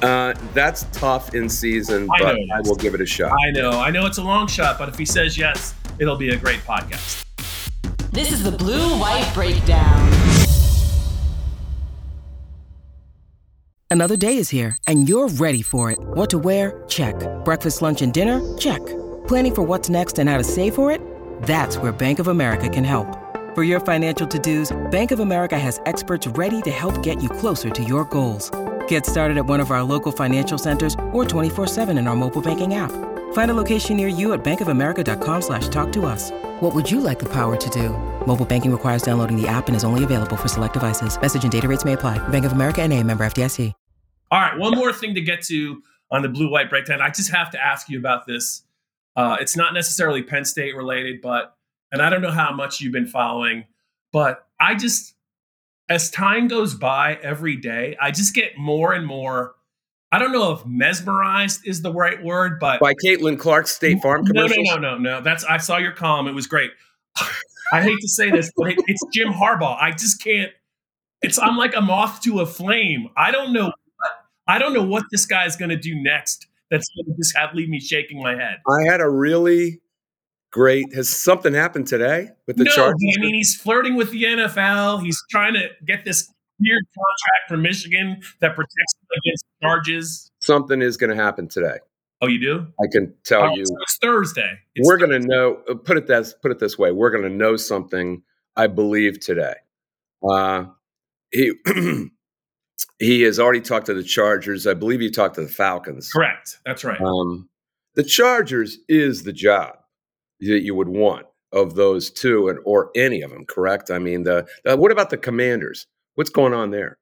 Uh, 0.00 0.32
that's 0.54 0.84
tough 0.92 1.34
in 1.34 1.48
season, 1.48 2.08
I 2.10 2.22
but 2.22 2.36
I 2.54 2.60
will 2.62 2.76
give 2.76 2.94
it 2.94 3.00
a 3.00 3.06
shot. 3.06 3.36
I 3.44 3.50
know, 3.50 3.72
I 3.72 3.90
know 3.90 4.06
it's 4.06 4.18
a 4.18 4.22
long 4.22 4.46
shot, 4.46 4.78
but 4.78 4.88
if 4.88 4.96
he 4.96 5.04
says 5.04 5.36
yes, 5.36 5.74
it'll 5.98 6.16
be 6.16 6.30
a 6.30 6.36
great 6.36 6.60
podcast. 6.60 7.24
This 8.10 8.32
is 8.32 8.42
the 8.44 8.52
Blue 8.52 8.98
White 8.98 9.30
Breakdown. 9.34 10.12
Another 13.90 14.16
day 14.16 14.36
is 14.36 14.50
here, 14.50 14.76
and 14.86 15.08
you're 15.08 15.28
ready 15.28 15.62
for 15.62 15.90
it. 15.90 15.98
What 15.98 16.30
to 16.30 16.38
wear? 16.38 16.84
Check. 16.88 17.16
Breakfast, 17.44 17.82
lunch, 17.82 18.00
and 18.00 18.12
dinner? 18.12 18.40
Check. 18.56 18.80
Planning 19.28 19.54
for 19.54 19.62
what's 19.62 19.90
next 19.90 20.18
and 20.18 20.26
how 20.26 20.38
to 20.38 20.42
save 20.42 20.74
for 20.74 20.90
it? 20.90 21.02
That's 21.42 21.76
where 21.76 21.92
Bank 21.92 22.18
of 22.18 22.28
America 22.28 22.68
can 22.68 22.82
help. 22.82 23.06
For 23.54 23.62
your 23.62 23.78
financial 23.78 24.26
to-dos, 24.26 24.74
Bank 24.90 25.10
of 25.10 25.20
America 25.20 25.58
has 25.58 25.80
experts 25.84 26.26
ready 26.26 26.62
to 26.62 26.70
help 26.70 27.02
get 27.02 27.22
you 27.22 27.28
closer 27.28 27.68
to 27.70 27.82
your 27.82 28.06
goals. 28.06 28.50
Get 28.88 29.04
started 29.04 29.36
at 29.36 29.46
one 29.46 29.60
of 29.60 29.70
our 29.70 29.82
local 29.82 30.12
financial 30.12 30.58
centers 30.58 30.94
or 31.12 31.24
24-7 31.24 31.98
in 31.98 32.06
our 32.06 32.16
mobile 32.16 32.40
banking 32.40 32.74
app. 32.74 32.90
Find 33.32 33.50
a 33.50 33.54
location 33.54 33.96
near 33.98 34.08
you 34.08 34.32
at 34.32 34.42
bankofamerica.com 34.42 35.42
slash 35.42 35.68
talk 35.68 35.92
to 35.92 36.06
us. 36.06 36.30
What 36.60 36.74
would 36.74 36.90
you 36.90 37.00
like 37.00 37.18
the 37.18 37.28
power 37.28 37.56
to 37.56 37.70
do? 37.70 37.90
Mobile 38.26 38.46
banking 38.46 38.72
requires 38.72 39.02
downloading 39.02 39.40
the 39.40 39.48
app 39.48 39.66
and 39.68 39.76
is 39.76 39.84
only 39.84 40.04
available 40.04 40.36
for 40.36 40.48
select 40.48 40.72
devices. 40.72 41.20
Message 41.20 41.42
and 41.42 41.52
data 41.52 41.68
rates 41.68 41.84
may 41.84 41.92
apply. 41.92 42.16
Bank 42.28 42.46
of 42.46 42.52
America 42.52 42.80
and 42.82 42.92
a 42.92 43.02
member 43.02 43.24
FDIC. 43.26 43.74
All 44.30 44.40
right, 44.40 44.58
one 44.58 44.74
more 44.74 44.92
thing 44.92 45.14
to 45.14 45.20
get 45.20 45.42
to 45.44 45.82
on 46.10 46.22
the 46.22 46.28
blue-white 46.28 46.68
breakdown. 46.70 47.00
I 47.02 47.08
just 47.10 47.30
have 47.30 47.50
to 47.50 47.62
ask 47.62 47.88
you 47.88 47.98
about 47.98 48.26
this 48.26 48.62
uh, 49.18 49.36
it's 49.40 49.56
not 49.56 49.74
necessarily 49.74 50.22
Penn 50.22 50.44
State 50.44 50.76
related, 50.76 51.20
but 51.20 51.56
and 51.90 52.00
I 52.00 52.08
don't 52.08 52.22
know 52.22 52.30
how 52.30 52.52
much 52.52 52.80
you've 52.80 52.92
been 52.92 53.08
following, 53.08 53.64
but 54.12 54.46
I 54.60 54.76
just 54.76 55.14
as 55.88 56.08
time 56.08 56.46
goes 56.46 56.72
by 56.72 57.18
every 57.20 57.56
day, 57.56 57.96
I 58.00 58.12
just 58.12 58.32
get 58.32 58.56
more 58.56 58.92
and 58.92 59.04
more. 59.04 59.56
I 60.12 60.20
don't 60.20 60.30
know 60.30 60.52
if 60.52 60.64
mesmerized 60.64 61.66
is 61.66 61.82
the 61.82 61.92
right 61.92 62.22
word, 62.22 62.60
but 62.60 62.78
by 62.78 62.94
Caitlin 63.04 63.40
Clark's 63.40 63.74
State 63.74 64.00
Farm 64.00 64.24
commercials. 64.24 64.64
No, 64.64 64.76
no, 64.76 64.80
no, 64.80 64.98
no, 64.98 65.16
no. 65.16 65.20
That's 65.20 65.42
I 65.44 65.56
saw 65.56 65.78
your 65.78 65.92
column. 65.92 66.28
It 66.28 66.34
was 66.34 66.46
great. 66.46 66.70
I 67.72 67.82
hate 67.82 67.98
to 68.00 68.08
say 68.08 68.30
this, 68.30 68.52
but 68.56 68.68
it, 68.68 68.78
it's 68.86 69.02
Jim 69.12 69.32
Harbaugh. 69.32 69.76
I 69.80 69.90
just 69.90 70.22
can't. 70.22 70.52
It's 71.22 71.40
I'm 71.40 71.56
like 71.56 71.74
a 71.74 71.80
moth 71.80 72.22
to 72.22 72.38
a 72.38 72.46
flame. 72.46 73.08
I 73.16 73.32
don't 73.32 73.52
know. 73.52 73.72
I 74.46 74.60
don't 74.60 74.74
know 74.74 74.84
what 74.84 75.02
this 75.10 75.26
guy 75.26 75.44
is 75.44 75.56
going 75.56 75.70
to 75.70 75.76
do 75.76 76.00
next 76.00 76.46
that's 76.70 76.88
going 76.94 77.06
to 77.06 77.16
just 77.16 77.36
have 77.36 77.54
leave 77.54 77.68
me 77.68 77.80
shaking 77.80 78.22
my 78.22 78.34
head. 78.34 78.58
I 78.68 78.90
had 78.90 79.00
a 79.00 79.08
really 79.08 79.80
great. 80.50 80.94
Has 80.94 81.08
something 81.08 81.54
happened 81.54 81.86
today 81.86 82.30
with 82.46 82.56
the 82.56 82.64
no, 82.64 82.70
Chargers? 82.70 83.16
I 83.16 83.20
mean, 83.20 83.34
he's 83.34 83.54
flirting 83.54 83.96
with 83.96 84.10
the 84.10 84.24
NFL. 84.24 85.02
He's 85.02 85.20
trying 85.30 85.54
to 85.54 85.68
get 85.86 86.04
this 86.04 86.32
weird 86.60 86.82
contract 86.94 87.48
from 87.48 87.62
Michigan 87.62 88.20
that 88.40 88.54
protects 88.54 88.94
him 89.00 89.08
against 89.24 89.44
charges. 89.62 90.30
Something 90.40 90.82
is 90.82 90.96
going 90.96 91.16
to 91.16 91.22
happen 91.22 91.48
today. 91.48 91.78
Oh, 92.20 92.26
you 92.26 92.40
do? 92.40 92.66
I 92.80 92.86
can 92.90 93.14
tell 93.24 93.42
oh, 93.42 93.54
you. 93.54 93.64
So 93.64 93.74
it's 93.82 93.98
Thursday. 94.02 94.58
It's 94.74 94.88
we're 94.88 94.96
going 94.96 95.12
to 95.12 95.20
know. 95.20 95.62
Uh, 95.68 95.74
put 95.74 95.96
it 95.96 96.06
this. 96.06 96.34
Put 96.42 96.50
it 96.50 96.58
this 96.58 96.76
way. 96.76 96.90
We're 96.90 97.10
going 97.10 97.22
to 97.22 97.30
know 97.30 97.56
something. 97.56 98.22
I 98.56 98.66
believe 98.66 99.20
today. 99.20 99.54
Uh, 100.28 100.64
he 101.30 101.52
he 102.98 103.22
has 103.22 103.38
already 103.38 103.60
talked 103.60 103.86
to 103.86 103.94
the 103.94 104.02
Chargers. 104.02 104.66
I 104.66 104.74
believe 104.74 105.00
he 105.00 105.10
talked 105.10 105.36
to 105.36 105.42
the 105.42 105.48
Falcons. 105.48 106.10
Correct. 106.12 106.58
That's 106.64 106.84
right. 106.84 107.00
Um, 107.00 107.48
the 107.94 108.04
Chargers 108.04 108.78
is 108.88 109.22
the 109.22 109.32
job 109.32 109.76
that 110.40 110.62
you 110.62 110.74
would 110.74 110.88
want 110.88 111.26
of 111.52 111.74
those 111.74 112.10
two, 112.10 112.48
and 112.48 112.58
or 112.64 112.90
any 112.94 113.22
of 113.22 113.30
them. 113.30 113.44
Correct. 113.46 113.90
I 113.90 113.98
mean, 113.98 114.24
the, 114.24 114.46
the 114.64 114.76
what 114.76 114.92
about 114.92 115.10
the 115.10 115.16
Commanders? 115.16 115.86
What's 116.14 116.30
going 116.30 116.52
on 116.52 116.70
there? 116.70 116.98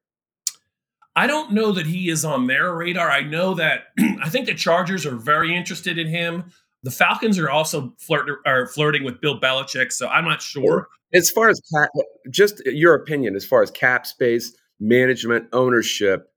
I 1.15 1.25
don't 1.25 1.51
know 1.51 1.71
that 1.71 1.87
he 1.87 2.09
is 2.09 2.23
on 2.23 2.45
their 2.45 2.73
radar. 2.73 3.09
I 3.09 3.21
know 3.21 3.55
that 3.55 3.85
I 4.21 4.29
think 4.29 4.45
the 4.45 4.53
Chargers 4.53 5.05
are 5.05 5.15
very 5.15 5.55
interested 5.55 5.97
in 5.97 6.07
him. 6.07 6.51
The 6.83 6.91
Falcons 6.91 7.39
are 7.39 7.49
also 7.49 7.93
flirt 7.97 8.29
are 8.45 8.67
flirting 8.67 9.03
with 9.03 9.19
Bill 9.19 9.39
Belichick, 9.39 9.91
so 9.91 10.07
I'm 10.07 10.25
not 10.25 10.41
sure. 10.41 10.87
As 11.13 11.31
far 11.31 11.49
as 11.49 11.59
cap, 11.73 11.89
just 12.29 12.63
your 12.65 12.93
opinion, 12.93 13.35
as 13.35 13.45
far 13.45 13.63
as 13.63 13.71
cap 13.71 14.05
space, 14.05 14.55
management, 14.79 15.47
ownership, 15.53 16.31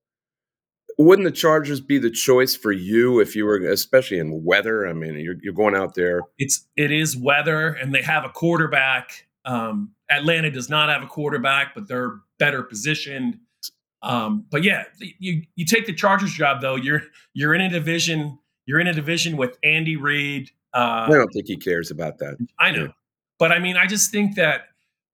wouldn't 1.01 1.25
the 1.25 1.33
Chargers 1.33 1.81
be 1.81 1.99
the 1.99 2.11
choice 2.11 2.55
for 2.55 2.73
you 2.73 3.21
if 3.21 3.35
you 3.35 3.47
were, 3.47 3.57
especially 3.57 4.19
in 4.19 4.45
weather? 4.45 4.87
I 4.87 4.93
mean, 4.93 5.19
you're, 5.19 5.37
you're 5.43 5.55
going 5.55 5.75
out 5.75 5.95
there. 5.95 6.21
It's 6.39 6.69
it 6.77 6.93
is 6.93 7.17
weather, 7.17 7.69
and 7.69 7.95
they 7.95 8.03
have 8.03 8.25
a 8.25 8.29
quarterback. 8.29 9.27
Um, 9.47 9.93
Atlanta 10.11 10.51
does 10.51 10.69
not 10.69 10.91
have 10.91 11.03
a 11.03 11.07
quarterback, 11.07 11.75
but 11.75 11.89
they're 11.89 12.17
better 12.39 12.63
positioned. 12.63 13.39
Um, 14.03 14.45
but 14.51 14.63
yeah, 14.63 14.85
you 14.99 15.43
you 15.57 15.65
take 15.65 15.87
the 15.87 15.95
Chargers 15.95 16.33
job 16.33 16.61
though. 16.61 16.77
You're 16.77 17.03
you're 17.33 17.55
in 17.55 17.63
a 17.63 17.71
division. 17.71 18.39
You're 18.67 18.81
in 18.81 18.87
a 18.87 18.95
division 18.95 19.39
with 19.39 19.57
Andy 19.65 19.97
Reid. 19.97 20.51
Uh, 20.75 21.07
I 21.09 21.13
don't 21.13 21.33
think 21.33 21.47
he 21.47 21.57
cares 21.57 21.91
about 21.91 22.19
that. 22.19 22.37
I 22.59 22.71
know, 22.73 22.85
yeah. 22.85 22.93
but 23.39 23.53
I 23.53 23.59
mean, 23.59 23.77
I 23.77 23.87
just 23.87 24.11
think 24.11 24.37
that 24.37 24.69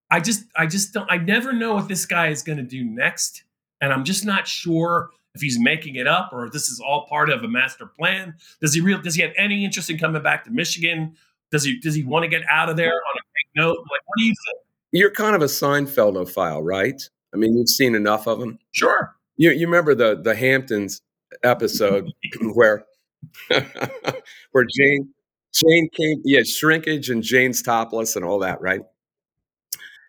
I 0.09 0.19
just 0.19 0.45
I 0.55 0.65
just 0.65 0.93
don't 0.93 1.09
I 1.11 1.17
never 1.17 1.53
know 1.53 1.75
what 1.75 1.87
this 1.87 2.05
guy 2.05 2.27
is 2.27 2.43
going 2.43 2.57
to 2.57 2.63
do 2.63 2.83
next 2.83 3.43
and 3.81 3.93
I'm 3.93 4.03
just 4.03 4.25
not 4.25 4.47
sure 4.47 5.09
if 5.35 5.41
he's 5.41 5.59
making 5.59 5.95
it 5.95 6.07
up 6.07 6.31
or 6.33 6.45
if 6.45 6.51
this 6.51 6.67
is 6.67 6.79
all 6.79 7.05
part 7.07 7.29
of 7.29 7.43
a 7.43 7.47
master 7.47 7.85
plan. 7.85 8.35
Does 8.61 8.73
he 8.73 8.81
real 8.81 9.01
does 9.01 9.15
he 9.15 9.21
have 9.21 9.33
any 9.37 9.63
interest 9.63 9.89
in 9.89 9.97
coming 9.97 10.21
back 10.21 10.43
to 10.45 10.51
Michigan? 10.51 11.15
Does 11.51 11.63
he 11.63 11.79
does 11.79 11.95
he 11.95 12.03
want 12.03 12.23
to 12.23 12.29
get 12.29 12.43
out 12.49 12.69
of 12.69 12.77
there 12.77 12.93
on 12.93 13.17
a 13.17 13.21
big 13.21 13.63
note? 13.63 13.77
Like 13.77 14.01
what 14.05 14.17
do 14.17 14.23
you 14.23 14.33
think? 14.45 14.63
You're 14.91 15.11
kind 15.11 15.35
of 15.35 15.41
a 15.41 15.45
Seinfeldophile, 15.45 16.63
right? 16.63 17.01
I 17.33 17.37
mean, 17.37 17.57
you've 17.57 17.69
seen 17.69 17.93
enough 17.93 18.27
of 18.27 18.39
them. 18.39 18.57
Sure. 18.71 19.15
You 19.35 19.51
you 19.51 19.67
remember 19.67 19.93
the 19.93 20.19
the 20.21 20.35
Hamptons 20.35 21.01
episode 21.43 22.11
where 22.53 22.85
where 23.49 24.65
Jane 24.65 25.09
Jane 25.53 25.89
came 25.89 26.21
yeah, 26.23 26.43
shrinkage 26.43 27.09
and 27.09 27.21
Jane's 27.23 27.61
topless 27.61 28.15
and 28.15 28.25
all 28.25 28.39
that, 28.39 28.61
right? 28.61 28.81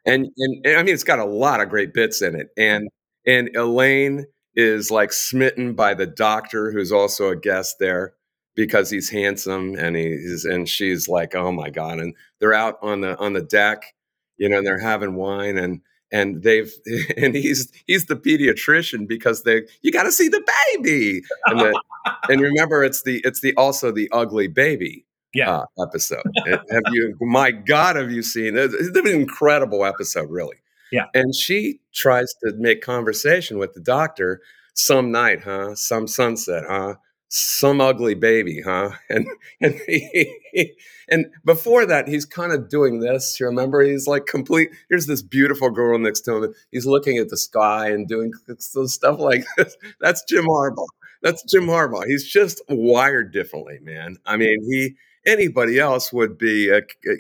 And, 0.06 0.28
and, 0.36 0.66
and 0.66 0.76
I 0.76 0.82
mean, 0.82 0.94
it's 0.94 1.04
got 1.04 1.18
a 1.18 1.24
lot 1.24 1.60
of 1.60 1.68
great 1.68 1.92
bits 1.94 2.22
in 2.22 2.34
it. 2.34 2.48
And 2.56 2.88
and 3.26 3.54
Elaine 3.54 4.26
is 4.54 4.90
like 4.90 5.12
smitten 5.12 5.74
by 5.74 5.94
the 5.94 6.06
doctor, 6.06 6.72
who's 6.72 6.90
also 6.92 7.28
a 7.28 7.36
guest 7.36 7.76
there 7.78 8.14
because 8.56 8.90
he's 8.90 9.10
handsome, 9.10 9.76
and 9.76 9.96
he's 9.96 10.44
and 10.44 10.68
she's 10.68 11.08
like, 11.08 11.34
oh 11.34 11.52
my 11.52 11.70
god! 11.70 12.00
And 12.00 12.14
they're 12.40 12.54
out 12.54 12.78
on 12.82 13.02
the 13.02 13.16
on 13.18 13.34
the 13.34 13.42
deck, 13.42 13.94
you 14.36 14.48
know, 14.48 14.58
and 14.58 14.66
they're 14.66 14.80
having 14.80 15.14
wine, 15.14 15.58
and 15.58 15.80
and 16.10 16.42
they've 16.42 16.72
and 17.16 17.34
he's 17.34 17.70
he's 17.86 18.06
the 18.06 18.16
pediatrician 18.16 19.06
because 19.06 19.42
they 19.42 19.62
you 19.82 19.92
got 19.92 20.04
to 20.04 20.12
see 20.12 20.28
the 20.28 20.44
baby, 20.74 21.22
and, 21.46 21.60
the, 21.60 21.82
and 22.28 22.40
remember 22.40 22.82
it's 22.82 23.02
the 23.02 23.20
it's 23.24 23.40
the 23.40 23.54
also 23.56 23.92
the 23.92 24.08
ugly 24.12 24.48
baby 24.48 25.04
yeah. 25.34 25.58
Uh, 25.58 25.82
episode. 25.82 26.22
have 26.46 26.82
you? 26.92 27.16
My 27.20 27.50
God, 27.50 27.96
have 27.96 28.10
you 28.10 28.22
seen 28.22 28.56
it? 28.56 28.72
It's 28.72 28.96
an 28.96 29.06
incredible 29.06 29.84
episode, 29.84 30.30
really. 30.30 30.56
Yeah. 30.90 31.06
And 31.14 31.34
she 31.34 31.80
tries 31.94 32.32
to 32.44 32.54
make 32.56 32.80
conversation 32.80 33.58
with 33.58 33.74
the 33.74 33.80
doctor. 33.80 34.40
Some 34.74 35.10
night, 35.10 35.42
huh? 35.42 35.74
Some 35.74 36.06
sunset, 36.06 36.62
huh? 36.68 36.94
some 37.28 37.80
ugly 37.80 38.14
baby, 38.14 38.62
huh? 38.62 38.90
And 39.08 39.26
and 39.60 39.74
he, 39.86 40.74
and 41.08 41.26
before 41.44 41.86
that, 41.86 42.08
he's 42.08 42.24
kind 42.24 42.52
of 42.52 42.68
doing 42.68 43.00
this. 43.00 43.38
You 43.38 43.46
remember? 43.46 43.82
He's 43.82 44.06
like 44.06 44.26
complete. 44.26 44.70
Here's 44.88 45.06
this 45.06 45.22
beautiful 45.22 45.70
girl 45.70 45.98
next 45.98 46.22
to 46.22 46.36
him. 46.36 46.54
He's 46.70 46.86
looking 46.86 47.18
at 47.18 47.28
the 47.28 47.36
sky 47.36 47.90
and 47.90 48.08
doing 48.08 48.32
stuff 48.58 49.18
like 49.18 49.44
this. 49.56 49.76
That's 50.00 50.22
Jim 50.28 50.46
Harbaugh. 50.46 50.86
That's 51.22 51.42
Jim 51.44 51.66
Harbaugh. 51.66 52.06
He's 52.06 52.26
just 52.26 52.62
wired 52.68 53.32
differently, 53.32 53.78
man. 53.82 54.16
I 54.24 54.36
mean, 54.36 54.58
he 54.70 54.94
anybody 55.26 55.78
else 55.78 56.12
would 56.12 56.38
be 56.38 56.70
uh, 56.70 56.76
a, 56.76 57.10
a, 57.10 57.12
uh, 57.12 57.16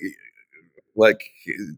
like 0.96 1.22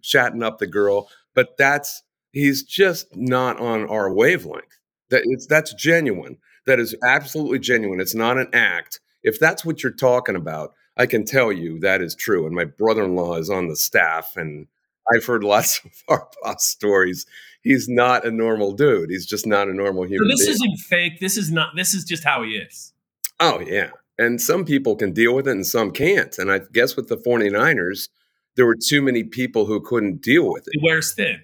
chatting 0.02 0.42
up 0.42 0.58
the 0.58 0.66
girl, 0.66 1.08
but 1.34 1.56
that's 1.56 2.02
he's 2.32 2.62
just 2.62 3.14
not 3.14 3.60
on 3.60 3.88
our 3.88 4.12
wavelength. 4.12 4.78
That 5.10 5.22
it's 5.26 5.46
that's 5.46 5.74
genuine. 5.74 6.38
That 6.66 6.78
is 6.78 6.94
absolutely 7.02 7.58
genuine. 7.58 8.00
It's 8.00 8.14
not 8.14 8.38
an 8.38 8.48
act. 8.52 9.00
If 9.22 9.38
that's 9.38 9.64
what 9.64 9.82
you're 9.82 9.92
talking 9.92 10.36
about, 10.36 10.74
I 10.96 11.06
can 11.06 11.24
tell 11.24 11.52
you 11.52 11.78
that 11.80 12.00
is 12.00 12.14
true. 12.14 12.46
And 12.46 12.54
my 12.54 12.64
brother-in-law 12.64 13.36
is 13.36 13.50
on 13.50 13.68
the 13.68 13.76
staff, 13.76 14.32
and 14.36 14.66
I've 15.12 15.24
heard 15.24 15.44
lots 15.44 15.80
of 15.84 15.92
Harbaugh 16.08 16.60
stories. 16.60 17.26
He's 17.62 17.88
not 17.88 18.24
a 18.24 18.30
normal 18.30 18.72
dude. 18.72 19.10
He's 19.10 19.26
just 19.26 19.46
not 19.46 19.68
a 19.68 19.74
normal 19.74 20.04
human. 20.04 20.30
So 20.30 20.32
this 20.32 20.46
being. 20.46 20.72
isn't 20.72 20.76
fake. 20.78 21.20
This 21.20 21.36
is 21.36 21.50
not. 21.50 21.76
This 21.76 21.94
is 21.94 22.04
just 22.04 22.24
how 22.24 22.42
he 22.42 22.52
is. 22.52 22.92
Oh 23.38 23.60
yeah, 23.60 23.90
and 24.20 24.40
some 24.40 24.64
people 24.64 24.96
can 24.96 25.12
deal 25.12 25.34
with 25.34 25.48
it, 25.48 25.52
and 25.52 25.66
some 25.66 25.90
can't. 25.90 26.36
And 26.38 26.52
I 26.52 26.60
guess 26.72 26.96
with 26.96 27.08
the 27.08 27.16
49ers, 27.16 28.08
there 28.56 28.66
were 28.66 28.76
too 28.76 29.00
many 29.00 29.24
people 29.24 29.66
who 29.66 29.80
couldn't 29.80 30.20
deal 30.20 30.52
with 30.52 30.66
it. 30.66 30.72
He 30.78 30.86
wears 30.86 31.14
thin. 31.14 31.40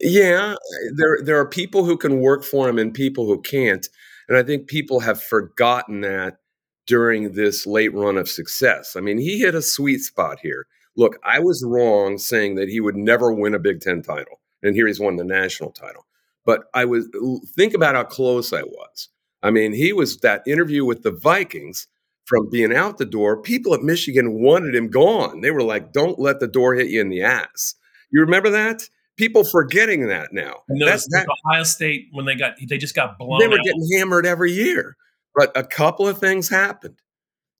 Yeah, 0.00 0.56
there 0.96 1.18
there 1.22 1.38
are 1.38 1.48
people 1.48 1.84
who 1.84 1.96
can 1.96 2.20
work 2.20 2.44
for 2.44 2.68
him 2.68 2.78
and 2.78 2.92
people 2.92 3.26
who 3.26 3.40
can't. 3.40 3.88
And 4.28 4.36
I 4.36 4.42
think 4.42 4.66
people 4.66 5.00
have 5.00 5.22
forgotten 5.22 6.00
that 6.00 6.38
during 6.86 7.32
this 7.32 7.66
late 7.66 7.94
run 7.94 8.16
of 8.16 8.28
success. 8.28 8.96
I 8.96 9.00
mean, 9.00 9.18
he 9.18 9.38
hit 9.38 9.54
a 9.54 9.62
sweet 9.62 9.98
spot 9.98 10.38
here. 10.40 10.66
Look, 10.96 11.18
I 11.24 11.38
was 11.38 11.64
wrong 11.64 12.18
saying 12.18 12.56
that 12.56 12.68
he 12.68 12.80
would 12.80 12.96
never 12.96 13.32
win 13.32 13.54
a 13.54 13.58
Big 13.58 13.80
Ten 13.80 14.02
title. 14.02 14.40
And 14.62 14.74
here 14.74 14.86
he's 14.86 15.00
won 15.00 15.16
the 15.16 15.24
national 15.24 15.70
title. 15.70 16.06
But 16.44 16.64
I 16.74 16.84
was 16.84 17.08
think 17.54 17.74
about 17.74 17.94
how 17.94 18.04
close 18.04 18.52
I 18.52 18.62
was. 18.62 19.08
I 19.42 19.50
mean, 19.50 19.72
he 19.72 19.92
was 19.92 20.18
that 20.18 20.42
interview 20.46 20.84
with 20.84 21.02
the 21.02 21.10
Vikings 21.10 21.88
from 22.26 22.48
being 22.50 22.74
out 22.74 22.98
the 22.98 23.04
door. 23.04 23.42
People 23.42 23.74
at 23.74 23.82
Michigan 23.82 24.40
wanted 24.40 24.74
him 24.74 24.88
gone. 24.88 25.40
They 25.40 25.50
were 25.50 25.62
like, 25.62 25.92
don't 25.92 26.18
let 26.18 26.40
the 26.40 26.46
door 26.46 26.74
hit 26.74 26.88
you 26.88 27.00
in 27.00 27.08
the 27.08 27.22
ass. 27.22 27.74
You 28.10 28.20
remember 28.20 28.50
that? 28.50 28.88
People 29.16 29.44
forgetting 29.44 30.08
that 30.08 30.32
now. 30.32 30.62
Those, 30.68 31.06
that, 31.06 31.26
Ohio 31.46 31.64
State 31.64 32.08
when 32.12 32.24
they 32.24 32.34
got 32.34 32.54
they 32.66 32.78
just 32.78 32.94
got 32.94 33.18
blown. 33.18 33.38
They 33.40 33.48
were 33.48 33.58
out. 33.58 33.64
getting 33.64 33.88
hammered 33.98 34.26
every 34.26 34.52
year. 34.52 34.96
But 35.34 35.56
a 35.56 35.64
couple 35.64 36.08
of 36.08 36.18
things 36.18 36.48
happened. 36.48 36.96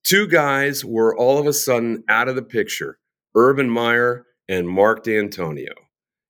Two 0.03 0.27
guys 0.27 0.83
were 0.83 1.15
all 1.15 1.39
of 1.39 1.47
a 1.47 1.53
sudden 1.53 2.03
out 2.09 2.27
of 2.27 2.35
the 2.35 2.41
picture: 2.41 2.97
Urban 3.35 3.69
Meyer 3.69 4.25
and 4.49 4.67
Mark 4.67 5.03
Dantonio, 5.03 5.73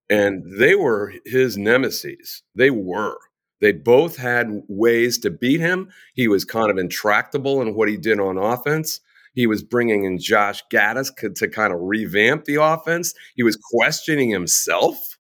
and 0.10 0.44
they 0.60 0.76
were 0.76 1.14
his 1.26 1.58
nemesis. 1.58 2.44
They 2.54 2.70
were. 2.70 3.18
They 3.64 3.72
both 3.72 4.18
had 4.18 4.64
ways 4.68 5.18
to 5.20 5.30
beat 5.30 5.62
him. 5.62 5.90
He 6.16 6.28
was 6.28 6.44
kind 6.44 6.70
of 6.70 6.78
intractable 6.78 7.62
in 7.62 7.76
what 7.76 7.88
he 7.88 7.96
did 7.96 8.20
on 8.20 8.38
offense. 8.38 9.00
He 9.36 9.48
was 9.48 9.64
bringing 9.64 10.04
in 10.04 10.20
Josh 10.20 10.62
Gattis 10.70 11.16
to 11.36 11.48
kind 11.48 11.72
of 11.72 11.80
revamp 11.82 12.44
the 12.44 12.56
offense. 12.56 13.14
He 13.38 13.42
was 13.42 13.56
questioning 13.56 14.30
himself. 14.30 15.18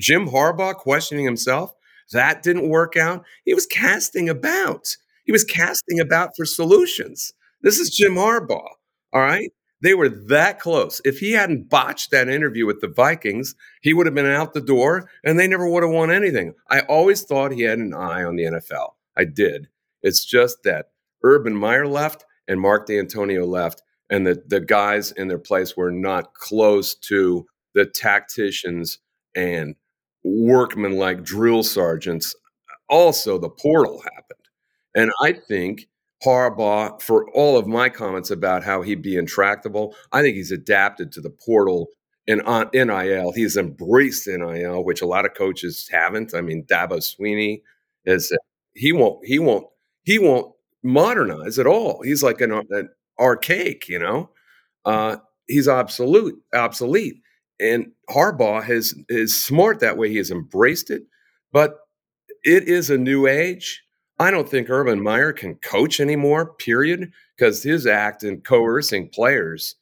Jim 0.00 0.26
Harbaugh 0.26 0.74
questioning 0.74 1.26
himself. 1.26 1.74
That 2.12 2.42
didn't 2.42 2.70
work 2.70 2.96
out. 2.96 3.26
He 3.44 3.52
was 3.52 3.66
casting 3.66 4.26
about. 4.26 4.96
He 5.26 5.32
was 5.32 5.44
casting 5.44 6.00
about 6.00 6.30
for 6.34 6.46
solutions. 6.46 7.34
This 7.60 7.78
is 7.78 7.90
Jim 7.90 8.14
Harbaugh. 8.14 8.70
All 9.12 9.20
right. 9.20 9.50
They 9.82 9.94
were 9.94 10.08
that 10.08 10.60
close. 10.60 11.00
If 11.04 11.18
he 11.18 11.32
hadn't 11.32 11.68
botched 11.68 12.12
that 12.12 12.28
interview 12.28 12.66
with 12.66 12.80
the 12.80 12.88
Vikings, 12.88 13.56
he 13.82 13.92
would 13.92 14.06
have 14.06 14.14
been 14.14 14.26
out 14.26 14.54
the 14.54 14.60
door 14.60 15.10
and 15.24 15.38
they 15.38 15.48
never 15.48 15.68
would 15.68 15.82
have 15.82 15.92
won 15.92 16.10
anything. 16.10 16.54
I 16.70 16.80
always 16.80 17.24
thought 17.24 17.52
he 17.52 17.62
had 17.62 17.80
an 17.80 17.92
eye 17.92 18.22
on 18.22 18.36
the 18.36 18.44
NFL. 18.44 18.90
I 19.16 19.24
did. 19.24 19.68
It's 20.02 20.24
just 20.24 20.62
that 20.64 20.90
Urban 21.24 21.56
Meyer 21.56 21.86
left 21.86 22.24
and 22.48 22.60
Mark 22.60 22.88
Dantonio 22.88 23.46
left, 23.46 23.82
and 24.10 24.26
the, 24.26 24.42
the 24.46 24.60
guys 24.60 25.12
in 25.12 25.28
their 25.28 25.38
place 25.38 25.76
were 25.76 25.92
not 25.92 26.34
close 26.34 26.94
to 26.94 27.46
the 27.74 27.86
tacticians 27.86 28.98
and 29.34 29.74
workmen 30.24 30.96
like 30.96 31.22
drill 31.22 31.62
sergeants. 31.62 32.34
Also, 32.88 33.38
the 33.38 33.48
portal 33.48 34.02
happened. 34.02 34.38
And 34.94 35.10
I 35.22 35.32
think 35.32 35.88
Harbaugh, 36.24 37.00
for 37.02 37.28
all 37.30 37.56
of 37.56 37.66
my 37.66 37.88
comments 37.88 38.30
about 38.30 38.62
how 38.62 38.82
he'd 38.82 39.02
be 39.02 39.16
intractable, 39.16 39.94
I 40.12 40.22
think 40.22 40.36
he's 40.36 40.52
adapted 40.52 41.12
to 41.12 41.20
the 41.20 41.30
portal 41.30 41.88
and 42.28 42.42
on 42.42 42.70
NIL. 42.72 43.32
He's 43.32 43.56
embraced 43.56 44.28
NIL, 44.28 44.84
which 44.84 45.02
a 45.02 45.06
lot 45.06 45.24
of 45.26 45.34
coaches 45.34 45.88
haven't. 45.90 46.34
I 46.34 46.40
mean, 46.40 46.64
Dabo 46.64 46.98
Swinney 46.98 47.62
is 48.04 48.32
he 48.74 48.92
won't 48.92 49.24
he 49.26 49.38
won't 49.38 49.66
he 50.04 50.18
won't 50.18 50.54
modernize 50.82 51.58
at 51.58 51.66
all. 51.66 52.02
He's 52.02 52.22
like 52.22 52.40
an, 52.40 52.52
an 52.52 52.88
archaic, 53.18 53.88
you 53.88 53.98
know. 53.98 54.30
Uh, 54.84 55.16
he's 55.48 55.68
absolute 55.68 56.34
obsolete. 56.54 57.16
And 57.60 57.92
Harbaugh 58.10 58.62
has 58.64 58.94
is 59.08 59.40
smart 59.40 59.80
that 59.80 59.96
way. 59.96 60.08
He 60.08 60.16
has 60.16 60.30
embraced 60.30 60.90
it, 60.90 61.02
but 61.52 61.78
it 62.44 62.64
is 62.64 62.90
a 62.90 62.98
new 62.98 63.26
age. 63.26 63.82
I 64.22 64.30
don't 64.30 64.48
think 64.48 64.70
Urban 64.70 65.02
Meyer 65.02 65.32
can 65.32 65.56
coach 65.56 66.00
anymore, 66.00 66.54
period, 66.54 67.12
because 67.36 67.62
his 67.62 67.86
act 67.86 68.22
in 68.22 68.40
coercing 68.40 69.08
players 69.08 69.76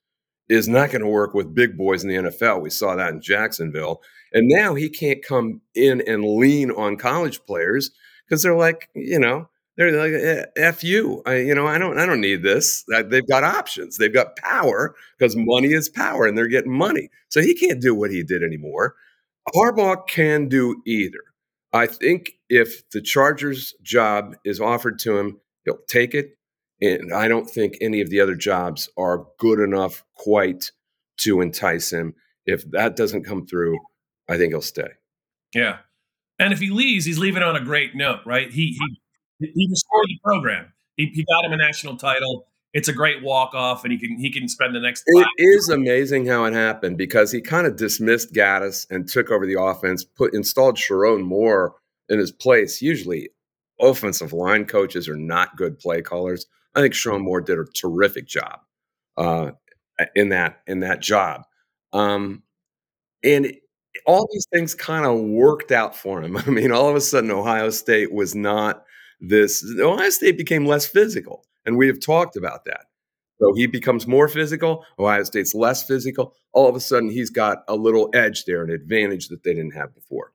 is 0.48 0.68
not 0.68 0.90
going 0.90 1.03
to 1.03 1.09
work 1.09 1.35
with 1.35 1.55
big 1.55 1.76
boys 1.76 2.03
in 2.03 2.09
the 2.09 2.31
NFL. 2.31 2.61
We 2.61 2.70
saw 2.70 2.96
that 2.96 3.12
in 3.12 3.20
Jacksonville. 3.20 4.03
And 4.33 4.48
now 4.48 4.74
he 4.74 4.88
can't 4.88 5.22
come 5.22 5.61
in 5.74 6.03
and 6.07 6.24
lean 6.24 6.70
on 6.70 6.96
college 6.96 7.44
players 7.46 7.90
because 8.26 8.42
they're 8.42 8.57
like, 8.57 8.88
you 8.94 9.18
know, 9.18 9.48
they're 9.76 9.92
like, 9.92 10.12
eh, 10.12 10.44
"F 10.57 10.85
you," 10.85 11.22
I, 11.24 11.37
you 11.37 11.55
know. 11.55 11.66
I 11.66 11.79
don't, 11.79 11.98
I 11.98 12.05
don't 12.05 12.20
need 12.20 12.42
this. 12.42 12.85
They've 12.88 13.26
got 13.26 13.44
options. 13.44 13.96
They've 13.96 14.12
got 14.12 14.37
power 14.37 14.94
because 15.18 15.37
money 15.37 15.72
is 15.72 15.88
power, 15.88 16.26
and 16.26 16.37
they're 16.37 16.48
getting 16.48 16.76
money. 16.76 17.09
So 17.29 17.40
he 17.40 17.55
can't 17.55 17.81
do 17.81 17.94
what 17.94 18.11
he 18.11 18.22
did 18.22 18.42
anymore. 18.42 18.94
Harbaugh 19.55 20.07
can 20.07 20.48
do 20.48 20.83
either. 20.87 21.30
I 21.72 21.87
think 21.87 22.33
if 22.48 22.88
the 22.90 23.00
Chargers 23.00 23.74
job 23.83 24.37
is 24.44 24.61
offered 24.61 24.98
to 25.00 25.16
him, 25.18 25.40
he'll 25.64 25.78
take 25.88 26.14
it. 26.14 26.37
And 26.80 27.12
I 27.12 27.28
don't 27.28 27.48
think 27.48 27.76
any 27.80 28.00
of 28.00 28.11
the 28.11 28.20
other 28.20 28.35
jobs 28.35 28.88
are 28.96 29.26
good 29.38 29.61
enough 29.61 30.02
quite 30.16 30.70
to 31.18 31.40
entice 31.40 31.92
him. 31.92 32.14
If 32.46 32.68
that 32.70 32.96
doesn't 32.96 33.24
come 33.24 33.46
through, 33.46 33.78
I 34.28 34.37
think 34.37 34.52
he'll 34.52 34.62
stay. 34.62 34.88
Yeah. 35.54 35.78
And 36.38 36.52
if 36.52 36.59
he 36.59 36.70
leaves, 36.70 37.04
he's 37.04 37.18
leaving 37.18 37.42
on 37.42 37.54
a 37.54 37.61
great 37.61 37.94
note, 37.94 38.20
right? 38.24 38.50
He 38.50 38.78
he 39.38 39.52
he 39.54 39.68
restored 39.70 40.06
the 40.09 40.18
program. 40.24 40.72
He, 40.96 41.06
he 41.06 41.24
got 41.24 41.44
him 41.44 41.52
a 41.52 41.56
national 41.56 41.96
title. 41.96 42.46
It's 42.72 42.88
a 42.88 42.92
great 42.92 43.22
walk 43.22 43.52
off, 43.54 43.83
and 43.85 43.92
he 43.92 43.98
can 43.98 44.18
he 44.18 44.33
can 44.33 44.48
spend 44.48 44.74
the 44.74 44.80
next. 44.80 45.02
It 45.06 45.26
is 45.38 45.68
amazing 45.68 46.26
how 46.26 46.44
it 46.44 46.52
happened 46.52 46.98
because 46.98 47.33
he 47.33 47.40
kind 47.40 47.66
of 47.66 47.76
dismissed 47.76 48.33
Gattis 48.33 48.87
and 48.90 49.09
took 49.09 49.30
over 49.30 49.44
the 49.44 49.61
offense, 49.61 50.04
put 50.04 50.35
installed 50.35 50.76
Sherrone 50.76 51.24
Moore 51.24 51.74
in 52.09 52.20
his 52.20 52.30
place. 52.30 52.80
Usually, 52.80 53.30
offensive 53.80 54.33
line 54.33 54.66
coaches 54.66 55.09
are 55.09 55.16
not 55.16 55.56
good 55.56 55.80
play 55.80 56.00
callers. 56.00 56.46
I 56.74 56.80
think 56.80 56.94
Sherrone 56.94 57.22
Moore 57.22 57.40
did 57.40 57.59
a 57.59 57.64
terrific 57.74 58.28
job 58.28 58.61
uh, 59.16 59.50
in 60.14 60.28
that 60.28 60.61
in 60.68 60.80
that 60.80 61.00
job, 61.00 61.42
um, 61.92 62.44
and 63.24 63.52
all 64.06 64.28
these 64.33 64.46
things 64.52 64.74
kind 64.74 65.04
of 65.04 65.18
worked 65.18 65.72
out 65.72 65.96
for 65.96 66.22
him. 66.22 66.37
I 66.46 66.50
mean, 66.50 66.72
all 66.72 66.88
of 66.88 66.96
a 66.96 67.00
sudden, 67.00 67.30
Ohio 67.30 67.70
State 67.70 68.12
was 68.12 68.35
not 68.35 68.85
this. 69.20 69.64
Ohio 69.80 70.11
State 70.11 70.38
became 70.38 70.66
less 70.66 70.87
physical, 70.87 71.44
and 71.67 71.77
we 71.77 71.87
have 71.87 72.00
talked 72.00 72.37
about 72.37 72.65
that. 72.65 72.87
So 73.40 73.54
he 73.54 73.67
becomes 73.67 74.06
more 74.06 74.29
physical. 74.29 74.85
Ohio 74.98 75.23
State's 75.25 75.54
less 75.54 75.83
physical. 75.83 76.35
All 76.52 76.69
of 76.69 76.77
a 76.77 76.81
sudden, 76.81 77.11
he's 77.11 77.31
got 77.31 77.65
a 77.69 77.75
little 77.75 78.11
edge 78.13 78.44
there, 78.44 78.63
an 78.63 78.71
advantage 78.71 79.29
that 79.29 79.42
they 79.42 79.54
didn't 79.54 79.75
have 79.75 79.94
before. 79.94 80.33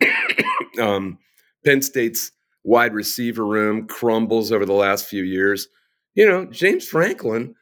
um, 0.80 1.18
Penn 1.64 1.82
State's 1.82 2.32
wide 2.64 2.94
receiver 2.94 3.46
room 3.46 3.86
crumbles 3.86 4.50
over 4.50 4.66
the 4.66 4.72
last 4.72 5.06
few 5.06 5.22
years. 5.22 5.68
You 6.14 6.26
know, 6.26 6.46
James 6.46 6.86
Franklin 6.86 7.54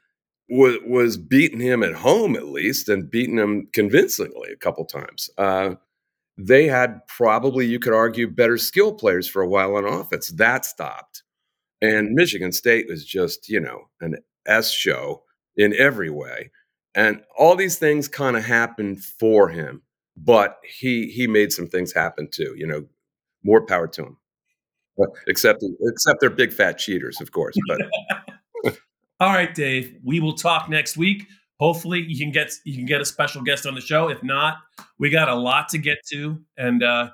was 0.48 0.76
was 0.86 1.16
beating 1.16 1.60
him 1.60 1.82
at 1.82 1.94
home 1.94 2.36
at 2.36 2.46
least, 2.46 2.88
and 2.88 3.10
beating 3.10 3.36
him 3.36 3.68
convincingly 3.72 4.50
a 4.50 4.56
couple 4.56 4.84
times. 4.86 5.28
Uh, 5.36 5.74
they 6.38 6.66
had 6.66 7.06
probably, 7.08 7.66
you 7.66 7.78
could 7.78 7.94
argue, 7.94 8.28
better 8.28 8.58
skill 8.58 8.92
players 8.92 9.26
for 9.26 9.42
a 9.42 9.48
while 9.48 9.76
on 9.76 9.84
offense. 9.84 10.28
That 10.28 10.64
stopped, 10.64 11.22
and 11.80 12.10
Michigan 12.12 12.52
State 12.52 12.86
was 12.88 13.04
just 13.04 13.48
you 13.48 13.60
know 13.60 13.88
an 14.00 14.16
S 14.46 14.70
show 14.70 15.22
in 15.56 15.74
every 15.78 16.10
way, 16.10 16.50
and 16.94 17.22
all 17.38 17.56
these 17.56 17.78
things 17.78 18.08
kind 18.08 18.36
of 18.36 18.44
happened 18.44 19.02
for 19.02 19.48
him 19.48 19.82
but 20.16 20.58
he 20.64 21.08
he 21.08 21.26
made 21.26 21.52
some 21.52 21.66
things 21.66 21.92
happen 21.92 22.28
too. 22.30 22.54
You 22.56 22.66
know, 22.66 22.84
more 23.44 23.64
power 23.66 23.86
to 23.88 24.02
him. 24.02 24.16
except 25.26 25.62
except 25.82 26.20
they're 26.20 26.30
big 26.30 26.52
fat 26.52 26.78
cheaters, 26.78 27.20
of 27.20 27.32
course. 27.32 27.54
But 27.68 28.76
all 29.20 29.32
right, 29.32 29.54
Dave, 29.54 29.96
we 30.04 30.20
will 30.20 30.34
talk 30.34 30.68
next 30.68 30.96
week. 30.96 31.26
Hopefully, 31.58 32.04
you 32.06 32.18
can 32.18 32.32
get 32.32 32.52
you 32.64 32.74
can 32.74 32.86
get 32.86 33.00
a 33.00 33.04
special 33.04 33.42
guest 33.42 33.66
on 33.66 33.74
the 33.74 33.80
show. 33.80 34.08
If 34.08 34.22
not, 34.22 34.58
we 34.98 35.10
got 35.10 35.28
a 35.28 35.34
lot 35.34 35.68
to 35.70 35.78
get 35.78 35.98
to, 36.12 36.40
and 36.56 36.82
uh, 36.82 37.10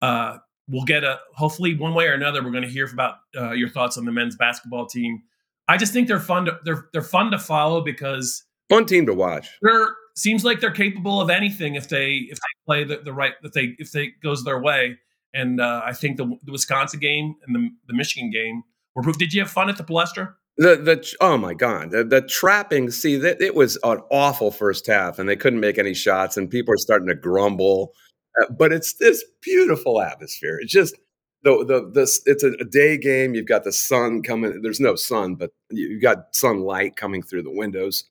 uh, 0.00 0.38
we'll 0.68 0.84
get 0.84 1.04
a 1.04 1.18
hopefully 1.34 1.76
one 1.76 1.94
way 1.94 2.06
or 2.06 2.14
another. 2.14 2.42
We're 2.42 2.50
going 2.50 2.64
to 2.64 2.70
hear 2.70 2.86
about 2.86 3.16
uh, 3.36 3.52
your 3.52 3.68
thoughts 3.68 3.98
on 3.98 4.04
the 4.04 4.12
men's 4.12 4.36
basketball 4.36 4.86
team. 4.86 5.22
I 5.68 5.76
just 5.76 5.92
think 5.92 6.08
they're 6.08 6.20
fun. 6.20 6.46
To, 6.46 6.58
they're 6.64 6.86
they're 6.92 7.02
fun 7.02 7.30
to 7.30 7.38
follow 7.38 7.82
because 7.82 8.44
fun 8.68 8.86
team 8.86 9.06
to 9.06 9.14
watch. 9.14 9.48
They're 9.62 9.88
seems 10.16 10.44
like 10.44 10.60
they're 10.60 10.70
capable 10.70 11.20
of 11.20 11.30
anything 11.30 11.74
if 11.74 11.88
they 11.88 12.14
if 12.30 12.38
they 12.38 12.64
play 12.66 12.84
the, 12.84 12.98
the 12.98 13.12
right 13.12 13.34
if 13.42 13.52
they 13.52 13.74
if 13.78 13.92
they 13.92 14.12
goes 14.22 14.44
their 14.44 14.60
way. 14.60 14.98
And 15.34 15.62
uh, 15.62 15.80
I 15.82 15.94
think 15.94 16.18
the, 16.18 16.26
the, 16.44 16.52
Wisconsin 16.52 17.00
game 17.00 17.36
and 17.46 17.56
the, 17.56 17.70
the 17.86 17.94
Michigan 17.94 18.30
game 18.30 18.64
were 18.94 19.02
proof. 19.02 19.16
Did 19.16 19.32
you 19.32 19.40
have 19.40 19.50
fun 19.50 19.70
at 19.70 19.78
the 19.78 19.84
Palestra? 19.84 20.34
The 20.58 20.76
the 20.76 21.14
oh 21.22 21.38
my 21.38 21.54
god 21.54 21.92
the, 21.92 22.04
the 22.04 22.20
trapping 22.20 22.90
see 22.90 23.16
that 23.16 23.40
it 23.40 23.54
was 23.54 23.78
an 23.84 24.00
awful 24.10 24.50
first 24.50 24.86
half 24.86 25.18
and 25.18 25.26
they 25.26 25.36
couldn't 25.36 25.60
make 25.60 25.78
any 25.78 25.94
shots 25.94 26.36
and 26.36 26.50
people 26.50 26.74
are 26.74 26.78
starting 26.78 27.08
to 27.08 27.14
grumble 27.14 27.94
uh, 28.40 28.52
but 28.52 28.72
it's 28.72 28.94
this 28.94 29.24
beautiful 29.40 30.00
atmosphere 30.00 30.58
it's 30.60 30.72
just 30.72 30.96
the 31.42 31.64
the 31.64 31.90
this 31.92 32.22
it's 32.26 32.44
a, 32.44 32.52
a, 32.60 32.64
day 32.64 32.96
game 32.96 33.34
you've 33.34 33.46
got 33.46 33.64
the 33.64 33.72
sun 33.72 34.22
coming 34.22 34.62
there's 34.62 34.80
no 34.80 34.94
sun 34.94 35.34
but 35.34 35.50
you've 35.70 36.02
got 36.02 36.34
sunlight 36.34 36.96
coming 36.96 37.22
through 37.22 37.42
the 37.42 37.50
windows 37.50 38.04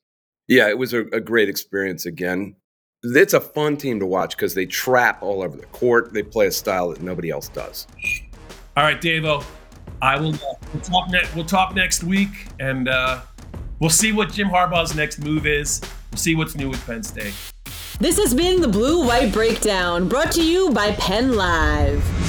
yeah 0.48 0.68
it 0.68 0.78
was 0.78 0.92
a, 0.92 1.00
a 1.12 1.20
great 1.20 1.48
experience 1.48 2.06
again 2.06 2.54
it's 3.02 3.34
a 3.34 3.40
fun 3.40 3.76
team 3.76 3.98
to 4.00 4.06
watch 4.06 4.36
because 4.36 4.54
they 4.54 4.66
trap 4.66 5.22
all 5.22 5.42
over 5.42 5.56
the 5.56 5.66
court. 5.66 6.12
They 6.12 6.22
play 6.22 6.46
a 6.46 6.52
style 6.52 6.90
that 6.90 7.02
nobody 7.02 7.30
else 7.30 7.48
does. 7.48 7.86
All 8.76 8.84
right, 8.84 9.00
Davo. 9.00 9.44
I 10.00 10.18
will. 10.18 10.34
Uh, 10.34 10.54
we'll 10.72 10.82
talk. 10.82 11.10
Ne- 11.10 11.28
we'll 11.34 11.44
talk 11.44 11.74
next 11.74 12.04
week, 12.04 12.46
and 12.60 12.88
uh, 12.88 13.20
we'll 13.80 13.90
see 13.90 14.12
what 14.12 14.32
Jim 14.32 14.48
Harbaugh's 14.48 14.94
next 14.94 15.18
move 15.18 15.46
is. 15.46 15.80
We'll 16.10 16.18
see 16.18 16.34
what's 16.34 16.54
new 16.54 16.68
with 16.70 16.84
Penn 16.86 17.02
State. 17.02 17.34
This 18.02 18.18
has 18.18 18.34
been 18.34 18.60
the 18.60 18.66
Blue 18.66 19.06
White 19.06 19.32
Breakdown, 19.32 20.08
brought 20.08 20.32
to 20.32 20.44
you 20.44 20.70
by 20.70 20.90
PennLive. 20.90 22.21